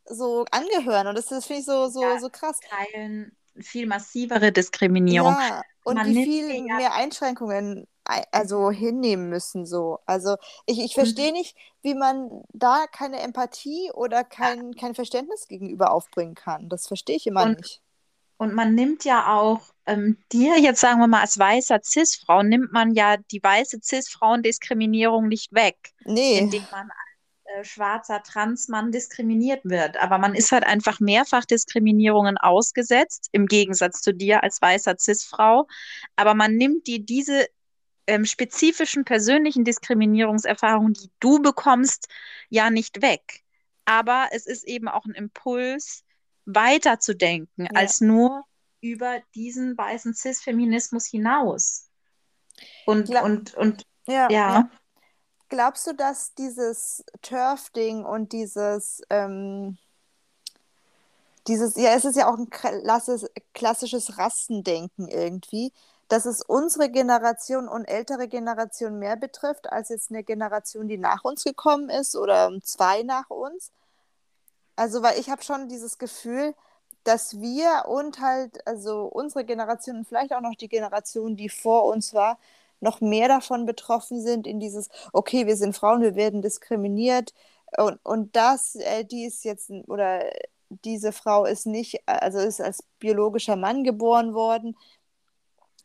so 0.07 0.45
angehören. 0.51 1.07
Und 1.07 1.17
das, 1.17 1.27
das 1.27 1.45
finde 1.45 1.59
ich 1.61 1.65
so, 1.65 1.87
so, 1.89 2.01
Ja. 2.01 2.19
so 2.19 2.29
krass. 2.29 2.59
Teilen 2.61 3.35
viel 3.59 3.87
massivere 3.87 4.51
Diskriminierung. 4.51 5.33
Ja, 5.33 5.61
und 5.83 5.95
Man 5.95 6.07
die 6.07 6.13
nimmt 6.13 6.25
viel 6.25 6.63
mehr 6.63 6.93
Einschränkungen 6.93 7.87
ei- 8.03 8.23
also 8.31 8.69
hinnehmen 8.71 9.29
müssen 9.29 9.65
so. 9.65 9.99
Also 10.05 10.35
ich, 10.65 10.79
ich 10.79 10.93
verstehe 10.93 11.31
nicht, 11.31 11.55
wie 11.81 11.93
man 11.95 12.43
da 12.53 12.85
keine 12.91 13.19
Empathie 13.21 13.91
oder 13.93 14.23
kein, 14.23 14.73
kein 14.75 14.93
Verständnis 14.95 15.47
gegenüber 15.47 15.91
aufbringen 15.91 16.35
kann. 16.35 16.69
Das 16.69 16.87
verstehe 16.87 17.15
ich 17.15 17.27
immer 17.27 17.43
Und- 17.43 17.57
nicht. 17.57 17.81
Und 18.37 18.53
man 18.53 18.75
nimmt 18.75 19.05
ja 19.05 19.33
auch 19.33 19.61
ähm, 19.87 20.17
dir 20.31 20.59
jetzt, 20.59 20.81
sagen 20.81 20.99
wir 20.99 21.07
mal, 21.07 21.21
als 21.21 21.37
weißer 21.37 21.79
Cis-Frau, 21.83 22.43
nimmt 22.43 22.71
man 22.71 22.93
ja 22.93 23.17
die 23.31 23.41
weiße 23.41 23.79
Cis-Frauendiskriminierung 23.81 25.27
nicht 25.27 25.53
weg, 25.53 25.77
Nee, 26.05 26.39
indem 26.39 26.67
man 26.71 26.89
als 26.89 26.99
äh, 27.45 27.63
schwarzer 27.63 28.23
Transmann 28.23 28.91
diskriminiert 28.91 29.61
wird. 29.63 29.97
Aber 29.97 30.17
man 30.17 30.33
ist 30.35 30.51
halt 30.51 30.65
einfach 30.65 30.99
mehrfach 30.99 31.45
Diskriminierungen 31.45 32.37
ausgesetzt, 32.37 33.29
im 33.31 33.45
Gegensatz 33.45 34.01
zu 34.01 34.13
dir 34.13 34.43
als 34.43 34.61
weißer 34.61 34.95
Cis-Frau. 34.97 35.67
Aber 36.15 36.33
man 36.33 36.55
nimmt 36.55 36.87
dir 36.87 36.99
diese 36.99 37.47
ähm, 38.07 38.25
spezifischen 38.25 39.05
persönlichen 39.05 39.63
Diskriminierungserfahrungen, 39.63 40.93
die 40.93 41.09
du 41.19 41.41
bekommst, 41.41 42.07
ja 42.49 42.69
nicht 42.69 43.01
weg. 43.01 43.41
Aber 43.85 44.29
es 44.31 44.45
ist 44.47 44.63
eben 44.63 44.87
auch 44.87 45.05
ein 45.05 45.13
Impuls, 45.13 46.03
weiterzudenken, 46.45 47.65
Ja. 47.65 47.71
als 47.73 48.01
nur 48.01 48.43
über 48.91 49.19
diesen 49.33 49.77
weißen 49.77 50.13
Cis-Feminismus 50.13 51.07
hinaus. 51.07 51.89
Und, 52.85 53.09
Gla- 53.09 53.23
und, 53.23 53.55
und 53.55 53.85
ja, 54.05 54.29
ja, 54.29 54.53
ja. 54.53 54.69
Glaubst 55.49 55.87
du, 55.87 55.93
dass 55.93 56.33
dieses 56.35 57.03
Turf-Ding 57.21 58.05
und 58.05 58.31
dieses, 58.31 59.01
ähm, 59.09 59.77
dieses, 61.47 61.75
ja, 61.75 61.93
es 61.95 62.05
ist 62.05 62.15
ja 62.15 62.27
auch 62.27 62.37
ein 62.37 62.49
klasses, 62.49 63.27
klassisches 63.53 64.17
Rassendenken 64.17 65.07
irgendwie, 65.07 65.71
dass 66.07 66.25
es 66.25 66.41
unsere 66.41 66.89
Generation 66.89 67.67
und 67.67 67.85
ältere 67.85 68.27
Generation 68.27 68.99
mehr 68.99 69.15
betrifft, 69.15 69.71
als 69.71 69.89
jetzt 69.89 70.11
eine 70.11 70.23
Generation, 70.23 70.87
die 70.87 70.97
nach 70.97 71.23
uns 71.23 71.43
gekommen 71.43 71.89
ist 71.89 72.15
oder 72.15 72.51
zwei 72.61 73.01
nach 73.01 73.29
uns? 73.29 73.71
Also, 74.75 75.01
weil 75.01 75.19
ich 75.19 75.29
habe 75.29 75.41
schon 75.43 75.67
dieses 75.67 75.97
Gefühl, 75.97 76.53
dass 77.05 77.39
wir 77.39 77.85
und 77.87 78.19
halt, 78.21 78.65
also 78.67 79.05
unsere 79.05 79.45
Generation 79.45 79.97
und 79.97 80.07
vielleicht 80.07 80.33
auch 80.33 80.41
noch 80.41 80.55
die 80.55 80.69
Generation, 80.69 81.35
die 81.37 81.49
vor 81.49 81.85
uns 81.85 82.13
war, 82.13 82.39
noch 82.81 83.01
mehr 83.01 83.27
davon 83.27 83.65
betroffen 83.65 84.21
sind 84.21 84.47
in 84.47 84.59
dieses, 84.59 84.89
okay, 85.13 85.47
wir 85.47 85.57
sind 85.57 85.75
Frauen, 85.75 86.01
wir 86.01 86.15
werden 86.15 86.41
diskriminiert 86.41 87.33
und, 87.77 87.99
und 88.03 88.35
das, 88.35 88.75
äh, 88.75 89.05
die 89.05 89.25
ist 89.25 89.43
jetzt, 89.45 89.69
oder 89.87 90.23
diese 90.69 91.11
Frau 91.11 91.45
ist 91.45 91.65
nicht, 91.65 92.01
also 92.07 92.39
ist 92.39 92.61
als 92.61 92.83
biologischer 92.99 93.55
Mann 93.55 93.83
geboren 93.83 94.33
worden, 94.33 94.75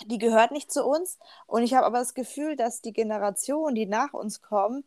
die 0.06 0.18
gehört 0.18 0.52
nicht 0.52 0.72
zu 0.72 0.84
uns. 0.84 1.18
Und 1.46 1.62
ich 1.62 1.74
habe 1.74 1.86
aber 1.86 1.98
das 1.98 2.14
Gefühl, 2.14 2.56
dass 2.56 2.80
die 2.80 2.92
Generation, 2.92 3.74
die 3.74 3.86
nach 3.86 4.14
uns 4.14 4.42
kommen, 4.42 4.84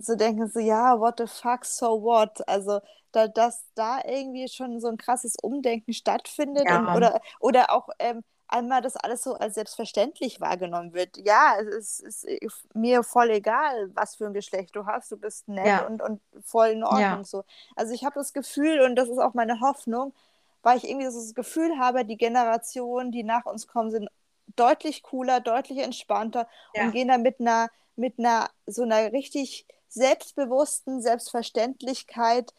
so 0.00 0.14
denken 0.16 0.48
so, 0.48 0.60
ja, 0.60 0.98
what 1.00 1.18
the 1.18 1.26
fuck, 1.26 1.64
so 1.64 2.02
what? 2.02 2.46
Also, 2.48 2.80
da, 3.12 3.26
dass 3.28 3.64
da 3.74 4.00
irgendwie 4.04 4.48
schon 4.48 4.80
so 4.80 4.88
ein 4.88 4.96
krasses 4.98 5.36
Umdenken 5.42 5.92
stattfindet 5.92 6.68
Ja. 6.68 6.76
und, 6.78 6.88
oder, 6.96 7.20
oder 7.40 7.72
auch 7.72 7.88
ähm, 7.98 8.22
einmal 8.48 8.82
das 8.82 8.96
alles 8.96 9.22
so 9.22 9.34
als 9.34 9.54
selbstverständlich 9.54 10.40
wahrgenommen 10.40 10.92
wird. 10.94 11.16
Ja, 11.18 11.56
es 11.60 12.00
ist, 12.00 12.24
ist 12.24 12.74
mir 12.74 13.02
voll 13.02 13.30
egal, 13.30 13.90
was 13.94 14.16
für 14.16 14.26
ein 14.26 14.34
Geschlecht 14.34 14.74
du 14.76 14.86
hast, 14.86 15.10
du 15.12 15.16
bist 15.16 15.48
nett 15.48 15.66
Ja. 15.66 15.86
und, 15.86 16.02
und 16.02 16.20
voll 16.44 16.68
in 16.68 16.84
Ordnung 16.84 17.20
Ja. 17.20 17.24
so. 17.24 17.44
Also 17.76 17.94
ich 17.94 18.04
habe 18.04 18.14
das 18.14 18.32
Gefühl, 18.32 18.80
und 18.82 18.96
das 18.96 19.08
ist 19.08 19.18
auch 19.18 19.34
meine 19.34 19.60
Hoffnung, 19.60 20.14
weil 20.62 20.78
ich 20.78 20.88
irgendwie 20.88 21.08
so 21.10 21.18
das 21.20 21.34
Gefühl 21.34 21.78
habe, 21.78 22.04
die 22.04 22.16
Generationen, 22.16 23.10
die 23.12 23.22
nach 23.22 23.46
uns 23.46 23.66
kommen, 23.66 23.90
sind 23.90 24.08
deutlich 24.56 25.02
cooler, 25.02 25.40
deutlich 25.40 25.78
entspannter 25.78 26.46
Ja. 26.74 26.84
und 26.84 26.92
gehen 26.92 27.08
da 27.08 27.18
mit 27.18 27.40
einer, 27.40 27.68
mit 27.96 28.18
einer, 28.18 28.50
so 28.66 28.82
einer 28.82 29.12
richtig 29.12 29.66
selbstbewussten 29.88 31.00
Selbstverständlichkeit 31.02 32.52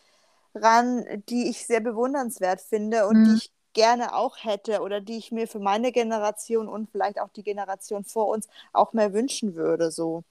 ran, 0.55 1.05
die 1.30 1.49
ich 1.49 1.65
sehr 1.65 1.80
bewundernswert 1.82 2.61
finde 2.61 3.07
und 3.07 3.17
Mhm. 3.17 3.25
die 3.25 3.36
ich 3.36 3.51
gerne 3.73 4.15
auch 4.15 4.38
hätte 4.43 4.82
oder 4.82 4.99
die 5.01 5.17
ich 5.17 5.32
mir 5.32 5.47
für 5.47 5.59
meine 5.59 5.91
Generation 5.91 6.67
und 6.67 6.89
vielleicht 6.91 7.19
auch 7.21 7.30
die 7.30 7.43
Generation 7.43 8.03
vor 8.03 8.27
uns 8.27 8.47
auch 8.73 8.93
mehr 8.93 9.13
wünschen 9.13 9.55
würde. 9.55 9.91
So. 9.91 10.23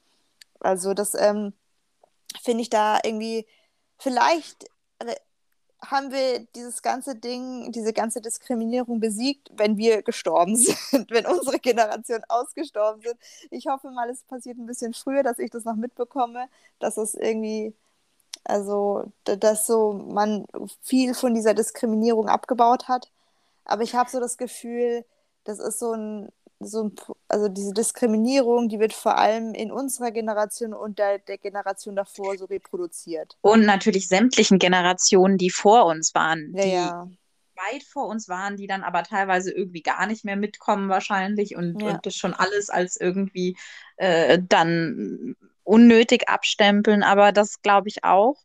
Also 0.61 0.95
das 0.95 1.15
ähm, 1.15 1.53
finde 2.43 2.63
ich 2.63 2.71
da 2.71 2.99
irgendwie, 3.05 3.47
vielleicht 3.99 4.67
haben 5.81 6.11
wir 6.11 6.41
dieses 6.57 6.83
ganze 6.83 7.15
Ding, 7.15 7.71
diese 7.73 7.93
ganze 7.93 8.21
Diskriminierung 8.21 9.01
besiegt, 9.01 9.51
wenn 9.55 9.77
wir 9.77 10.03
gestorben 10.03 10.57
sind, 10.57 11.11
wenn 11.11 11.27
unsere 11.27 11.59
Generation 11.59 12.23
ausgestorben 12.29 13.03
sind. 13.03 13.17
Ich 13.51 13.67
hoffe 13.67 13.91
mal, 13.91 14.11
es 14.11 14.23
passiert 14.25 14.59
ein 14.59 14.67
bisschen 14.67 14.95
früher, 14.95 15.23
dass 15.23 15.39
ich 15.39 15.51
das 15.51 15.65
noch 15.65 15.77
mitbekomme, 15.77 16.49
dass 16.81 16.97
es 16.97 17.15
irgendwie, 17.15 17.75
also, 18.45 19.05
dass 19.25 19.67
so 19.67 19.93
man 19.93 20.47
viel 20.83 21.15
von 21.15 21.35
dieser 21.35 21.55
Diskriminierung 21.55 22.29
abgebaut 22.29 22.89
hat. 22.89 23.11
Aber 23.65 23.83
ich 23.83 23.95
habe 23.95 24.11
so 24.11 24.21
das 24.21 24.39
Gefühl, 24.39 25.05
das 25.45 25.59
ist 25.61 25.79
so 25.79 25.93
ein, 25.93 26.31
so 26.61 26.85
ein, 26.85 26.93
also 27.29 27.49
diese 27.49 27.73
Diskriminierung, 27.73 28.69
die 28.69 28.81
wird 28.81 28.93
vor 28.93 29.17
allem 29.17 29.55
in 29.55 29.71
unserer 29.71 30.11
Generation 30.11 30.75
und 30.75 30.99
der, 30.99 31.19
der 31.19 31.39
Generation 31.39 31.97
davor 31.97 32.37
so 32.37 32.47
reproduziert. 32.47 33.37
Und 33.41 33.65
natürlich 33.65 34.09
sämtlichen 34.09 34.59
Generationen, 34.59 35.39
die 35.39 35.51
vor 35.51 35.87
uns 35.87 36.15
waren, 36.15 36.53
ja, 36.55 36.63
die 36.63 36.71
ja. 36.71 37.09
weit 37.55 37.83
vor 37.85 38.07
uns 38.09 38.29
waren, 38.29 38.57
die 38.57 38.67
dann 38.67 38.83
aber 38.83 39.05
teilweise 39.05 39.53
irgendwie 39.53 39.83
gar 39.83 40.07
nicht 40.07 40.25
mehr 40.25 40.37
mitkommen 40.37 40.89
wahrscheinlich 40.89 41.57
und, 41.57 41.81
Ja. 41.81 41.91
und 41.91 42.07
das 42.07 42.15
schon 42.15 42.35
alles 42.35 42.71
als 42.71 42.97
irgendwie 42.97 43.57
äh, 43.97 44.39
dann 44.49 45.37
unnötig 45.69 46.29
abstempeln. 46.29 47.03
Aber 47.03 47.31
das 47.33 47.61
glaube 47.63 47.89
ich 47.89 48.03
auch. 48.03 48.37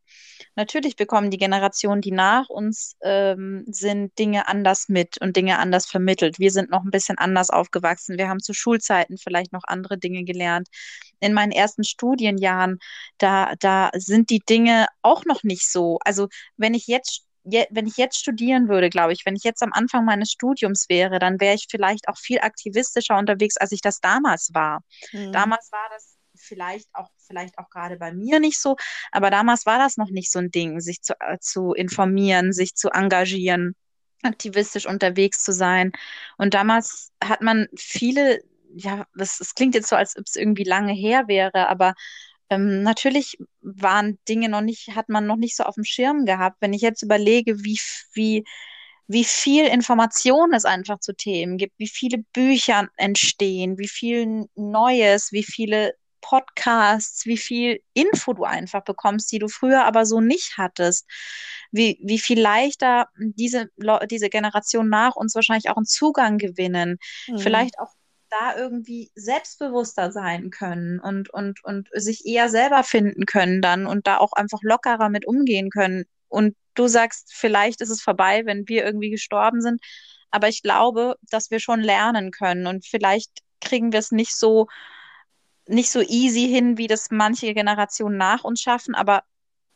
Natürlich 0.56 0.96
bekommen 0.96 1.32
die 1.32 1.38
Generationen, 1.38 2.02
die 2.02 2.12
nach 2.12 2.50
uns 2.50 2.96
ähm, 3.02 3.64
sind, 3.68 4.18
Dinge 4.20 4.48
anders 4.48 4.90
mit 4.90 5.20
und 5.20 5.36
Dinge 5.36 5.58
anders 5.58 5.88
vermittelt. 5.88 6.38
Wir 6.38 6.52
sind 6.52 6.70
noch 6.70 6.84
ein 6.84 6.92
bisschen 6.92 7.18
anders 7.18 7.50
aufgewachsen. 7.50 8.18
Wir 8.18 8.30
haben 8.30 8.40
zu 8.40 8.54
Schulzeiten 8.54 9.18
vielleicht 9.18 9.54
noch 9.54 9.64
andere 9.66 9.98
Dinge 9.98 10.24
gelernt. 10.26 10.68
In 11.20 11.34
meinen 11.34 11.52
ersten 11.52 11.84
Studienjahren, 11.84 12.80
da, 13.18 13.54
da 13.60 13.90
sind 13.96 14.30
die 14.30 14.40
Dinge 14.40 14.88
auch 15.02 15.26
noch 15.26 15.44
nicht 15.44 15.72
so. 15.72 16.00
Also 16.04 16.28
wenn 16.58 16.74
ich 16.74 16.88
jetzt 16.88 17.24
je, 17.46 17.66
wenn 17.72 17.88
ich 17.88 17.98
jetzt 17.98 18.20
studieren 18.20 18.70
würde, 18.70 18.90
glaube 18.90 19.14
ich, 19.14 19.26
wenn 19.26 19.36
ich 19.36 19.44
jetzt 19.44 19.64
am 19.64 19.74
Anfang 19.74 20.06
meines 20.06 20.32
Studiums 20.32 20.88
wäre, 20.90 21.20
dann 21.20 21.40
wäre 21.42 21.56
ich 21.56 21.68
vielleicht 21.70 22.08
auch 22.08 22.18
viel 22.18 22.40
aktivistischer 22.40 23.18
unterwegs, 23.18 23.58
als 23.58 23.72
ich 23.72 23.82
das 23.82 24.00
damals 24.00 24.52
war. 24.54 24.82
Mhm. 25.12 25.32
Damals 25.32 25.70
war 25.72 25.90
das 25.94 26.13
vielleicht 26.44 26.88
auch, 26.94 27.10
vielleicht 27.18 27.58
auch 27.58 27.70
gerade 27.70 27.98
bei 27.98 28.14
mir 28.14 28.40
nicht 28.40 28.60
so, 28.60 28.76
aber 29.12 29.30
damals 29.30 29.66
war 29.66 29.80
das 29.80 29.98
noch 29.98 30.10
nicht 30.10 30.32
so 30.32 30.40
ein 30.40 30.52
Ding, 30.52 30.80
sich 30.80 31.02
zu, 31.02 31.14
äh, 31.20 31.38
zu 31.40 31.74
informieren, 31.74 32.54
sich 32.54 32.76
zu 32.76 32.90
engagieren, 32.90 33.76
aktivistisch 34.24 34.86
unterwegs 34.86 35.44
zu 35.44 35.52
sein. 35.54 35.92
Und 36.38 36.54
damals 36.54 37.12
hat 37.24 37.42
man 37.42 37.68
viele, 37.76 38.42
ja, 38.76 39.06
das, 39.16 39.38
das 39.38 39.56
klingt 39.56 39.76
jetzt 39.76 39.90
so, 39.90 39.96
als 39.96 40.18
ob 40.18 40.26
es 40.28 40.36
irgendwie 40.36 40.64
lange 40.64 40.94
her 40.94 41.28
wäre, 41.28 41.68
aber 41.70 41.94
ähm, 42.50 42.84
natürlich 42.84 43.38
waren 43.62 44.20
Dinge 44.28 44.50
noch 44.50 44.62
nicht, 44.62 44.96
hat 44.96 45.10
man 45.10 45.26
noch 45.26 45.38
nicht 45.38 45.56
so 45.56 45.64
auf 45.64 45.76
dem 45.76 45.84
Schirm 45.86 46.26
gehabt. 46.26 46.58
Wenn 46.62 46.74
ich 46.74 46.82
jetzt 46.82 47.02
überlege, 47.04 47.64
wie, 47.64 47.80
wie, 48.14 48.44
wie 49.08 49.24
viel 49.24 49.66
Information 49.66 50.54
es 50.54 50.66
einfach 50.66 51.00
zu 51.00 51.14
Themen 51.16 51.58
gibt, 51.58 51.74
wie 51.78 51.88
viele 51.88 52.20
Bücher 52.34 52.90
entstehen, 52.98 53.78
wie 53.78 53.88
viel 53.88 54.46
Neues, 54.56 55.32
wie 55.32 55.44
viele 55.44 55.94
Podcasts, 56.24 57.26
wie 57.28 57.38
viel 57.38 57.82
Info 57.94 58.34
du 58.34 58.46
einfach 58.46 58.84
bekommst, 58.84 59.32
die 59.32 59.40
du 59.40 59.48
früher 59.50 59.86
aber 59.86 60.06
so 60.08 60.22
nicht 60.22 60.58
hattest, 60.58 61.08
wie, 61.72 62.00
wie 62.04 62.20
viel 62.20 62.40
leichter 62.42 63.08
diese, 63.18 63.70
diese 64.10 64.30
Generation 64.30 64.90
nach 64.90 65.16
uns 65.16 65.36
wahrscheinlich 65.36 65.70
auch 65.70 65.78
einen 65.78 65.86
Zugang 65.86 66.38
gewinnen, 66.38 66.98
Mhm. 67.28 67.38
vielleicht 67.38 67.80
auch 67.80 67.92
da 68.30 68.56
irgendwie 68.58 69.12
selbstbewusster 69.16 70.12
sein 70.12 70.50
können 70.50 71.00
und, 71.00 71.32
und, 71.32 71.64
und 71.64 71.90
sich 71.94 72.26
eher 72.26 72.50
selber 72.50 72.84
finden 72.84 73.26
können 73.26 73.62
dann 73.62 73.86
und 73.86 74.08
da 74.08 74.18
auch 74.18 74.34
einfach 74.34 74.60
lockerer 74.64 75.10
mit 75.10 75.28
umgehen 75.28 75.70
können. 75.70 76.06
Und 76.30 76.56
du 76.74 76.88
sagst, 76.88 77.32
vielleicht 77.36 77.82
ist 77.82 77.90
es 77.92 78.02
vorbei, 78.02 78.44
wenn 78.46 78.68
wir 78.68 78.84
irgendwie 78.86 79.12
gestorben 79.12 79.62
sind, 79.62 79.82
aber 80.32 80.48
ich 80.48 80.64
glaube, 80.64 81.16
dass 81.30 81.52
wir 81.52 81.60
schon 81.60 81.82
lernen 81.82 82.32
können 82.32 82.66
und 82.66 82.86
vielleicht 82.88 83.30
kriegen 83.62 83.92
wir 83.92 84.00
es 84.00 84.12
nicht 84.12 84.36
so 84.36 84.68
nicht 85.68 85.90
so 85.92 86.02
easy 86.02 86.48
hin, 86.48 86.78
wie 86.78 86.88
das 86.88 87.10
manche 87.12 87.54
Generationen 87.54 88.18
nach 88.18 88.44
uns 88.44 88.62
schaffen, 88.62 88.96
aber, 88.96 89.24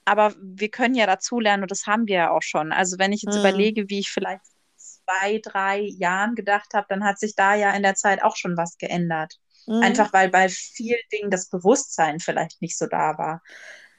aber 0.05 0.33
wir 0.41 0.69
können 0.69 0.95
ja 0.95 1.05
dazulernen 1.05 1.63
und 1.63 1.71
das 1.71 1.85
haben 1.87 2.07
wir 2.07 2.15
ja 2.15 2.31
auch 2.31 2.41
schon. 2.41 2.71
Also 2.71 2.97
wenn 2.99 3.13
ich 3.13 3.21
jetzt 3.21 3.35
Mhm. 3.35 3.39
überlege, 3.41 3.89
wie 3.89 3.99
ich 3.99 4.09
vielleicht 4.11 4.41
zwei, 4.75 5.39
drei 5.43 5.79
Jahren 5.79 6.35
gedacht 6.35 6.73
habe, 6.73 6.87
dann 6.89 7.03
hat 7.05 7.19
sich 7.19 7.35
da 7.35 7.55
ja 7.55 7.71
in 7.71 7.83
der 7.83 7.95
Zeit 7.95 8.23
auch 8.23 8.35
schon 8.35 8.57
was 8.57 8.77
geändert. 8.77 9.35
Mhm. 9.65 9.81
Einfach 9.83 10.11
weil 10.13 10.29
bei 10.29 10.49
vielen 10.49 10.99
Dingen 11.11 11.31
das 11.31 11.49
Bewusstsein 11.49 12.19
vielleicht 12.19 12.61
nicht 12.61 12.77
so 12.77 12.87
da 12.87 13.17
war. 13.17 13.41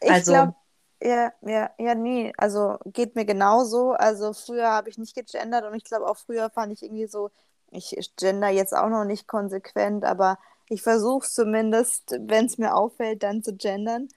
Ich 0.01 0.11
Also- 0.11 0.33
glaube, 0.33 0.55
ja, 1.03 1.33
ja, 1.43 1.71
ja, 1.79 1.95
nee, 1.95 2.33
also 2.37 2.77
geht 2.87 3.15
mir 3.15 3.25
genauso. 3.25 3.93
Also 3.93 4.33
früher 4.33 4.69
habe 4.69 4.91
ich 4.91 4.99
nicht 4.99 5.15
gegendert 5.15 5.65
und 5.65 5.75
ich 5.75 5.85
glaube 5.85 6.07
auch 6.07 6.17
früher 6.17 6.51
fand 6.51 6.73
ich 6.73 6.83
irgendwie 6.83 7.07
so, 7.07 7.31
ich 7.71 7.95
gender 8.17 8.49
jetzt 8.49 8.75
auch 8.75 8.89
noch 8.89 9.05
nicht 9.05 9.27
konsequent, 9.29 10.05
aber 10.05 10.39
ich 10.69 10.83
versuche 10.83 11.27
es 11.27 11.35
zumindest, 11.35 12.17
wenn 12.19 12.47
es 12.47 12.59
mir 12.59 12.75
auffällt, 12.75 13.23
dann 13.23 13.43
zu 13.43 13.55
gendern. 13.55 14.09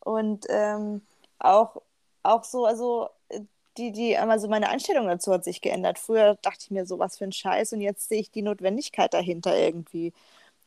Und 0.00 0.46
ähm, 0.48 1.02
auch, 1.38 1.82
auch 2.22 2.44
so, 2.44 2.66
also 2.66 3.08
äh, 3.28 3.40
die, 3.76 3.92
die, 3.92 4.16
also 4.16 4.48
meine 4.48 4.68
Einstellung 4.68 5.08
dazu 5.08 5.32
hat 5.32 5.44
sich 5.44 5.60
geändert. 5.60 5.98
Früher 5.98 6.36
dachte 6.42 6.60
ich 6.64 6.70
mir 6.70 6.86
so, 6.86 6.98
was 6.98 7.18
für 7.18 7.24
ein 7.24 7.32
Scheiß 7.32 7.72
und 7.72 7.80
jetzt 7.80 8.08
sehe 8.08 8.20
ich 8.20 8.30
die 8.30 8.42
Notwendigkeit 8.42 9.12
dahinter 9.14 9.56
irgendwie. 9.56 10.12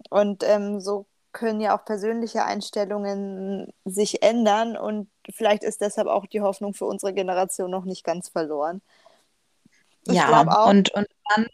Und 0.09 0.43
ähm, 0.43 0.79
so 0.79 1.05
können 1.31 1.61
ja 1.61 1.77
auch 1.77 1.85
persönliche 1.85 2.45
Einstellungen 2.45 3.73
sich 3.85 4.21
ändern 4.21 4.77
und 4.77 5.09
vielleicht 5.31 5.63
ist 5.63 5.81
deshalb 5.81 6.07
auch 6.07 6.27
die 6.27 6.41
Hoffnung 6.41 6.73
für 6.73 6.85
unsere 6.85 7.13
Generation 7.13 7.71
noch 7.71 7.85
nicht 7.85 8.03
ganz 8.03 8.29
verloren. 8.29 8.81
Ich 10.05 10.13
ja, 10.13 10.45
auch, 10.47 10.67
und, 10.69 10.93
und 10.93 11.07
dann, 11.29 11.47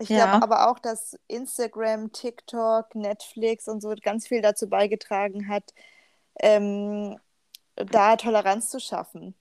ich 0.00 0.08
ja. 0.08 0.26
glaube 0.26 0.42
aber 0.42 0.70
auch, 0.70 0.78
dass 0.78 1.16
Instagram, 1.28 2.12
TikTok, 2.12 2.94
Netflix 2.94 3.68
und 3.68 3.80
so 3.80 3.94
ganz 4.02 4.26
viel 4.26 4.42
dazu 4.42 4.68
beigetragen 4.68 5.48
hat, 5.48 5.74
ähm, 6.40 7.18
da 7.76 8.16
Toleranz 8.16 8.70
zu 8.70 8.80
schaffen. 8.80 9.34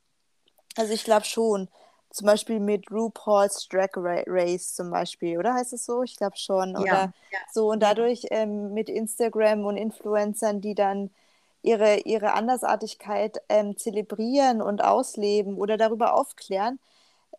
Also 0.78 0.94
ich 0.94 1.04
glaube 1.04 1.26
schon. 1.26 1.70
Zum 2.12 2.26
Beispiel 2.26 2.60
mit 2.60 2.90
RuPaul's 2.90 3.68
Drag 3.70 3.90
Ra- 3.96 4.24
Race 4.26 4.74
zum 4.74 4.90
Beispiel, 4.90 5.38
oder 5.38 5.54
heißt 5.54 5.74
es 5.74 5.86
so? 5.86 6.02
Ich 6.02 6.16
glaube 6.16 6.38
schon. 6.38 6.74
Ja, 6.74 6.80
Oder 6.80 7.14
ja. 7.32 7.40
so 7.52 7.70
und 7.70 7.82
dadurch 7.82 8.26
ähm, 8.32 8.74
mit 8.74 8.90
Instagram 8.90 9.64
und 9.66 9.78
Influencern, 9.78 10.60
die 10.60 10.74
dann 10.74 11.12
ihre, 11.62 11.98
ihre 12.00 12.34
Andersartigkeit 12.34 13.40
ähm, 13.48 13.78
zelebrieren 13.78 14.62
und 14.62 14.84
ausleben 14.84 15.56
oder 15.56 15.78
darüber 15.78 16.16
aufklären. 16.16 16.80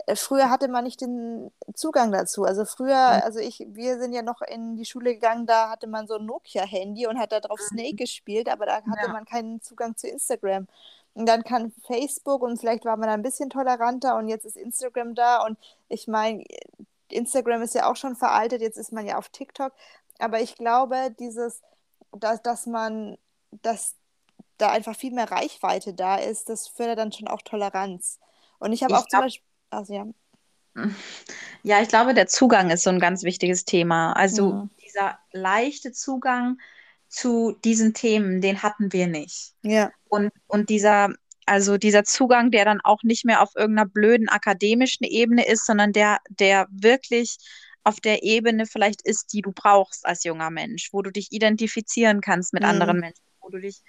Äh, 0.06 0.16
Früher 0.16 0.50
hatte 0.50 0.68
man 0.68 0.84
nicht 0.84 1.00
den 1.00 1.50
Zugang 1.74 2.12
dazu. 2.12 2.44
Also 2.44 2.64
früher, 2.64 2.96
also 2.96 3.38
ich, 3.38 3.66
wir 3.70 3.98
sind 3.98 4.12
ja 4.12 4.22
noch 4.22 4.40
in 4.42 4.76
die 4.76 4.84
Schule 4.84 5.14
gegangen, 5.14 5.46
da 5.46 5.70
hatte 5.70 5.86
man 5.86 6.06
so 6.06 6.14
ein 6.14 6.26
Nokia-Handy 6.26 7.06
und 7.06 7.18
hat 7.18 7.32
da 7.32 7.40
drauf 7.40 7.60
Snake 7.60 7.94
gespielt, 7.96 8.48
aber 8.48 8.66
da 8.66 8.76
hatte 8.76 8.88
Mhm. 8.90 8.96
Ja. 9.02 9.08
man 9.12 9.24
keinen 9.24 9.60
Zugang 9.62 9.96
zu 9.96 10.08
Instagram. 10.08 10.66
Und 11.14 11.26
dann 11.26 11.42
kam 11.42 11.72
Facebook 11.86 12.42
und 12.42 12.58
vielleicht 12.58 12.84
war 12.84 12.96
man 12.96 13.08
da 13.08 13.14
ein 13.14 13.22
bisschen 13.22 13.50
toleranter 13.50 14.16
und 14.16 14.28
jetzt 14.28 14.44
ist 14.46 14.56
Instagram 14.56 15.14
da 15.16 15.44
und 15.44 15.58
ich 15.88 16.06
meine, 16.06 16.44
Instagram 17.08 17.62
ist 17.62 17.74
ja 17.74 17.90
auch 17.90 17.96
schon 17.96 18.14
veraltet, 18.14 18.62
jetzt 18.62 18.78
ist 18.78 18.92
man 18.92 19.04
ja 19.06 19.18
auf 19.18 19.28
TikTok, 19.28 19.72
aber 20.20 20.40
ich 20.40 20.54
glaube, 20.54 21.10
dieses, 21.18 21.62
dass, 22.12 22.40
dass 22.42 22.66
man, 22.66 23.18
dass 23.62 23.96
da 24.58 24.70
einfach 24.70 24.94
viel 24.94 25.12
mehr 25.12 25.30
Reichweite 25.30 25.94
da 25.94 26.16
ist, 26.16 26.48
das 26.48 26.68
fördert 26.68 26.98
dann 26.98 27.10
schon 27.12 27.26
auch 27.26 27.42
Toleranz. 27.42 28.20
Und 28.60 28.72
ich 28.72 28.84
habe 28.84 28.94
auch 28.94 29.00
zum 29.00 29.08
glaub- 29.08 29.22
Beispiel, 29.24 29.44
also 29.70 29.94
ja, 29.94 30.04
Ja, 31.62 31.82
ich 31.82 31.88
glaube, 31.88 32.14
der 32.14 32.26
Zugang 32.26 32.70
ist 32.70 32.84
so 32.84 32.90
ein 32.90 33.00
ganz 33.00 33.22
wichtiges 33.24 33.64
Thema. 33.64 34.12
Also 34.14 34.54
Mhm. 34.54 34.70
dieser 34.86 35.18
leichte 35.32 35.92
Zugang 35.92 36.58
zu 37.08 37.52
diesen 37.64 37.94
Themen, 37.94 38.40
den 38.40 38.62
hatten 38.62 38.92
wir 38.92 39.06
nicht. 39.06 39.54
ja, 39.62 39.92
Und, 40.08 40.32
und 40.46 40.70
dieser, 40.70 41.10
also 41.46 41.78
dieser 41.78 42.04
Zugang, 42.04 42.50
der 42.50 42.64
dann 42.64 42.80
auch 42.82 43.02
nicht 43.02 43.24
mehr 43.24 43.42
auf 43.42 43.50
irgendeiner 43.56 43.88
blöden 43.88 44.28
akademischen 44.28 45.04
Ebene 45.04 45.46
ist, 45.46 45.66
sondern 45.66 45.92
der, 45.92 46.18
der 46.30 46.66
wirklich 46.70 47.36
auf 47.84 48.00
der 48.00 48.22
Ebene 48.22 48.66
vielleicht 48.66 49.02
ist, 49.02 49.32
die 49.32 49.42
du 49.42 49.52
brauchst 49.52 50.06
als 50.06 50.24
junger 50.24 50.50
Mensch, 50.50 50.90
wo 50.92 51.02
du 51.02 51.10
dich 51.10 51.32
identifizieren 51.32 52.20
kannst 52.20 52.52
mit 52.52 52.64
Mhm. 52.64 52.66
anderen 52.66 53.00
Menschen, 53.00 53.24
wo 53.40 53.48
du 53.50 53.60
dich 53.60 53.82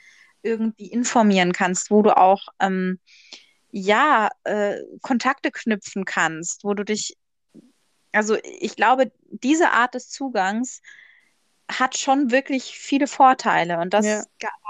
irgendwie 0.44 0.88
informieren 0.88 1.54
kannst, 1.54 1.92
wo 1.92 2.02
du 2.02 2.18
auch 2.18 2.48
ähm, 2.60 3.00
ja 3.72 4.30
äh, 4.44 4.78
Kontakte 5.02 5.52
knüpfen 5.52 6.06
kannst, 6.06 6.64
wo 6.64 6.74
du 6.74 6.84
dich, 6.84 7.18
also 8.12 8.38
ich 8.44 8.76
glaube, 8.76 9.12
diese 9.30 9.72
Art 9.72 9.94
des 9.94 10.10
Zugangs 10.10 10.82
hat 11.70 11.98
schon 11.98 12.32
wirklich 12.32 12.78
viele 12.78 13.08
Vorteile 13.08 13.80
und 13.80 13.94
das 13.94 14.06
Ja. 14.06 14.24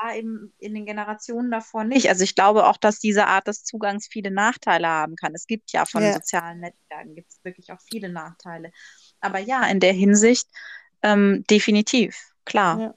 war 0.04 0.16
eben 0.16 0.54
in 0.60 0.76
den 0.76 0.86
Generationen 0.86 1.50
davor 1.50 1.84
nicht. 1.84 2.10
Also 2.10 2.24
ich 2.24 2.36
glaube 2.36 2.68
auch, 2.68 2.78
dass 2.78 3.00
diese 3.00 3.26
Art 3.26 3.48
des 3.48 3.64
Zugangs 3.64 4.08
viele 4.08 4.30
Nachteile 4.30 4.88
haben 4.88 5.16
kann. 5.16 5.34
Es 5.34 5.48
gibt 5.48 5.72
ja 5.72 5.86
von 5.86 6.04
Ja. 6.04 6.14
sozialen 6.14 6.60
Netzwerken 6.60 7.16
gibt 7.16 7.32
es 7.32 7.44
wirklich 7.44 7.72
auch 7.72 7.82
viele 7.82 8.10
Nachteile. 8.10 8.72
Aber 9.20 9.40
ja, 9.40 9.66
in 9.66 9.80
der 9.80 9.94
Hinsicht 9.94 10.48
ähm, 11.02 11.44
definitiv, 11.50 12.16
klar. 12.46 12.80
Ja. 12.80 12.94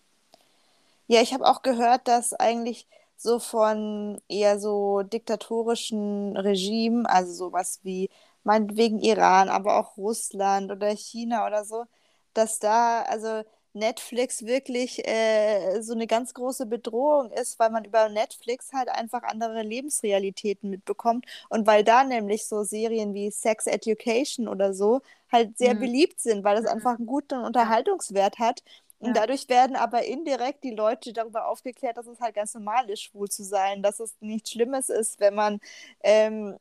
Ja, 1.06 1.20
ich 1.22 1.34
habe 1.34 1.46
auch 1.46 1.62
gehört, 1.62 2.08
dass 2.08 2.32
eigentlich 2.32 2.86
so 3.24 3.40
von 3.40 4.20
eher 4.28 4.60
so 4.60 5.02
diktatorischen 5.02 6.36
Regimen, 6.36 7.06
also 7.06 7.32
sowas 7.34 7.80
wie 7.84 8.10
meinetwegen 8.44 9.00
Iran, 9.00 9.48
aber 9.50 9.78
auch 9.80 9.96
Russland 9.98 10.70
oder 10.72 10.90
China 10.96 11.46
oder 11.46 11.64
so, 11.64 11.86
dass 12.34 12.58
da 12.58 13.02
also 13.02 13.42
Netflix 13.72 14.44
wirklich 14.44 15.06
äh, 15.08 15.80
so 15.82 15.94
eine 15.94 16.06
ganz 16.06 16.32
große 16.34 16.66
Bedrohung 16.66 17.32
ist, 17.32 17.58
weil 17.58 17.70
man 17.70 17.84
über 17.84 18.08
Netflix 18.08 18.72
halt 18.72 18.88
einfach 18.88 19.22
andere 19.24 19.62
Lebensrealitäten 19.62 20.70
mitbekommt 20.70 21.26
und 21.48 21.66
weil 21.66 21.82
da 21.84 22.04
nämlich 22.04 22.46
so 22.46 22.62
Serien 22.62 23.14
wie 23.14 23.30
Sex 23.32 23.66
Education 23.66 24.46
oder 24.48 24.74
so 24.74 25.00
halt 25.32 25.58
sehr 25.58 25.74
Mhm. 25.74 25.74
beliebt 25.74 26.20
sind, 26.20 26.44
weil 26.44 26.56
das 26.56 26.66
einfach 26.66 26.98
einen 26.98 27.06
guten 27.06 27.38
Unterhaltungswert 27.44 28.38
hat. 28.38 28.62
Und 28.98 29.14
Ja. 29.14 29.14
dadurch 29.16 29.48
werden 29.48 29.76
aber 29.76 30.04
indirekt 30.04 30.64
die 30.64 30.70
Leute 30.70 31.12
darüber 31.12 31.48
aufgeklärt, 31.48 31.96
dass 31.96 32.06
es 32.06 32.20
halt 32.20 32.34
ganz 32.34 32.54
normal 32.54 32.88
ist, 32.90 33.02
schwul 33.02 33.28
zu 33.28 33.44
sein, 33.44 33.82
dass 33.82 34.00
es 34.00 34.14
nichts 34.20 34.50
Schlimmes 34.52 34.88
ist, 34.88 35.20
wenn 35.20 35.34
man 35.34 35.60
ähm, 36.02 36.56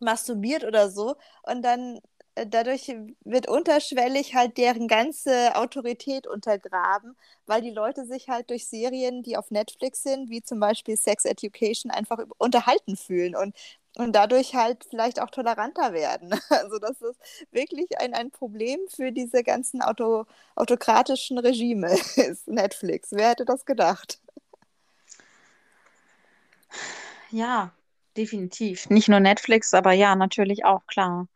masturbiert 0.00 0.64
oder 0.64 0.90
so. 0.90 1.16
Und 1.42 1.62
dann 1.62 2.00
dadurch 2.44 2.94
wird 3.24 3.48
unterschwellig 3.48 4.34
halt 4.34 4.58
deren 4.58 4.88
ganze 4.88 5.56
Autorität 5.56 6.26
untergraben, 6.26 7.16
weil 7.46 7.62
die 7.62 7.70
Leute 7.70 8.04
sich 8.04 8.28
halt 8.28 8.50
durch 8.50 8.66
Serien, 8.66 9.22
die 9.22 9.36
auf 9.36 9.50
Netflix 9.50 10.02
sind, 10.02 10.28
wie 10.28 10.42
zum 10.42 10.60
Beispiel 10.60 10.96
Sex 10.96 11.24
Education, 11.24 11.90
einfach 11.90 12.18
unterhalten 12.38 12.96
fühlen 12.96 13.34
und, 13.34 13.54
und 13.96 14.12
dadurch 14.14 14.54
halt 14.54 14.84
vielleicht 14.90 15.20
auch 15.20 15.30
toleranter 15.30 15.92
werden. 15.92 16.34
Also 16.50 16.78
das 16.78 17.00
ist 17.00 17.18
wirklich 17.52 17.98
ein, 18.00 18.12
ein 18.14 18.30
Problem 18.30 18.80
für 18.94 19.12
diese 19.12 19.42
ganzen 19.42 19.80
Auto, 19.82 20.26
autokratischen 20.56 21.38
Regime, 21.38 21.90
ist 22.16 22.48
Netflix. 22.48 23.10
Wer 23.12 23.30
hätte 23.30 23.44
das 23.46 23.64
gedacht? 23.64 24.20
Ja, 27.30 27.72
definitiv. 28.16 28.90
Nicht 28.90 29.08
nur 29.08 29.20
Netflix, 29.20 29.74
aber 29.74 29.92
ja, 29.92 30.16
natürlich 30.16 30.64
auch, 30.64 30.86
klar. 30.86 31.28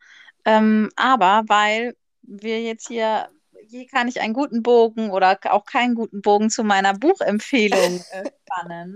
Ähm, 0.45 0.89
aber 0.95 1.43
weil 1.47 1.95
wir 2.23 2.61
jetzt 2.61 2.87
hier, 2.87 3.29
hier 3.67 3.87
kann 3.87 4.07
ich 4.07 4.21
einen 4.21 4.33
guten 4.33 4.63
Bogen 4.63 5.11
oder 5.11 5.39
auch 5.51 5.65
keinen 5.65 5.95
guten 5.95 6.21
Bogen 6.21 6.49
zu 6.49 6.63
meiner 6.63 6.93
Buchempfehlung 6.93 8.03
äh, 8.09 8.25
spannen. 8.47 8.95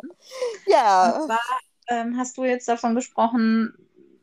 Und 1.01 1.13
Ja, 1.13 1.21
zwar 1.21 1.39
ähm, 1.89 2.17
hast 2.17 2.37
du 2.37 2.43
jetzt 2.45 2.67
davon 2.67 2.95
gesprochen, 2.95 3.73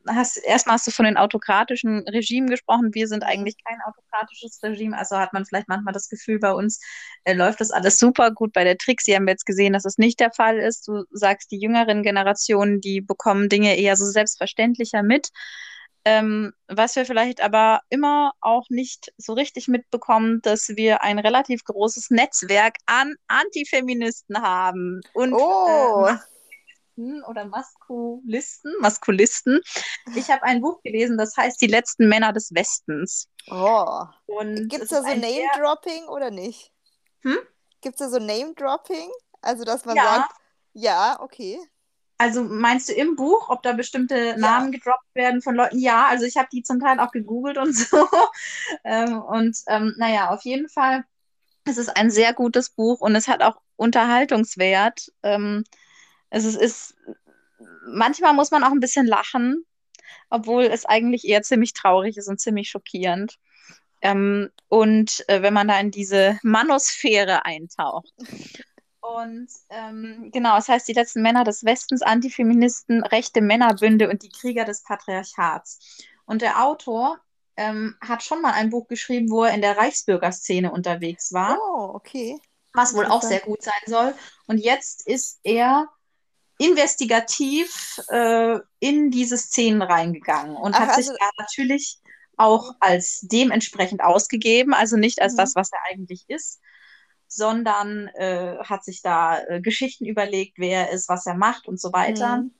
hast 0.07 0.37
erstmal 0.37 0.75
hast 0.75 0.87
du 0.87 0.91
von 0.91 1.05
den 1.05 1.15
autokratischen 1.17 1.99
Regimen 2.09 2.49
gesprochen. 2.49 2.93
Wir 2.93 3.07
sind 3.07 3.23
Mhm. 3.23 3.23
eigentlich 3.23 3.55
kein 3.65 3.79
autokratisches 3.85 4.59
Regime, 4.61 4.97
also 4.97 5.17
hat 5.17 5.31
man 5.33 5.45
vielleicht 5.45 5.69
manchmal 5.69 5.93
das 5.93 6.09
Gefühl, 6.09 6.39
bei 6.39 6.51
uns 6.51 6.79
äh, 7.23 7.33
läuft 7.33 7.61
das 7.61 7.71
alles 7.71 7.97
super 7.99 8.31
gut. 8.31 8.51
Bei 8.53 8.65
der 8.65 8.77
Trixie 8.77 9.15
haben 9.15 9.25
wir 9.25 9.31
jetzt 9.33 9.45
gesehen, 9.45 9.73
dass 9.73 9.85
es 9.85 9.97
nicht 9.97 10.19
der 10.19 10.31
Fall 10.31 10.59
ist. 10.59 10.87
Du 10.87 11.03
sagst, 11.11 11.51
die 11.51 11.59
jüngeren 11.59 12.03
Generationen, 12.03 12.81
die 12.81 12.99
bekommen 13.01 13.47
Dinge 13.49 13.77
eher 13.77 13.95
so 13.95 14.05
selbstverständlicher 14.05 15.03
mit. 15.03 15.29
Ähm, 16.05 16.51
was 16.67 16.95
wir 16.95 17.05
vielleicht 17.05 17.39
aber 17.39 17.81
immer 17.89 18.33
auch 18.41 18.65
nicht 18.69 19.13
so 19.17 19.33
richtig 19.33 19.69
mitbekommen, 19.69 20.41
dass 20.41 20.69
wir 20.69 21.01
ein 21.01 21.17
relativ 21.17 21.63
großes 21.63 22.09
Netzwerk 22.09 22.75
an 22.85 23.15
Antifeministen 23.27 24.41
haben 24.41 24.99
und 25.13 25.31
äh, 25.31 25.35
oh, 25.35 26.09
Maskulisten 26.95 27.23
oder 27.23 27.45
Maskulisten, 27.45 28.73
Maskulisten. 28.79 29.61
Ich 30.15 30.29
habe 30.29 30.43
ein 30.43 30.61
Buch 30.61 30.81
gelesen, 30.83 31.17
das 31.17 31.35
heißt 31.37 31.61
Die 31.61 31.67
letzten 31.67 32.07
Männer 32.07 32.33
des 32.33 32.53
Westens. 32.53 33.27
oh. 33.49 34.05
Gibt 34.27 34.83
es 34.83 34.89
da 34.89 35.01
so 35.01 35.07
Name-Dropping 35.07 36.07
oder 36.07 36.31
nicht? 36.31 36.71
hm? 37.21 37.37
Gibt 37.81 37.99
es 37.99 37.99
da 37.99 38.09
so 38.09 38.19
Name-Dropping? 38.19 39.11
Also, 39.41 39.63
dass 39.63 39.85
man 39.85 39.95
Ja, 39.95 40.03
sagt, 40.03 40.35
ja, 40.73 41.19
okay. 41.21 41.59
Also 42.23 42.43
meinst 42.43 42.87
du 42.87 42.93
im 42.93 43.15
Buch, 43.17 43.49
ob 43.49 43.63
da 43.63 43.73
bestimmte 43.73 44.35
Ja, 44.37 44.37
Namen 44.37 44.71
gedroppt 44.71 45.13
werden 45.13 45.41
von 45.41 45.55
Leuten? 45.55 45.77
Ja, 45.77 46.07
also 46.07 46.25
ich 46.25 46.37
habe 46.37 46.47
die 46.51 46.63
zum 46.63 46.79
Teil 46.79 46.99
auch 46.99 47.11
gegoogelt 47.11 47.57
und 47.57 47.73
so. 47.75 48.07
Ähm, 48.85 49.21
und 49.21 49.57
ähm, 49.67 49.93
naja, 49.97 50.29
auf 50.29 50.43
jeden 50.43 50.69
Fall, 50.69 51.03
es 51.65 51.77
ist 51.77 51.89
ein 51.95 52.09
sehr 52.09 52.33
gutes 52.33 52.69
Buch 52.69 53.01
und 53.01 53.15
es 53.15 53.27
hat 53.27 53.41
auch 53.43 53.57
Unterhaltungswert. 53.75 55.11
Ähm, 55.21 55.65
es 56.29 56.45
ist, 56.45 56.55
ist, 56.55 56.95
manchmal 57.85 58.33
muss 58.33 58.51
man 58.51 58.63
auch 58.63 58.71
ein 58.71 58.79
bisschen 58.79 59.05
lachen, 59.05 59.65
obwohl 60.29 60.63
es 60.63 60.85
eigentlich 60.85 61.25
eher 61.25 61.43
ziemlich 61.43 61.73
traurig 61.73 62.17
ist 62.17 62.29
und 62.29 62.39
ziemlich 62.39 62.69
schockierend. 62.69 63.37
Ähm, 64.01 64.49
und 64.69 65.23
äh, 65.27 65.41
wenn 65.41 65.53
man 65.53 65.67
da 65.67 65.79
in 65.79 65.91
diese 65.91 66.39
Manosphäre 66.43 67.45
eintaucht. 67.45 68.13
Und 69.03 69.49
ähm, 69.69 70.29
genau, 70.31 70.57
es 70.57 70.69
heißt 70.69 70.87
die 70.87 70.93
letzten 70.93 71.21
Männer 71.21 71.43
des 71.43 71.65
Westens, 71.65 72.01
Antifeministen, 72.01 73.03
rechte 73.03 73.41
Männerbünde 73.41 74.09
und 74.09 74.23
die 74.23 74.29
Krieger 74.29 74.63
des 74.63 74.81
Patriarchats. 74.83 76.05
Und 76.25 76.41
der 76.41 76.63
Autor 76.63 77.19
ähm, 77.57 77.97
hat 77.99 78.23
schon 78.23 78.41
mal 78.41 78.53
ein 78.53 78.69
Buch 78.69 78.87
geschrieben, 78.87 79.29
wo 79.29 79.43
er 79.43 79.53
in 79.53 79.61
der 79.61 79.77
Reichsbürgerszene 79.77 80.71
unterwegs 80.71 81.33
war, 81.33 81.59
oh, 81.61 81.91
okay. 81.95 82.39
was 82.71 82.95
wohl 82.95 83.05
auch 83.05 83.21
sehr 83.21 83.41
gut 83.41 83.61
sein 83.61 83.73
soll. 83.87 84.15
Und 84.47 84.57
jetzt 84.57 85.05
ist 85.05 85.41
er 85.43 85.89
investigativ 86.57 87.99
äh, 88.07 88.57
in 88.79 89.11
diese 89.11 89.37
Szenen 89.37 89.81
reingegangen 89.81 90.55
und 90.55 90.75
Ach, 90.75 90.79
hat 90.79 90.95
sich 90.95 91.09
also, 91.09 91.17
da 91.19 91.29
natürlich 91.37 91.99
auch 92.37 92.73
als 92.79 93.19
dementsprechend 93.23 94.01
ausgegeben, 94.01 94.73
also 94.73 94.95
nicht 94.95 95.21
als 95.21 95.33
mhm, 95.33 95.37
das, 95.37 95.55
was 95.55 95.73
er 95.73 95.79
eigentlich 95.91 96.23
ist, 96.29 96.61
sondern 97.35 98.07
äh, 98.15 98.57
hat 98.63 98.83
sich 98.83 99.01
da 99.01 99.39
äh, 99.43 99.61
Geschichten 99.61 100.05
überlegt, 100.05 100.57
wer 100.57 100.87
er 100.87 100.93
ist, 100.93 101.09
was 101.09 101.25
er 101.25 101.35
macht 101.35 101.67
und 101.67 101.79
so 101.79 101.91
weiter. 101.93 102.37
mhm, 102.37 102.51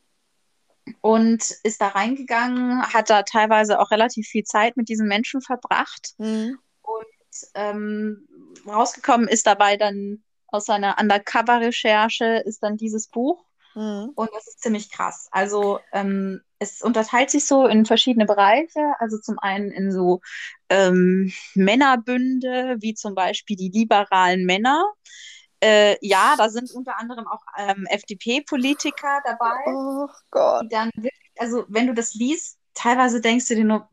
Und 1.02 1.52
ist 1.64 1.82
da 1.82 1.90
reingegangen, 1.90 2.82
hat 2.94 3.10
da 3.10 3.24
teilweise 3.24 3.80
auch 3.80 3.92
relativ 3.92 4.28
viel 4.28 4.44
Zeit 4.44 4.78
mit 4.78 4.90
diesen 4.90 5.08
Menschen 5.08 5.42
verbracht. 5.42 6.16
mhm, 6.18 6.60
Und 6.82 7.06
ähm, 7.56 8.28
rausgekommen 8.68 9.28
ist 9.28 9.48
dabei 9.48 9.78
dann 9.78 10.24
aus 10.48 10.66
seiner 10.66 10.98
Undercover-Recherche 11.00 12.44
ist 12.46 12.62
dann 12.62 12.78
dieses 12.78 13.08
Buch. 13.08 13.44
Mhm, 13.76 14.12
Und 14.16 14.30
das 14.34 14.48
ist 14.48 14.62
ziemlich 14.62 14.92
krass. 14.92 15.28
Also 15.32 15.80
ähm, 15.92 16.42
es 16.60 16.82
unterteilt 16.82 17.30
sich 17.30 17.46
so 17.46 17.68
in 17.68 17.86
verschiedene 17.86 18.26
Bereiche. 18.26 18.94
Also 19.00 19.18
zum 19.20 19.40
einen 19.40 19.72
in 19.72 19.92
so 19.92 20.22
ähm, 20.70 21.32
Männerbünde, 21.56 22.78
wie 22.80 22.94
zum 22.94 23.16
Beispiel 23.16 23.56
die 23.56 23.70
liberalen 23.70 24.46
Männer. 24.46 24.84
Äh, 25.62 25.98
ja, 26.02 26.36
da 26.38 26.50
sind 26.50 26.72
unter 26.72 27.00
anderem 27.00 27.26
auch 27.28 27.42
ähm, 27.58 27.86
FDP-Politiker 27.90 29.22
dabei, 29.24 29.56
oh 29.68 30.08
Gott. 30.30 30.66
dann 30.70 30.90
wirklich, 30.96 31.32
also 31.38 31.64
wenn 31.70 31.88
du 31.88 31.94
das 31.94 32.14
liest, 32.16 32.58
teilweise 32.74 33.22
denkst 33.22 33.48
du 33.48 33.56
dir 33.56 33.64
nur, 33.64 33.90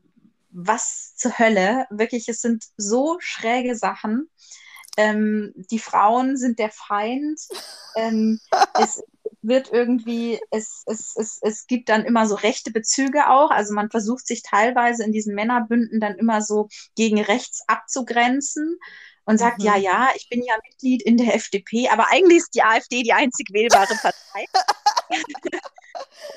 was 0.49 1.15
zur 1.15 1.39
Hölle? 1.39 1.85
Wirklich, 1.89 2.27
es 2.27 2.41
sind 2.41 2.65
so 2.75 3.17
schräge 3.19 3.75
Sachen. 3.75 4.29
Ähm, 5.01 5.53
die 5.55 5.79
Frauen 5.79 6.37
sind 6.37 6.59
der 6.59 6.69
Feind. 6.69 7.39
Ähm, 7.95 8.39
es 8.79 9.01
wird 9.41 9.71
irgendwie, 9.71 10.39
es, 10.51 10.83
es, 10.85 11.15
es, 11.15 11.39
es 11.41 11.67
gibt 11.67 11.89
dann 11.89 12.05
immer 12.05 12.27
so 12.27 12.35
rechte 12.35 12.71
Bezüge 12.71 13.29
auch. 13.29 13.51
Also 13.51 13.73
man 13.73 13.89
versucht 13.89 14.27
sich 14.27 14.43
teilweise 14.43 15.03
in 15.03 15.11
diesen 15.11 15.35
Männerbünden 15.35 15.99
dann 15.99 16.15
immer 16.15 16.41
so 16.41 16.67
gegen 16.95 17.19
rechts 17.21 17.63
abzugrenzen 17.67 18.77
und 19.25 19.37
sagt, 19.37 19.63
ja, 19.63 19.77
Mhm. 19.77 19.83
ja, 19.83 20.09
ich 20.15 20.29
bin 20.29 20.43
ja 20.43 20.55
Mitglied 20.69 21.01
in 21.03 21.17
der 21.17 21.35
FDP, 21.35 21.89
aber 21.89 22.07
eigentlich 22.09 22.39
ist 22.39 22.55
die 22.55 22.63
AfD 22.63 23.03
die 23.03 23.13
einzig 23.13 23.47
wählbare 23.51 23.95
Partei. 23.95 24.45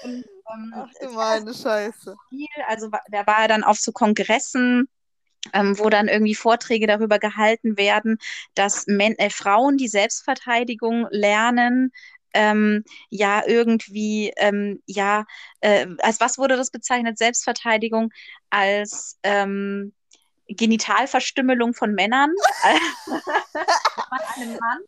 Und 0.03 0.25
ähm, 0.55 0.75
Ach 0.75 0.91
du 1.01 1.09
ja, 1.11 1.11
meine 1.11 1.55
Scheiße. 1.55 2.19
viel. 2.29 2.49
Also 2.69 2.91
da 3.11 3.27
war 3.27 3.41
er 3.41 3.49
dann 3.49 3.65
auf 3.65 3.79
so 3.79 3.93
Kongressen, 3.93 4.89
ähm, 5.53 5.79
wo 5.79 5.91
dann 5.91 6.09
irgendwie 6.09 6.35
Vorträge 6.35 6.87
darüber 6.87 7.19
gehalten 7.19 7.77
werden, 7.77 8.19
dass 8.55 8.87
Men 8.87 9.17
äh, 9.19 9.31
Frauen 9.31 9.77
die 9.77 9.89
Selbstverteidigung 9.89 11.07
lernen. 11.11 11.93
Ähm, 12.33 12.85
ja, 13.11 13.47
irgendwie, 13.47 14.33
ähm, 14.37 14.83
ja, 14.87 15.25
äh, 15.61 15.87
als 15.99 16.21
was 16.21 16.39
wurde 16.39 16.57
das 16.57 16.71
bezeichnet? 16.71 17.17
Selbstverteidigung 17.17 18.11
als 18.51 19.19
ähm, 19.23 19.93
Genitalverstümmelung 20.49 21.75
von 21.75 21.95
Männern 21.95 22.33
an 22.63 24.21
einem 24.37 24.59
Mann. 24.59 24.79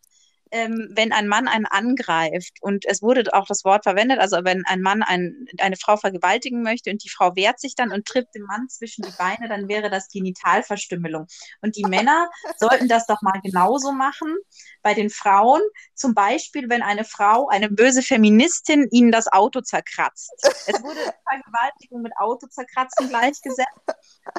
Ähm, 0.51 0.89
wenn 0.91 1.11
ein 1.11 1.27
Mann 1.27 1.47
einen 1.47 1.65
angreift 1.65 2.57
und 2.61 2.85
es 2.85 3.01
wurde 3.01 3.33
auch 3.33 3.45
das 3.45 3.63
Wort 3.63 3.83
verwendet, 3.83 4.19
also 4.19 4.37
wenn 4.43 4.65
ein 4.65 4.81
Mann 4.81 5.03
ein, 5.03 5.47
eine 5.59 5.75
Frau 5.75 5.97
vergewaltigen 5.97 6.63
möchte 6.63 6.91
und 6.91 7.03
die 7.03 7.09
Frau 7.09 7.35
wehrt 7.35 7.59
sich 7.59 7.75
dann 7.75 7.91
und 7.91 8.05
trifft 8.05 8.35
dem 8.35 8.43
Mann 8.43 8.67
zwischen 8.69 9.03
die 9.03 9.13
Beine, 9.17 9.49
dann 9.49 9.67
wäre 9.67 9.89
das 9.89 10.09
Genitalverstümmelung. 10.09 11.27
Und 11.61 11.75
die 11.75 11.85
Männer 11.85 12.29
sollten 12.57 12.87
das 12.87 13.05
doch 13.07 13.21
mal 13.21 13.39
genauso 13.43 13.91
machen 13.91 14.35
bei 14.81 14.93
den 14.93 15.09
Frauen. 15.09 15.61
Zum 15.95 16.13
Beispiel, 16.13 16.69
wenn 16.69 16.81
eine 16.81 17.03
Frau, 17.03 17.47
eine 17.49 17.69
böse 17.69 18.01
Feministin, 18.01 18.87
ihnen 18.91 19.11
das 19.11 19.27
Auto 19.27 19.61
zerkratzt. 19.61 20.31
Es 20.41 20.81
wurde 20.81 20.99
Vergewaltigung 21.27 22.01
mit 22.01 22.13
Auto 22.17 22.47
zerkratzen 22.47 23.09
gleichgesetzt. 23.09 23.67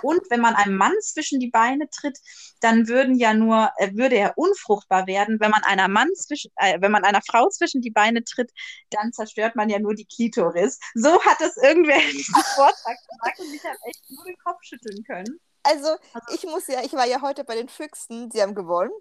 Und 0.02 0.20
wenn 0.30 0.40
man 0.40 0.54
einem 0.54 0.76
Mann 0.76 0.94
zwischen 1.00 1.40
die 1.40 1.50
Beine 1.50 1.88
tritt, 1.90 2.18
dann 2.60 2.88
würden 2.88 3.14
ja 3.14 3.34
nur, 3.34 3.70
äh, 3.76 3.94
würde 3.94 4.16
er 4.16 4.36
unfruchtbar 4.36 5.06
werden. 5.06 5.40
Wenn 5.40 5.50
man 5.50 5.62
einer 5.64 5.88
Mann 5.98 6.14
zwischen, 6.14 6.52
äh, 6.56 6.80
wenn 6.80 6.92
man 6.92 7.04
einer 7.04 7.22
Frau 7.28 7.48
zwischen 7.48 7.80
die 7.80 7.90
Beine 7.90 8.22
tritt, 8.22 8.52
dann 8.90 9.12
zerstört 9.12 9.56
man 9.56 9.68
ja 9.68 9.78
nur 9.78 9.94
die 9.94 10.06
Klitoris. 10.06 10.78
So 10.94 11.20
hat 11.24 11.40
es 11.40 11.56
irgendwer 11.56 11.96
in 12.10 12.16
diesem 12.16 12.34
Vortrag 12.54 12.96
gesagt 13.08 13.40
und 13.40 13.54
ich 13.54 13.64
habe 13.64 13.78
echt 13.84 14.10
nur 14.10 14.24
den 14.24 14.38
Kopf 14.38 14.58
schütteln 14.62 15.02
können. 15.04 15.40
Also, 15.64 15.88
also, 16.12 16.34
ich 16.34 16.44
muss 16.44 16.66
ja, 16.68 16.82
ich 16.82 16.92
war 16.92 17.06
ja 17.06 17.20
heute 17.20 17.44
bei 17.44 17.54
den 17.54 17.68
Füchsen, 17.68 18.30
sie 18.30 18.40
haben 18.40 18.54
gewonnen. 18.54 18.92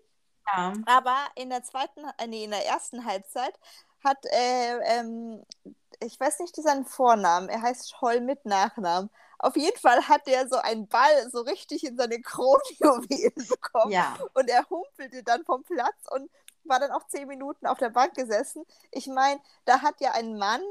Ja. 0.47 0.73
Aber 0.85 1.17
in 1.35 1.49
der 1.49 1.63
zweiten, 1.63 2.03
äh, 2.17 2.27
nee, 2.27 2.45
in 2.45 2.51
der 2.51 2.65
ersten 2.65 3.05
Halbzeit 3.05 3.53
hat, 4.03 4.17
äh, 4.25 4.77
ähm, 4.97 5.43
ich 5.99 6.19
weiß 6.19 6.39
nicht 6.39 6.55
seinen 6.55 6.85
Vornamen, 6.85 7.49
er 7.49 7.61
heißt 7.61 7.91
Scholl 7.91 8.21
mit 8.21 8.45
Nachnamen. 8.45 9.09
Auf 9.39 9.55
jeden 9.55 9.77
Fall 9.77 10.07
hat 10.07 10.27
er 10.27 10.47
so 10.47 10.57
einen 10.57 10.87
Ball 10.87 11.29
so 11.31 11.41
richtig 11.41 11.83
in 11.83 11.95
seine 11.95 12.19
Kronjuwelen 12.21 13.33
bekommen. 13.49 13.91
Ja. 13.91 14.17
Und 14.33 14.49
er 14.49 14.67
humpelte 14.69 15.23
dann 15.23 15.43
vom 15.45 15.63
Platz 15.63 16.05
und 16.09 16.29
war 16.69 16.79
dann 16.79 16.91
auch 16.91 17.05
zehn 17.07 17.27
Minuten 17.27 17.65
auf 17.67 17.77
der 17.77 17.89
Bank 17.89 18.13
gesessen. 18.15 18.65
Ich 18.91 19.07
meine, 19.07 19.39
da 19.65 19.81
hat 19.81 19.99
ja 20.01 20.11
ein 20.11 20.37
Mann 20.37 20.61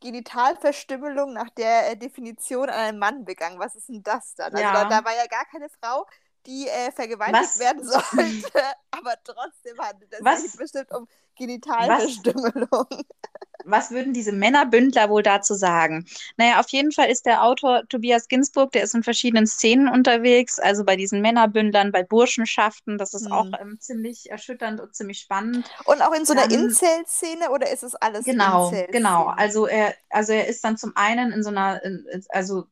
Genitalverstümmelung 0.00 1.32
nach 1.34 1.50
der 1.50 1.90
äh, 1.90 1.96
Definition 1.96 2.68
an 2.70 2.74
einen 2.74 2.98
Mann 2.98 3.24
begangen. 3.24 3.58
Was 3.58 3.74
ist 3.74 3.88
denn 3.88 4.02
das 4.02 4.34
dann? 4.34 4.52
Also 4.52 4.62
Ja. 4.62 4.72
da, 4.72 4.88
da 4.88 5.04
war 5.04 5.14
ja 5.14 5.26
gar 5.26 5.44
keine 5.44 5.68
Frau, 5.68 6.06
die 6.46 6.68
äh, 6.68 6.90
vergewaltigt 6.92 7.42
Was- 7.42 7.58
werden 7.58 7.84
sollte, 7.86 8.62
aber 8.90 9.14
trotzdem 9.24 9.78
handelt 9.78 10.12
es 10.12 10.42
sich 10.42 10.56
bestimmt 10.56 10.90
um 10.92 11.06
Genitalverstümmelung. 11.36 12.86
Was 12.90 13.04
würden 13.64 14.12
diese 14.12 14.32
Männerbündler 14.32 15.08
wohl 15.10 15.22
dazu 15.22 15.54
sagen? 15.54 16.06
Naja, 16.36 16.60
auf 16.60 16.68
jeden 16.70 16.92
Fall 16.92 17.10
ist 17.10 17.26
der 17.26 17.42
Autor 17.44 17.82
Tobias 17.88 18.28
Ginsburg, 18.28 18.72
der 18.72 18.82
ist 18.84 18.94
in 18.94 19.02
verschiedenen 19.02 19.46
Szenen 19.46 19.88
unterwegs, 19.88 20.58
also 20.58 20.84
bei 20.84 20.96
diesen 20.96 21.20
Männerbündlern, 21.20 21.92
bei 21.92 22.02
Burschenschaften. 22.02 22.98
Das 22.98 23.14
ist 23.14 23.26
Hm. 23.26 23.32
auch 23.32 23.46
ähm, 23.60 23.78
ziemlich 23.80 24.30
erschütternd 24.30 24.80
und 24.80 24.94
ziemlich 24.94 25.18
spannend. 25.20 25.68
Und 25.84 26.02
auch 26.02 26.12
in 26.14 26.24
so 26.24 26.32
einer 26.32 26.48
Dann- 26.48 26.64
Incel-Szene 26.68 27.50
oder 27.50 27.70
ist 27.72 27.82
es 27.82 27.94
alles 27.94 28.24
Genau, 28.24 28.72
genau. 28.90 29.26
Also 29.36 29.66
er, 29.66 29.94
also 30.10 30.32
er 30.32 30.46
ist 30.48 30.64
dann 30.64 30.76
zum 30.76 30.92
einen 30.96 31.32
in 31.32 31.42
so 31.42 31.50
einer, 31.50 31.82
in- 31.84 32.04
also 32.30 32.66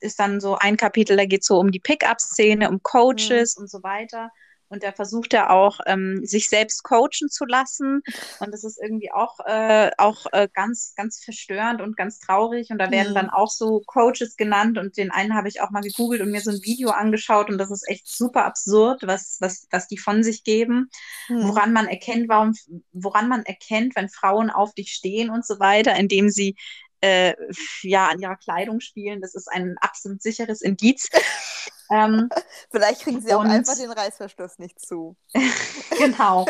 ist 0.00 0.18
dann 0.18 0.40
so 0.40 0.56
ein 0.56 0.76
Kapitel, 0.76 1.16
da 1.16 1.24
geht 1.24 1.42
es 1.42 1.46
so 1.46 1.58
um 1.58 1.70
die 1.70 1.80
Pickup-Szene, 1.80 2.68
um 2.70 2.82
Coaches 2.82 3.56
und 3.56 3.70
so 3.70 3.82
weiter. 3.82 4.30
Und 4.70 4.82
da 4.84 4.92
versucht 4.92 5.34
er 5.34 5.50
auch, 5.50 5.80
ähm, 5.86 6.22
sich 6.24 6.48
selbst 6.48 6.84
coachen 6.84 7.28
zu 7.30 7.44
lassen. 7.46 8.02
Und 8.38 8.52
das 8.54 8.64
ist 8.64 8.80
irgendwie 8.82 9.12
auch, 9.12 9.38
äh, 9.46 9.90
auch 9.98 10.26
äh, 10.32 10.48
ganz, 10.54 10.94
ganz 10.96 11.22
verstörend 11.24 11.82
und 11.82 11.96
ganz 11.96 12.20
traurig. 12.20 12.70
Und 12.70 12.78
da 12.78 12.90
werden 12.92 13.14
Mhm. 13.14 13.14
dann 13.14 13.30
auch 13.30 13.50
so 13.50 13.82
Coaches 13.86 14.36
genannt. 14.36 14.78
Und 14.78 14.96
den 14.96 15.10
einen 15.12 15.34
habe 15.36 15.48
ich 15.48 15.60
auch 15.60 15.70
mal 15.70 15.82
gegoogelt 15.82 16.22
und 16.22 16.30
mir 16.32 16.40
so 16.42 16.50
ein 16.52 16.62
Video 16.62 16.90
angeschaut. 16.90 17.50
Und 17.50 17.58
das 17.58 17.70
ist 17.72 17.88
echt 17.88 18.08
super 18.08 18.46
absurd, 18.46 19.02
was, 19.06 19.38
was, 19.40 19.66
was 19.72 19.88
die 19.88 19.98
von 19.98 20.22
sich 20.24 20.44
geben 20.44 20.90
Hm. 21.28 21.40
woran 21.42 21.72
man 21.72 21.86
erkennt, 21.88 22.28
warum, 22.28 22.54
woran 22.92 23.28
man 23.28 23.44
erkennt, 23.44 23.96
wenn 23.96 24.08
Frauen 24.08 24.50
auf 24.50 24.74
dich 24.74 24.92
stehen 24.92 25.30
und 25.30 25.46
so 25.46 25.58
weiter, 25.60 25.94
indem 25.96 26.28
sie 26.30 26.56
äh, 27.00 27.34
ja 27.82 28.08
an 28.08 28.20
ihrer 28.20 28.36
Kleidung 28.36 28.80
spielen. 28.80 29.20
Das 29.20 29.34
ist 29.34 29.48
ein 29.50 29.76
absolut 29.80 30.22
sicheres 30.22 30.60
Indiz. 30.62 31.08
ähm, 31.90 32.28
Vielleicht 32.70 33.02
kriegen 33.02 33.20
sie 33.20 33.32
auch 33.34 33.40
Und- 33.40 33.50
einfach 33.50 33.76
den 33.76 33.90
Reißverschluss 33.90 34.58
nicht 34.58 34.80
zu. 34.80 35.16
genau. 35.98 36.46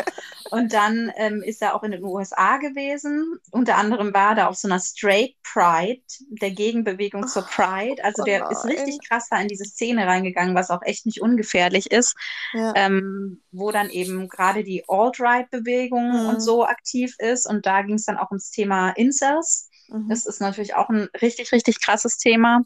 Und 0.51 0.73
dann 0.73 1.11
ähm, 1.15 1.41
ist 1.41 1.61
er 1.61 1.75
auch 1.75 1.83
in 1.83 1.91
den 1.91 2.03
USA 2.03 2.57
gewesen. 2.57 3.39
Unter 3.51 3.77
anderem 3.77 4.13
war 4.13 4.31
er 4.31 4.35
da 4.35 4.47
auf 4.47 4.55
so 4.57 4.67
einer 4.67 4.79
Straight 4.79 5.35
Pride, 5.43 6.01
der 6.29 6.51
Gegenbewegung 6.51 7.27
zur 7.27 7.43
Pride. 7.43 8.03
Also 8.03 8.23
Oh 8.23 8.25
der 8.25 8.49
ist 8.51 8.65
richtig 8.65 8.99
krass 9.07 9.27
da 9.29 9.39
in 9.39 9.47
diese 9.47 9.63
Szene 9.65 10.05
reingegangen, 10.05 10.53
was 10.55 10.69
auch 10.69 10.81
echt 10.83 11.05
nicht 11.05 11.21
ungefährlich 11.21 11.91
ist. 11.91 12.15
Ja. 12.53 12.73
ähm, 12.75 13.41
wo 13.51 13.71
dann 13.71 13.89
eben 13.89 14.27
gerade 14.27 14.63
die 14.63 14.83
Alt-Right-Bewegung 14.87 16.11
Mhm. 16.23 16.29
und 16.29 16.39
so 16.41 16.65
aktiv 16.65 17.15
ist. 17.19 17.47
Und 17.47 17.65
da 17.65 17.81
ging 17.81 17.95
es 17.95 18.05
dann 18.05 18.17
auch 18.17 18.31
ums 18.31 18.51
Thema 18.51 18.89
Incels. 18.91 19.69
Mhm. 19.91 20.09
Das 20.09 20.25
ist 20.25 20.41
natürlich 20.41 20.75
auch 20.75 20.89
ein 20.89 21.09
richtig, 21.21 21.51
richtig 21.51 21.81
krasses 21.81 22.17
Thema. 22.17 22.61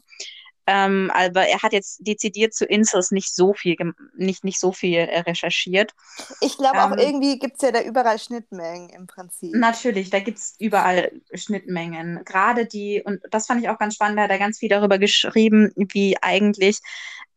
Ähm, 0.68 1.12
aber 1.14 1.46
er 1.46 1.62
hat 1.62 1.72
jetzt 1.72 2.04
dezidiert 2.04 2.52
zu 2.52 2.64
Incels 2.64 3.12
nicht 3.12 3.32
so 3.32 3.54
viel, 3.54 3.76
nicht, 4.16 4.42
nicht 4.42 4.58
so 4.58 4.72
viel 4.72 4.98
äh, 4.98 5.20
recherchiert. 5.20 5.92
Ich 6.40 6.56
glaube 6.56 6.82
auch 6.82 6.90
ähm, 6.90 6.98
irgendwie 6.98 7.38
gibt 7.38 7.56
es 7.56 7.62
ja 7.62 7.70
da 7.70 7.80
überall 7.82 8.18
Schnittmengen 8.18 8.88
im 8.90 9.06
Prinzip. 9.06 9.54
Natürlich, 9.54 10.10
da 10.10 10.18
gibt 10.18 10.38
es 10.38 10.56
überall 10.58 11.12
Schnittmengen. 11.32 12.24
Gerade 12.24 12.66
die, 12.66 13.00
und 13.04 13.20
das 13.30 13.46
fand 13.46 13.62
ich 13.62 13.68
auch 13.68 13.78
ganz 13.78 13.94
spannend, 13.94 14.18
da 14.18 14.24
hat 14.24 14.30
er 14.30 14.40
ganz 14.40 14.58
viel 14.58 14.68
darüber 14.68 14.98
geschrieben, 14.98 15.70
wie 15.76 16.16
eigentlich 16.20 16.80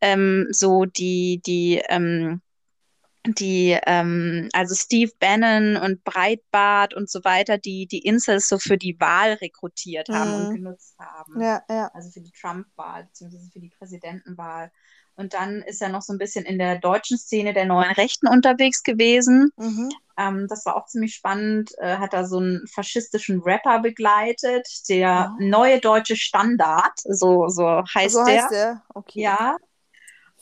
ähm, 0.00 0.48
so 0.50 0.84
die, 0.84 1.40
die, 1.46 1.80
ähm, 1.88 2.40
die, 3.26 3.78
ähm, 3.86 4.48
also 4.52 4.74
Steve 4.74 5.12
Bannon 5.18 5.76
und 5.76 6.02
Breitbart 6.04 6.94
und 6.94 7.10
so 7.10 7.22
weiter, 7.24 7.58
die 7.58 7.86
die 7.86 8.00
Incels 8.00 8.48
so 8.48 8.58
für 8.58 8.78
die 8.78 8.98
Wahl 8.98 9.34
rekrutiert 9.34 10.08
haben 10.08 10.30
Mhm. 10.30 10.46
und 10.46 10.54
genutzt 10.54 10.96
haben. 10.98 11.40
Ja, 11.40 11.62
ja. 11.68 11.90
Also 11.94 12.10
für 12.10 12.20
die 12.20 12.32
Trump-Wahl, 12.32 13.04
beziehungsweise 13.04 13.50
für 13.52 13.60
die 13.60 13.70
Präsidentenwahl. 13.78 14.70
Und 15.16 15.34
dann 15.34 15.60
ist 15.62 15.82
er 15.82 15.90
noch 15.90 16.00
so 16.02 16.14
ein 16.14 16.18
bisschen 16.18 16.46
in 16.46 16.58
der 16.58 16.78
deutschen 16.78 17.18
Szene 17.18 17.52
der 17.52 17.66
neuen 17.66 17.90
Rechten 17.92 18.26
unterwegs 18.26 18.82
gewesen. 18.82 19.50
Mhm. 19.56 19.90
Ähm, 20.16 20.46
das 20.48 20.64
war 20.64 20.76
auch 20.76 20.86
ziemlich 20.86 21.14
spannend. 21.14 21.72
Äh, 21.78 21.96
hat 21.98 22.14
da 22.14 22.24
so 22.24 22.38
einen 22.38 22.66
faschistischen 22.68 23.40
Rapper 23.42 23.80
begleitet, 23.80 24.66
der 24.88 25.32
Oh. 25.38 25.42
neue 25.44 25.78
deutsche 25.80 26.16
Standard, 26.16 26.92
so, 27.04 27.48
so 27.48 27.82
heißt 27.94 28.14
so 28.14 28.24
der. 28.24 28.42
heißt 28.44 28.52
der. 28.52 28.82
Okay. 28.94 29.20
Ja. 29.22 29.56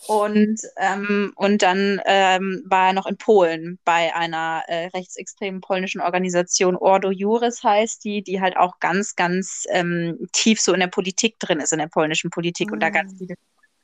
Und, 0.06 0.60
ähm, 0.78 1.32
und 1.36 1.62
dann 1.62 2.00
ähm, 2.06 2.62
war 2.66 2.88
er 2.88 2.92
noch 2.94 3.06
in 3.06 3.18
Polen 3.18 3.78
bei 3.84 4.14
einer 4.14 4.62
äh, 4.68 4.86
rechtsextremen 4.86 5.60
polnischen 5.60 6.00
Organisation, 6.00 6.76
Ordo 6.76 7.10
Juris 7.10 7.62
heißt 7.62 8.04
die, 8.04 8.22
die 8.22 8.40
halt 8.40 8.56
auch 8.56 8.80
ganz, 8.80 9.16
ganz 9.16 9.64
ähm, 9.70 10.18
tief 10.32 10.60
so 10.60 10.72
in 10.72 10.80
der 10.80 10.86
Politik 10.86 11.38
drin 11.40 11.60
ist, 11.60 11.72
in 11.72 11.78
der 11.78 11.88
polnischen 11.88 12.30
Politik 12.30 12.72
und 12.72 12.80
da 12.80 12.90
ganz 12.90 13.12
Mm. 13.12 13.18
viele 13.18 13.34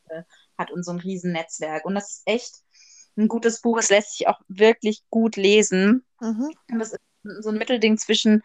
äh, 0.09 0.23
hat 0.59 0.71
und 0.71 0.85
so 0.85 0.93
ein 0.93 1.01
Riesennetzwerk. 1.01 1.85
Und 1.85 1.95
das 1.95 2.11
ist 2.11 2.23
echt 2.27 2.55
ein 3.17 3.29
gutes 3.29 3.61
Buch. 3.61 3.79
Es 3.79 3.91
lässt 3.91 4.17
sich 4.17 4.29
auch 4.29 4.41
wirklich 4.49 5.03
gut 5.11 5.37
lesen. 5.37 6.05
Mhm. 6.21 6.55
Und 6.71 6.79
das 6.79 6.93
ist 6.93 7.01
so 7.41 7.51
ein 7.51 7.59
Mittelding 7.59 7.99
zwischen, 7.99 8.43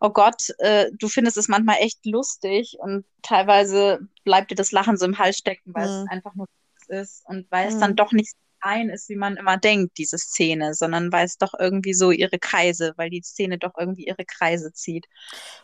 oh 0.00 0.10
Gott, 0.10 0.50
äh, 0.58 0.90
du 0.98 1.08
findest 1.08 1.36
es 1.36 1.48
manchmal 1.48 1.76
echt 1.80 2.04
lustig 2.06 2.76
und 2.80 3.04
teilweise 3.22 4.00
bleibt 4.24 4.50
dir 4.50 4.54
das 4.56 4.72
Lachen 4.72 4.96
so 4.96 5.06
im 5.06 5.18
Hals 5.18 5.38
stecken, 5.38 5.74
weil 5.74 5.84
Mhm. 5.84 6.04
es 6.04 6.06
einfach 6.10 6.34
nur 6.34 6.46
ist 6.88 7.22
und 7.26 7.50
weil 7.50 7.68
es 7.68 7.76
Mhm. 7.76 7.78
dann 7.78 7.96
doch 7.96 8.12
nicht 8.12 8.30
so 8.32 8.36
klein 8.60 8.88
ist, 8.90 9.08
wie 9.08 9.16
man 9.16 9.36
immer 9.36 9.56
denkt, 9.58 9.98
diese 9.98 10.18
Szene, 10.18 10.74
sondern 10.74 11.12
weil 11.12 11.26
es 11.26 11.38
doch 11.38 11.54
irgendwie 11.58 11.94
so 11.94 12.10
ihre 12.10 12.38
Kreise, 12.38 12.94
weil 12.96 13.10
die 13.10 13.22
Szene 13.22 13.58
doch 13.58 13.72
irgendwie 13.78 14.06
ihre 14.06 14.24
Kreise 14.24 14.72
zieht. 14.72 15.06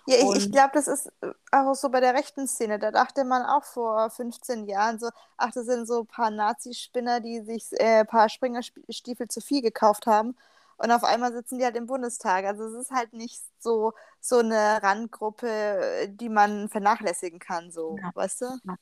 Ja, 0.06 0.16
ich, 0.18 0.34
ich 0.34 0.50
glaube, 0.50 0.70
das 0.74 0.88
ist 0.88 1.06
äh, 1.20 1.32
auch 1.52 1.74
so 1.74 1.88
bei 1.90 2.00
der 2.00 2.14
rechten 2.14 2.46
Szene. 2.46 2.78
Da 2.78 2.90
dachte 2.90 3.24
man 3.24 3.42
auch 3.44 3.64
vor 3.64 4.10
15 4.10 4.66
Jahren 4.66 4.98
so, 4.98 5.08
ach, 5.36 5.52
das 5.52 5.66
sind 5.66 5.86
so 5.86 6.00
ein 6.02 6.06
paar 6.06 6.30
Nazispinner, 6.30 7.20
die 7.20 7.40
sich 7.42 7.66
äh, 7.80 8.00
ein 8.00 8.06
paar 8.06 8.28
Springerstiefel 8.28 9.28
zu 9.28 9.40
viel 9.40 9.62
gekauft 9.62 10.06
haben. 10.06 10.36
Und 10.76 10.90
auf 10.92 11.04
einmal 11.04 11.32
sitzen 11.32 11.58
die 11.58 11.64
halt 11.64 11.76
im 11.76 11.86
Bundestag. 11.86 12.44
Also 12.46 12.64
es 12.64 12.74
ist 12.74 12.90
halt 12.90 13.12
nicht 13.12 13.42
so, 13.58 13.92
so 14.20 14.38
eine 14.38 14.82
Randgruppe, 14.82 16.08
die 16.10 16.28
man 16.30 16.68
vernachlässigen 16.68 17.38
kann, 17.38 17.70
so, 17.70 18.02
Ja. 18.02 18.12
weißt 18.14 18.40
du? 18.42 18.46
Ja, 18.64 18.76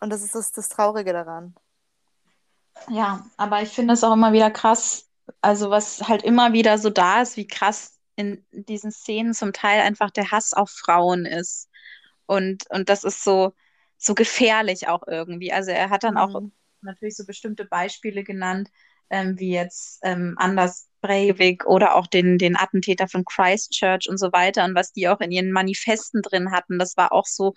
Und 0.00 0.10
das 0.10 0.22
ist 0.22 0.34
das, 0.34 0.52
das 0.52 0.68
Traurige 0.68 1.12
daran. 1.12 1.54
ja, 2.88 3.26
aber 3.36 3.62
ich 3.62 3.70
finde 3.70 3.94
es 3.94 4.04
auch 4.04 4.12
immer 4.12 4.32
wieder 4.32 4.50
krass, 4.50 5.08
also 5.40 5.70
was 5.70 6.02
halt 6.08 6.22
immer 6.22 6.52
wieder 6.52 6.78
so 6.78 6.90
da 6.90 7.22
ist, 7.22 7.36
wie 7.36 7.46
krass 7.46 7.98
in 8.16 8.44
diesen 8.52 8.90
Szenen 8.92 9.34
zum 9.34 9.52
Teil 9.52 9.80
einfach 9.82 10.10
der 10.10 10.30
Hass 10.30 10.52
auf 10.54 10.70
Frauen 10.70 11.26
ist. 11.26 11.68
Und, 12.26 12.64
und 12.70 12.88
das 12.88 13.04
ist 13.04 13.22
so, 13.24 13.54
so 13.98 14.14
gefährlich 14.14 14.88
auch 14.88 15.02
irgendwie. 15.06 15.52
Also 15.52 15.70
er 15.72 15.90
hat 15.90 16.04
dann 16.04 16.16
auch 16.16 16.34
Mhm. 16.34 16.52
natürlich 16.82 17.16
so 17.16 17.24
bestimmte 17.26 17.64
Beispiele 17.64 18.24
genannt, 18.24 18.70
ähm, 19.10 19.38
wie 19.38 19.52
jetzt 19.52 20.00
ähm, 20.02 20.34
Anders 20.38 20.88
Breivik 21.02 21.66
oder 21.66 21.94
auch 21.96 22.06
den, 22.06 22.38
den 22.38 22.56
Attentäter 22.56 23.08
von 23.08 23.24
Christchurch 23.24 24.08
und 24.08 24.18
so 24.18 24.32
weiter 24.32 24.64
und 24.64 24.74
was 24.74 24.92
die 24.92 25.08
auch 25.08 25.20
in 25.20 25.30
ihren 25.30 25.52
Manifesten 25.52 26.22
drin 26.22 26.50
hatten. 26.52 26.78
Das 26.78 26.96
war 26.96 27.12
auch 27.12 27.26
so 27.26 27.54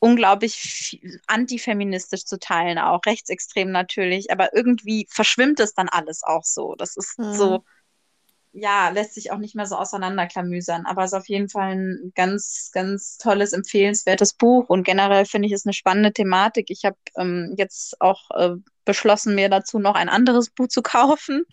unglaublich 0.00 1.00
antifeministisch 1.28 2.24
zu 2.26 2.38
teilen, 2.38 2.78
auch 2.78 3.00
rechtsextrem 3.06 3.70
natürlich, 3.70 4.32
aber 4.32 4.54
irgendwie 4.54 5.06
verschwimmt 5.10 5.60
es 5.60 5.74
dann 5.74 5.88
alles 5.88 6.22
auch 6.24 6.44
so. 6.44 6.74
Das 6.76 6.96
ist 6.96 7.18
Mhm. 7.18 7.34
so, 7.34 7.64
ja, 8.52 8.88
lässt 8.90 9.14
sich 9.14 9.32
auch 9.32 9.38
nicht 9.38 9.54
mehr 9.54 9.66
so 9.66 9.76
auseinanderklamüsern, 9.76 10.86
aber 10.86 11.04
ist 11.04 11.14
auf 11.14 11.28
jeden 11.28 11.48
Fall 11.48 11.76
ein 11.76 12.12
ganz, 12.16 12.70
ganz 12.72 13.18
tolles, 13.18 13.52
empfehlenswertes 13.52 14.34
Buch 14.34 14.68
und 14.68 14.84
generell 14.84 15.24
finde 15.26 15.46
ich 15.46 15.54
es 15.54 15.66
eine 15.66 15.74
spannende 15.74 16.12
Thematik. 16.12 16.70
Ich 16.70 16.84
habe 16.84 16.96
ähm, 17.16 17.54
jetzt 17.58 18.00
auch 18.00 18.30
äh, 18.32 18.56
beschlossen, 18.84 19.36
mir 19.36 19.48
dazu 19.50 19.78
noch 19.78 19.94
ein 19.94 20.08
anderes 20.08 20.50
Buch 20.50 20.68
zu 20.68 20.82
kaufen. 20.82 21.44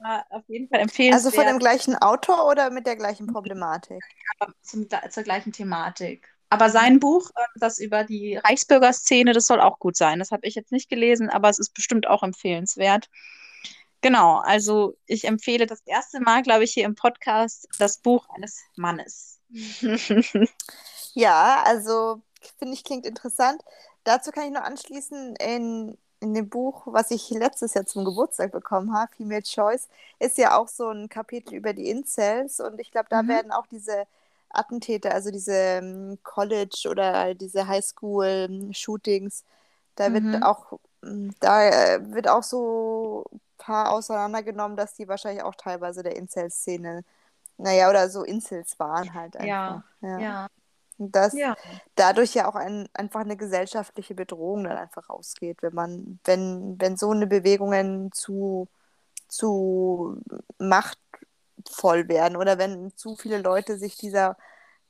Aber 0.00 0.24
auf 0.30 0.48
jeden 0.48 0.68
Fall 0.68 0.80
empfehlenswert. 0.80 1.26
Also 1.26 1.36
von 1.42 1.46
dem 1.46 1.58
gleichen 1.58 1.96
Autor 1.96 2.46
oder 2.48 2.70
mit 2.70 2.86
der 2.86 2.96
gleichen 2.96 3.26
Problematik? 3.26 4.02
Zum, 4.62 4.88
zur 5.10 5.22
gleichen 5.22 5.52
Thematik. 5.52 6.28
Aber 6.52 6.68
sein 6.68 7.00
Buch, 7.00 7.30
äh, 7.34 7.40
das 7.54 7.78
über 7.78 8.04
die 8.04 8.36
Reichsbürgerszene, 8.36 9.32
das 9.32 9.46
soll 9.46 9.58
auch 9.58 9.78
gut 9.78 9.96
sein. 9.96 10.18
Das 10.18 10.32
habe 10.32 10.46
ich 10.46 10.54
jetzt 10.54 10.70
nicht 10.70 10.90
gelesen, 10.90 11.30
aber 11.30 11.48
es 11.48 11.58
ist 11.58 11.72
bestimmt 11.72 12.06
auch 12.06 12.22
empfehlenswert. 12.22 13.08
Genau, 14.02 14.36
also 14.36 14.94
ich 15.06 15.24
empfehle 15.24 15.66
das 15.66 15.80
erste 15.86 16.20
Mal, 16.20 16.42
glaube 16.42 16.64
ich, 16.64 16.74
hier 16.74 16.84
im 16.84 16.94
Podcast 16.94 17.66
das 17.78 17.96
Buch 17.96 18.28
eines 18.34 18.60
Mannes. 18.76 19.40
ja, 21.14 21.62
also 21.64 22.20
finde 22.58 22.74
ich, 22.74 22.84
klingt 22.84 23.06
interessant. 23.06 23.62
Dazu 24.04 24.30
kann 24.30 24.44
ich 24.44 24.52
nur 24.52 24.64
anschließen, 24.64 25.36
in, 25.36 25.96
in 26.20 26.34
dem 26.34 26.50
Buch, 26.50 26.82
was 26.84 27.10
ich 27.12 27.30
letztes 27.30 27.72
Jahr 27.72 27.86
zum 27.86 28.04
Geburtstag 28.04 28.52
bekommen 28.52 28.92
habe, 28.92 29.10
Female 29.16 29.42
Choice, 29.42 29.88
ist 30.18 30.36
ja 30.36 30.58
auch 30.58 30.68
so 30.68 30.90
ein 30.90 31.08
Kapitel 31.08 31.54
über 31.54 31.72
die 31.72 31.88
Incels 31.88 32.60
und 32.60 32.78
ich 32.78 32.90
glaube, 32.90 33.06
da 33.08 33.22
mhm. 33.22 33.28
werden 33.28 33.52
auch 33.52 33.66
diese 33.68 34.06
Attentäter, 34.52 35.12
also 35.12 35.30
diese 35.30 35.80
um, 35.82 36.18
College- 36.22 36.88
oder 36.90 37.34
diese 37.34 37.66
Highschool-Shootings, 37.66 39.44
da 39.94 40.08
mhm. 40.08 40.32
wird 40.32 40.42
auch, 40.42 40.78
da 41.40 41.68
äh, 41.68 42.12
wird 42.12 42.28
auch 42.28 42.42
so 42.42 43.24
paar 43.62 43.92
auseinandergenommen, 43.92 44.76
dass 44.76 44.94
die 44.94 45.08
wahrscheinlich 45.08 45.42
auch 45.44 45.54
teilweise 45.54 46.02
der 46.02 46.16
Incel-Szene, 46.16 47.04
naja, 47.58 47.88
oder 47.88 48.08
so 48.08 48.24
Incels 48.24 48.78
waren 48.78 49.14
halt 49.14 49.36
einfach. 49.36 49.46
Ja, 49.46 49.84
ja. 50.00 50.18
ja. 50.18 50.46
Dass 50.98 51.32
ja. 51.32 51.56
dadurch 51.94 52.34
ja 52.34 52.48
auch 52.48 52.54
ein, 52.54 52.88
einfach 52.92 53.20
eine 53.20 53.36
gesellschaftliche 53.36 54.14
Bedrohung 54.14 54.64
dann 54.64 54.76
einfach 54.76 55.08
rausgeht, 55.08 55.62
wenn 55.62 55.74
man, 55.74 56.18
wenn, 56.24 56.80
wenn 56.80 56.96
so 56.96 57.10
eine 57.10 57.26
Bewegungen 57.26 58.12
zu, 58.12 58.68
zu 59.26 60.20
machtvoll 61.62 62.08
werden 62.08 62.36
oder 62.36 62.58
wenn 62.58 62.96
zu 62.96 63.16
viele 63.16 63.40
Leute 63.40 63.78
sich 63.78 63.96
dieser, 63.96 64.36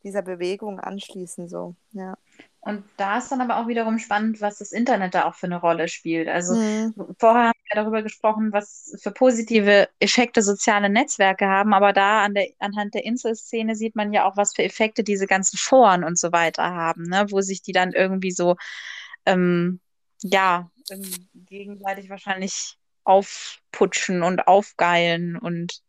dieser 0.02 0.22
Bewegung 0.22 0.80
anschließen, 0.80 1.48
so, 1.48 1.76
ja. 1.92 2.16
Und 2.64 2.84
da 2.96 3.18
ist 3.18 3.32
dann 3.32 3.40
aber 3.40 3.56
auch 3.58 3.66
wiederum 3.66 3.98
spannend, 3.98 4.40
was 4.40 4.58
das 4.58 4.70
Internet 4.70 5.14
da 5.14 5.24
auch 5.24 5.34
für 5.34 5.46
eine 5.46 5.60
Rolle 5.60 5.88
spielt. 5.88 6.28
Also 6.28 6.54
mhm. 6.54 6.94
vorher 7.18 7.48
haben 7.48 7.58
wir 7.68 7.82
darüber 7.82 8.02
gesprochen, 8.02 8.52
was 8.52 8.96
für 9.02 9.10
positive 9.10 9.88
Effekte 9.98 10.42
soziale 10.42 10.88
Netzwerke 10.88 11.46
haben, 11.46 11.74
aber 11.74 11.92
da 11.92 12.22
an 12.22 12.34
der, 12.34 12.46
anhand 12.60 12.94
der 12.94 13.04
Insel-Szene 13.04 13.74
sieht 13.74 13.96
man 13.96 14.12
ja 14.12 14.28
auch, 14.28 14.36
was 14.36 14.54
für 14.54 14.62
Effekte 14.62 15.02
diese 15.02 15.26
ganzen 15.26 15.56
Foren 15.56 16.04
und 16.04 16.18
so 16.18 16.30
weiter 16.30 16.62
haben, 16.62 17.02
ne? 17.08 17.26
wo 17.30 17.40
sich 17.40 17.62
die 17.62 17.72
dann 17.72 17.92
irgendwie 17.92 18.30
so, 18.30 18.54
ähm, 19.26 19.80
ja, 20.22 20.70
gegenseitig 21.34 22.10
wahrscheinlich 22.10 22.78
aufputschen 23.02 24.22
und 24.22 24.46
aufgeilen 24.46 25.36
und 25.36 25.82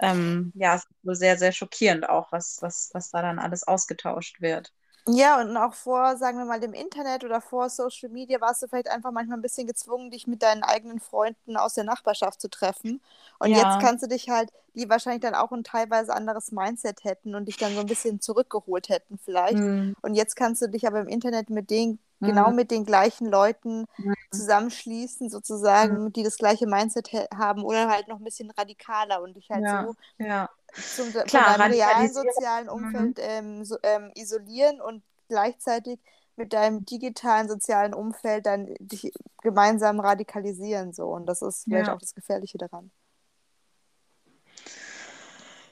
ähm, 0.00 0.52
ja, 0.54 0.74
es 0.76 0.82
ist 0.84 0.90
so 1.02 1.14
sehr, 1.14 1.38
sehr 1.38 1.52
schockierend 1.52 2.08
auch, 2.08 2.32
was, 2.32 2.58
was, 2.62 2.90
was 2.94 3.10
da 3.10 3.22
dann 3.22 3.38
alles 3.38 3.64
ausgetauscht 3.66 4.40
wird. 4.40 4.72
Ja, 5.08 5.40
und 5.40 5.56
auch 5.56 5.72
vor, 5.72 6.16
sagen 6.16 6.38
wir 6.38 6.44
mal, 6.44 6.58
dem 6.58 6.72
Internet 6.72 7.22
oder 7.22 7.40
vor 7.40 7.70
Social 7.70 8.08
Media 8.08 8.40
warst 8.40 8.62
du 8.62 8.66
vielleicht 8.66 8.90
einfach 8.90 9.12
manchmal 9.12 9.38
ein 9.38 9.42
bisschen 9.42 9.68
gezwungen, 9.68 10.10
dich 10.10 10.26
mit 10.26 10.42
deinen 10.42 10.64
eigenen 10.64 10.98
Freunden 10.98 11.56
aus 11.56 11.74
der 11.74 11.84
Nachbarschaft 11.84 12.40
zu 12.40 12.50
treffen. 12.50 13.00
Und 13.38 13.50
ja. 13.50 13.58
jetzt 13.58 13.80
kannst 13.80 14.02
du 14.02 14.08
dich 14.08 14.28
halt, 14.30 14.50
die 14.74 14.88
wahrscheinlich 14.88 15.22
dann 15.22 15.36
auch 15.36 15.52
ein 15.52 15.62
teilweise 15.62 16.12
anderes 16.12 16.50
Mindset 16.50 17.04
hätten 17.04 17.36
und 17.36 17.46
dich 17.46 17.56
dann 17.56 17.74
so 17.74 17.80
ein 17.80 17.86
bisschen 17.86 18.20
zurückgeholt 18.20 18.88
hätten 18.88 19.18
vielleicht. 19.24 19.58
Mhm. 19.58 19.94
Und 20.02 20.14
jetzt 20.14 20.34
kannst 20.34 20.60
du 20.60 20.68
dich 20.68 20.88
aber 20.88 21.00
im 21.00 21.08
Internet 21.08 21.50
mit 21.50 21.70
den, 21.70 22.00
mhm. 22.18 22.26
genau 22.26 22.50
mit 22.50 22.72
den 22.72 22.84
gleichen 22.84 23.28
Leuten 23.28 23.86
mhm. 23.98 24.14
zusammenschließen, 24.32 25.30
sozusagen, 25.30 26.04
mhm. 26.04 26.12
die 26.14 26.24
das 26.24 26.36
gleiche 26.36 26.66
Mindset 26.66 27.12
haben 27.32 27.62
oder 27.62 27.88
halt 27.88 28.08
noch 28.08 28.18
ein 28.18 28.24
bisschen 28.24 28.50
radikaler 28.50 29.22
und 29.22 29.36
dich 29.36 29.50
halt 29.50 29.62
ja. 29.62 29.84
so 29.84 29.94
ja 30.18 30.48
zum, 30.94 31.12
Klar, 31.12 31.54
von 31.54 31.72
realen 31.72 32.12
sozialen 32.12 32.66
mhm. 32.66 32.72
Umfeld 32.72 33.18
ähm, 33.20 33.64
so, 33.64 33.76
ähm, 33.82 34.10
isolieren 34.14 34.80
und 34.80 35.02
gleichzeitig 35.28 35.98
mit 36.36 36.52
deinem 36.52 36.84
digitalen 36.84 37.48
sozialen 37.48 37.94
Umfeld 37.94 38.46
dann 38.46 38.74
dich 38.78 39.10
gemeinsam 39.42 40.00
radikalisieren 40.00 40.92
so 40.92 41.06
und 41.08 41.26
das 41.26 41.42
ist 41.42 41.64
vielleicht 41.64 41.88
ja. 41.88 41.94
auch 41.94 42.00
das 42.00 42.14
Gefährliche 42.14 42.58
daran. 42.58 42.90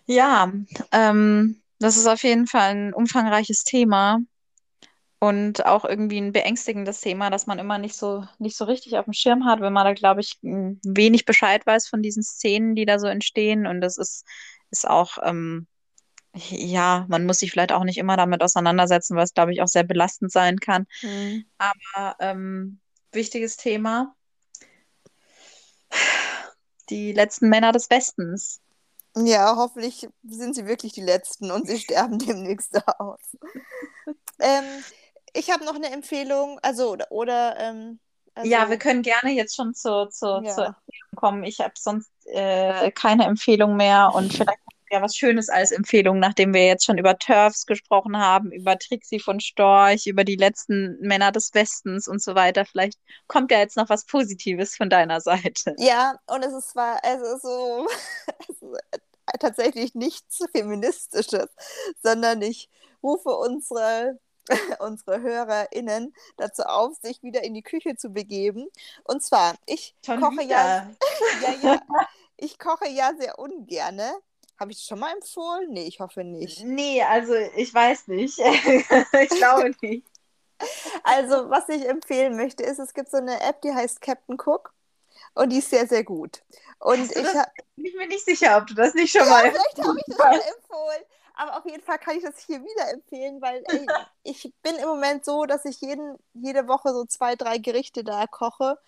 Ja, 0.07 0.53
ähm, 0.93 1.63
das 1.79 1.97
ist 1.97 2.07
auf 2.07 2.23
jeden 2.23 2.47
Fall 2.47 2.71
ein 2.71 2.95
umfangreiches 2.95 3.65
Thema 3.65 4.21
und 5.19 5.65
auch 5.65 5.85
irgendwie 5.85 6.19
ein 6.19 6.33
beängstigendes 6.33 7.01
Thema, 7.01 7.31
dass 7.31 7.47
man 7.47 7.59
immer 7.59 7.79
nicht 7.79 7.97
so 7.97 8.25
nicht 8.39 8.57
so 8.57 8.65
richtig 8.65 8.99
auf 8.99 9.05
dem 9.05 9.15
Schirm 9.15 9.47
hat, 9.47 9.61
wenn 9.61 9.73
man 9.73 9.87
da 9.87 9.95
glaube 9.95 10.21
ich 10.21 10.39
wenig 10.43 11.25
Bescheid 11.25 11.65
weiß 11.67 11.89
von 11.89 12.03
diesen 12.03 12.23
Szenen, 12.23 12.75
die 12.75 12.85
da 12.85 12.99
so 12.99 13.07
entstehen 13.07 13.67
und 13.67 13.81
das 13.81 13.97
ist 13.99 14.27
ist 14.75 14.89
auch, 14.89 15.19
ähm, 15.23 15.67
ja, 16.35 17.07
man 17.09 17.27
muss 17.27 17.39
sich 17.39 17.53
vielleicht 17.53 17.71
auch 17.71 17.85
nicht 17.85 17.99
immer 17.99 18.17
damit 18.17 18.43
auseinandersetzen, 18.43 19.17
weil 19.17 19.25
es, 19.25 19.35
glaube 19.35 19.53
ich, 19.53 19.63
auch 19.63 19.69
sehr 19.69 19.85
belastend 19.85 20.33
sein 20.33 20.59
kann. 20.59 20.87
Mhm. 21.03 21.45
Aber 21.59 22.17
ähm, 22.19 22.81
wichtiges 23.13 23.57
Thema. 23.57 24.17
Die 26.91 27.13
letzten 27.13 27.49
Männer 27.49 27.71
des 27.71 27.89
Westens. 27.89 28.61
Ja, 29.17 29.55
hoffentlich 29.57 30.09
sind 30.25 30.55
sie 30.55 30.67
wirklich 30.67 30.93
die 30.93 31.03
letzten 31.03 31.53
und 31.53 31.69
sie 31.69 31.79
sterben 31.79 32.19
demnächst 32.19 32.77
aus. 32.99 33.21
ähm, 34.41 34.65
ich 35.33 35.51
habe 35.51 35.65
noch 35.65 35.77
eine 35.77 35.91
Empfehlung, 35.91 36.59
also 36.63 36.91
oder, 36.91 37.13
oder 37.13 37.57
ähm, 37.61 38.01
also, 38.35 38.51
ja, 38.51 38.69
wir 38.69 38.79
können 38.79 39.03
gerne 39.03 39.33
jetzt 39.33 39.55
schon 39.57 39.75
zu, 39.75 40.07
zu, 40.07 40.27
ja. 40.43 40.51
zur 40.51 40.67
Empfehlung 40.67 41.15
kommen. 41.15 41.45
Ich 41.45 41.61
habe 41.61 41.75
sonst 41.77 42.11
äh, 42.27 42.91
keine 42.91 43.25
Empfehlung 43.25 43.77
mehr 43.77 44.13
und 44.15 44.33
vielleicht 44.33 44.59
ja 44.95 45.03
was 45.03 45.17
Schönes 45.17 45.49
als 45.49 45.73
Empfehlung, 45.73 46.19
nachdem 46.19 46.55
wir 46.55 46.67
jetzt 46.67 46.85
schon 46.85 46.99
über 46.99 47.19
Turfs 47.19 47.67
gesprochen 47.67 48.19
haben, 48.19 48.51
über 48.53 48.79
Trixie 48.79 49.21
von 49.21 49.41
Storch, 49.41 50.07
über 50.07 50.25
die 50.25 50.37
letzten 50.37 50.99
Männer 51.01 51.33
des 51.33 51.53
Westens 51.53 52.09
und 52.09 52.23
so 52.23 52.35
weiter. 52.35 52.65
Vielleicht 52.65 52.99
kommt 53.27 53.51
ja 53.51 53.59
jetzt 53.59 53.77
noch 53.77 53.89
was 53.89 54.07
Positives 54.07 54.77
von 54.77 54.89
deiner 54.89 55.21
Seite. 55.21 55.75
Ja, 55.79 56.17
und 56.27 56.45
es 56.45 56.53
ist 56.53 56.71
zwar, 56.71 57.01
es 57.03 57.21
ist 57.21 57.43
so, 57.43 57.87
tatsächlich 59.41 59.95
nichts 59.95 60.45
Feministisches, 60.53 61.49
sondern 62.03 62.41
ich 62.43 62.71
rufe 63.03 63.31
unsere 63.31 64.19
unsere 64.79 65.21
HörerInnen 65.21 66.15
dazu 66.37 66.63
auf, 66.65 66.97
sich 66.97 67.23
wieder 67.23 67.43
in 67.43 67.55
die 67.55 67.63
Küche 67.63 67.97
zu 67.97 68.11
begeben. 68.11 68.69
Und 69.05 69.23
zwar, 69.23 69.55
ich 69.67 69.95
Schon 70.05 70.21
koche 70.21 70.43
ja, 70.43 70.91
ja, 71.43 71.55
ja, 71.63 71.83
ich 72.37 72.59
koche 72.59 72.89
ja 72.89 73.13
sehr 73.19 73.39
ungerne. 73.39 74.13
Habe 74.59 74.71
ich 74.71 74.79
das 74.79 74.87
schon 74.87 75.01
mal 75.01 75.13
empfohlen? 75.13 75.71
Nee, 75.71 75.87
ich 75.87 75.99
hoffe 75.99 76.23
nicht. 76.23 76.63
Nee, 76.63 77.03
also 77.03 77.35
ich 77.35 77.75
weiß 77.75 78.07
nicht. 78.07 78.39
ich 78.39 79.29
glaube 79.31 79.75
nicht. 79.81 80.07
Also, 81.03 81.51
was 81.51 81.69
ich 81.69 81.87
empfehlen 81.89 82.37
möchte, 82.37 82.63
ist, 82.63 82.79
es 82.79 82.95
gibt 82.95 83.11
so 83.11 83.17
eine 83.17 83.41
App, 83.41 83.61
die 83.63 83.75
heißt 83.75 84.01
Captain 84.01 84.39
Cook 84.39 84.73
und 85.35 85.51
die 85.51 85.59
ist 85.59 85.71
sehr, 85.71 85.87
sehr 85.87 86.05
gut. 86.05 86.43
Und 86.79 87.11
ich 87.11 87.15
bin 87.77 87.97
mir 87.97 88.07
nicht 88.07 88.25
sicher, 88.25 88.57
ob 88.57 88.67
du 88.67 88.75
das 88.75 88.95
nicht 88.95 89.13
schon 89.13 89.27
ja, 89.27 89.31
mal 89.31 89.51
Vielleicht 89.51 89.79
habe 89.83 89.99
ich 89.99 90.05
das 90.07 90.19
mal 90.19 90.35
empfohlen. 90.35 91.03
Aber 91.35 91.59
auf 91.59 91.65
jeden 91.67 91.83
Fall 91.83 91.99
kann 91.99 92.17
ich 92.17 92.23
das 92.23 92.39
hier 92.39 92.63
wieder 92.63 92.91
empfehlen, 92.93 93.43
weil 93.43 93.63
ey, 93.67 93.87
ich 94.23 94.53
bin 94.63 94.77
im 94.77 94.89
Moment 94.89 95.25
so, 95.25 95.47
dass 95.47 95.65
ich 95.65 95.81
jeden, 95.81 96.17
jede 96.33 96.69
Woche 96.69 96.91
so 96.91 97.05
zwei, 97.05 97.35
drei 97.37 97.59
Gerichte 97.59 98.05
da 98.05 98.27
koche. 98.27 98.79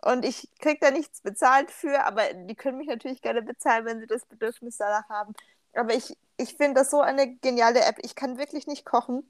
Und 0.00 0.24
ich 0.24 0.48
kriege 0.60 0.78
da 0.80 0.92
nichts 0.92 1.20
bezahlt 1.22 1.72
für, 1.72 2.04
aber 2.04 2.32
die 2.32 2.54
können 2.54 2.78
mich 2.78 2.86
natürlich 2.86 3.20
gerne 3.20 3.42
bezahlen, 3.42 3.84
wenn 3.84 4.00
sie 4.00 4.06
das 4.06 4.24
Bedürfnis 4.26 4.76
danach 4.78 5.08
haben. 5.08 5.34
Aber 5.74 5.92
ich, 5.92 6.16
ich 6.36 6.54
finde 6.54 6.80
das 6.80 6.90
so 6.90 7.00
eine 7.00 7.34
geniale 7.36 7.80
App. 7.84 7.96
Ich 8.02 8.14
kann 8.14 8.38
wirklich 8.38 8.66
nicht 8.68 8.84
kochen. 8.84 9.28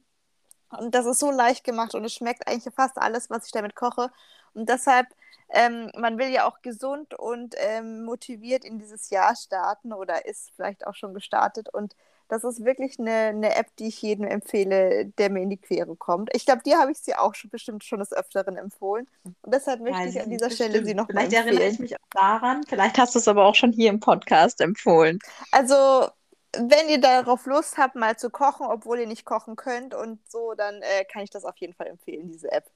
Und 0.71 0.95
das 0.95 1.07
ist 1.07 1.21
so 1.21 1.31
leicht 1.31 1.65
gemacht 1.65 1.95
und 1.95 2.05
es 2.05 2.13
schmeckt 2.13 2.47
eigentlich 2.47 2.75
fast 2.75 2.99
alles, 2.99 3.31
was 3.31 3.47
ich 3.47 3.53
damit 3.53 3.75
koche. 3.75 4.11
Und 4.53 4.69
deshalb, 4.69 5.07
ähm, 5.49 5.91
man 5.97 6.19
will 6.19 6.29
ja 6.29 6.47
auch 6.47 6.61
gesund 6.61 7.15
und 7.15 7.55
ähm, 7.59 8.05
motiviert 8.05 8.65
in 8.67 8.79
dieses 8.79 9.09
Jahr 9.09 9.35
starten 9.35 9.95
oder 9.95 10.27
ist 10.27 10.51
vielleicht 10.55 10.87
auch 10.87 10.95
schon 10.95 11.15
gestartet. 11.15 11.73
Und 11.73 11.97
das 12.29 12.45
ist 12.45 12.65
wirklich 12.65 12.99
eine, 12.99 13.11
eine 13.11 13.55
App, 13.57 13.75
die 13.79 13.89
ich 13.89 14.03
jedem 14.03 14.27
empfehle, 14.27 15.07
der 15.19 15.31
mir 15.31 15.43
in 15.43 15.51
die 15.51 15.57
Quere 15.57 15.97
kommt. 15.97 16.29
Ich 16.35 16.45
glaube, 16.45 16.63
dir 16.63 16.79
habe 16.79 16.93
ich 16.93 16.99
sie 16.99 17.15
auch 17.15 17.35
schon, 17.35 17.51
bestimmt 17.51 17.85
schon 17.85 17.99
des 18.01 18.13
Öfteren 18.13 18.57
empfohlen. 18.57 19.09
Und 19.25 19.55
deshalb 19.55 19.81
möchte 19.81 20.03
ja, 20.03 20.09
ich 20.09 20.21
an 20.21 20.31
dieser 20.31 20.51
Stelle 20.51 20.85
sie 20.85 20.95
noch 20.95 21.07
Vielleicht 21.07 21.33
mal 21.33 21.39
erinnere 21.39 21.65
ich 21.65 21.79
mich 21.79 21.95
auch 21.97 22.09
daran. 22.11 22.63
Vielleicht 22.69 22.99
hast 22.99 23.15
du 23.15 23.19
es 23.19 23.29
aber 23.29 23.47
auch 23.47 23.55
schon 23.55 23.73
hier 23.73 23.89
im 23.89 24.01
Podcast 24.01 24.61
empfohlen. 24.61 25.19
Also, 25.53 26.09
wenn 26.53 26.89
ihr 26.89 27.01
darauf 27.01 27.47
Lust 27.47 27.79
habt, 27.79 27.95
mal 27.95 28.17
zu 28.17 28.31
kochen, 28.31 28.67
obwohl 28.67 29.01
ihr 29.01 29.07
nicht 29.07 29.25
kochen 29.25 29.57
könnt 29.57 29.95
und 29.95 30.21
so, 30.31 30.55
dann 30.55 30.83
äh, 30.83 31.05
kann 31.05 31.23
ich 31.23 31.31
das 31.31 31.45
auf 31.45 31.57
jeden 31.57 31.75
Fall 31.75 31.87
empfehlen, 31.87 32.31
diese 32.31 32.53
App. 32.53 32.67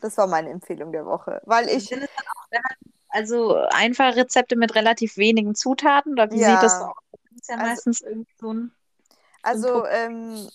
Das 0.00 0.16
war 0.16 0.26
meine 0.26 0.50
Empfehlung 0.50 0.90
der 0.92 1.04
Woche. 1.04 1.42
Weil 1.44 1.68
ich. 1.68 1.94
Auch, 1.94 2.00
also 3.08 3.56
einfache 3.70 4.16
Rezepte 4.16 4.56
mit 4.56 4.74
relativ 4.74 5.16
wenigen 5.16 5.54
Zutaten? 5.54 6.12
Oder 6.12 6.30
wie 6.30 6.40
Ja. 6.40 6.50
sieht 6.50 6.62
das 6.62 6.80
aus? 6.80 6.94
Ist 7.36 7.48
ja 7.48 7.56
Also- 7.56 7.66
meistens 7.66 8.00
irgendwie 8.00 8.34
so 8.40 8.52
ein. 8.52 8.72
Also 9.42 9.84
ähm, 9.86 10.48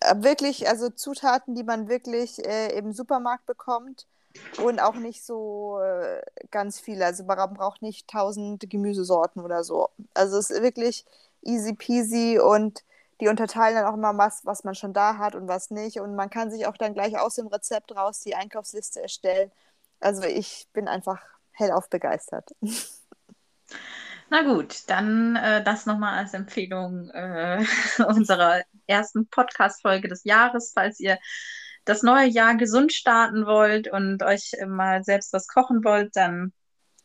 äh, 0.00 0.14
wirklich, 0.16 0.68
also 0.68 0.88
Zutaten, 0.88 1.54
die 1.54 1.64
man 1.64 1.88
wirklich 1.88 2.44
äh, 2.46 2.76
im 2.78 2.92
Supermarkt 2.92 3.44
bekommt 3.46 4.06
und 4.62 4.80
auch 4.80 4.94
nicht 4.94 5.24
so 5.24 5.80
äh, 5.80 6.22
ganz 6.50 6.80
viele. 6.80 7.04
Also 7.04 7.24
man 7.24 7.54
braucht 7.54 7.82
nicht 7.82 8.08
tausend 8.08 8.68
Gemüsesorten 8.70 9.42
oder 9.42 9.64
so. 9.64 9.90
Also 10.14 10.38
es 10.38 10.50
ist 10.50 10.62
wirklich 10.62 11.04
easy 11.42 11.74
peasy 11.74 12.38
und 12.38 12.84
die 13.20 13.28
unterteilen 13.28 13.76
dann 13.76 13.86
auch 13.86 13.94
immer 13.94 14.16
was, 14.18 14.44
was 14.44 14.64
man 14.64 14.74
schon 14.74 14.92
da 14.92 15.18
hat 15.18 15.34
und 15.34 15.46
was 15.46 15.70
nicht. 15.70 16.00
Und 16.00 16.16
man 16.16 16.30
kann 16.30 16.50
sich 16.50 16.66
auch 16.66 16.76
dann 16.76 16.94
gleich 16.94 17.18
aus 17.18 17.36
dem 17.36 17.46
Rezept 17.46 17.94
raus 17.94 18.20
die 18.20 18.34
Einkaufsliste 18.34 19.02
erstellen. 19.02 19.52
Also 20.00 20.22
ich 20.22 20.68
bin 20.72 20.88
einfach 20.88 21.20
hellauf 21.52 21.88
begeistert. 21.88 22.54
Na 24.30 24.42
gut, 24.42 24.88
dann 24.88 25.36
äh, 25.36 25.62
das 25.64 25.86
nochmal 25.86 26.18
als 26.18 26.34
Empfehlung 26.34 27.10
äh, 27.10 27.64
unserer 28.08 28.62
ersten 28.86 29.28
Podcast-Folge 29.28 30.08
des 30.08 30.24
Jahres, 30.24 30.72
falls 30.74 30.98
ihr 31.00 31.18
das 31.84 32.02
neue 32.02 32.26
Jahr 32.28 32.56
gesund 32.56 32.92
starten 32.92 33.46
wollt 33.46 33.88
und 33.88 34.22
euch 34.22 34.52
mal 34.66 35.04
selbst 35.04 35.32
was 35.32 35.46
kochen 35.48 35.84
wollt, 35.84 36.16
dann 36.16 36.52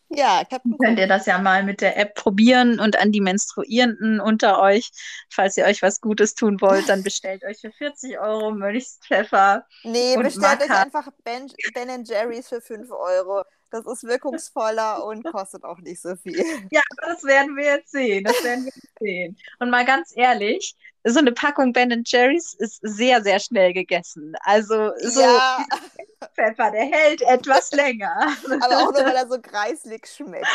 Ja, 0.09 0.43
könnt 0.82 0.99
ihr 0.99 1.07
das 1.07 1.26
ja 1.26 1.38
mal 1.39 1.63
mit 1.63 1.82
der 1.82 1.97
App 1.97 2.15
probieren 2.15 2.80
und 2.80 2.99
an 2.99 3.11
die 3.11 3.22
Menstruierenden 3.22 4.20
unter 4.20 4.59
euch, 4.61 4.91
falls 5.30 5.57
ihr 5.57 5.65
euch 5.65 5.82
was 5.82 6.01
Gutes 6.01 6.36
tun 6.36 6.61
wollt, 6.61 6.89
dann 6.89 7.03
bestellt 7.03 7.43
euch 7.43 7.59
für 7.61 7.72
40 7.72 8.20
Euro 8.20 8.51
Mönchspfeffer. 8.51 9.65
Nee, 9.84 10.17
Und 10.17 10.17
bestellt 10.17 10.61
euch 10.61 10.74
Maca. 10.74 10.76
einfach 10.76 11.09
Ben, 11.24 11.51
ben 11.74 12.03
Jerry's 12.03 12.49
für 12.49 12.61
5 12.61 12.91
Euro. 12.91 13.43
Das 13.72 13.86
ist 13.86 14.03
wirkungsvoller 14.03 15.05
und 15.05 15.24
kostet 15.24 15.63
auch 15.63 15.78
nicht 15.80 16.01
so 16.01 16.15
viel. 16.15 16.43
Ja, 16.72 16.82
das 17.05 17.24
werden 17.24 17.55
wir 17.55 17.65
jetzt 17.65 17.91
sehen. 17.91 18.24
Das 18.24 18.43
werden 18.43 18.65
wir 18.65 18.72
jetzt 18.74 18.99
sehen. 18.99 19.38
Und 19.59 19.70
mal 19.70 19.86
ganz 19.86 20.11
ehrlich, 20.15 20.76
so 21.03 21.20
eine 21.20 21.32
Packung 21.32 21.74
Ben 21.74 22.03
Jerry's 22.05 22.53
ist 22.53 22.80
sehr, 22.82 23.24
sehr 23.24 23.39
schnell 23.39 23.74
gegessen. 23.74 24.34
Also 24.41 24.91
so 25.01 25.22
Ja, 25.22 25.65
Pfeffer, 26.36 26.72
der 26.72 26.86
hält 26.86 27.22
etwas 27.22 27.72
länger. 27.72 28.36
aber 28.61 28.78
auch 28.78 28.91
nur, 28.91 29.05
weil 29.05 29.15
er 29.15 29.28
so 29.28 29.39
kreislig 29.39 30.07
schmeckt. 30.07 30.47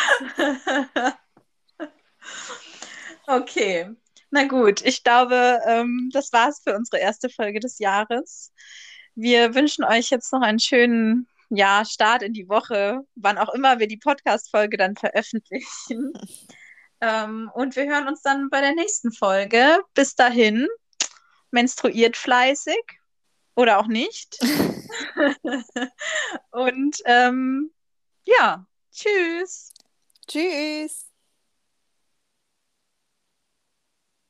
Okay, 3.27 3.89
na 4.31 4.45
gut. 4.45 4.83
Ich 4.85 5.03
glaube, 5.03 5.61
ähm, 5.67 6.11
das 6.13 6.33
war's 6.33 6.61
für 6.63 6.75
unsere 6.75 6.99
erste 6.99 7.29
Folge 7.29 7.61
des 7.61 7.79
Jahres. 7.79 8.53
Wir 9.15 9.55
wünschen 9.55 9.85
euch 9.85 10.11
jetzt 10.11 10.33
noch 10.33 10.43
einen 10.43 10.59
schönen 10.59 11.29
ja, 11.57 11.85
Start 11.85 12.23
in 12.23 12.33
die 12.33 12.49
Woche, 12.49 13.01
wann 13.15 13.39
auch 13.39 13.53
immer 13.55 13.79
wir 13.79 13.87
die 13.87 13.97
Podcast-Folge 13.97 14.77
dann 14.77 14.97
veröffentlichen. 14.97 16.13
ähm, 17.01 17.51
und 17.55 17.77
wir 17.77 17.87
hören 17.87 18.09
uns 18.09 18.23
dann 18.23 18.51
bei 18.51 18.61
der 18.61 18.75
nächsten 18.75 19.13
Folge. 19.13 19.81
Bis 19.95 20.15
dahin, 20.15 20.67
menstruiert 21.51 22.17
fleißig 22.17 22.83
oder 23.55 23.79
auch 23.79 23.87
nicht. 23.87 24.39
und 26.51 26.97
ähm, 27.05 27.71
ja, 28.25 28.67
tschüss. 28.93 29.73
Tschüss. 30.27 31.14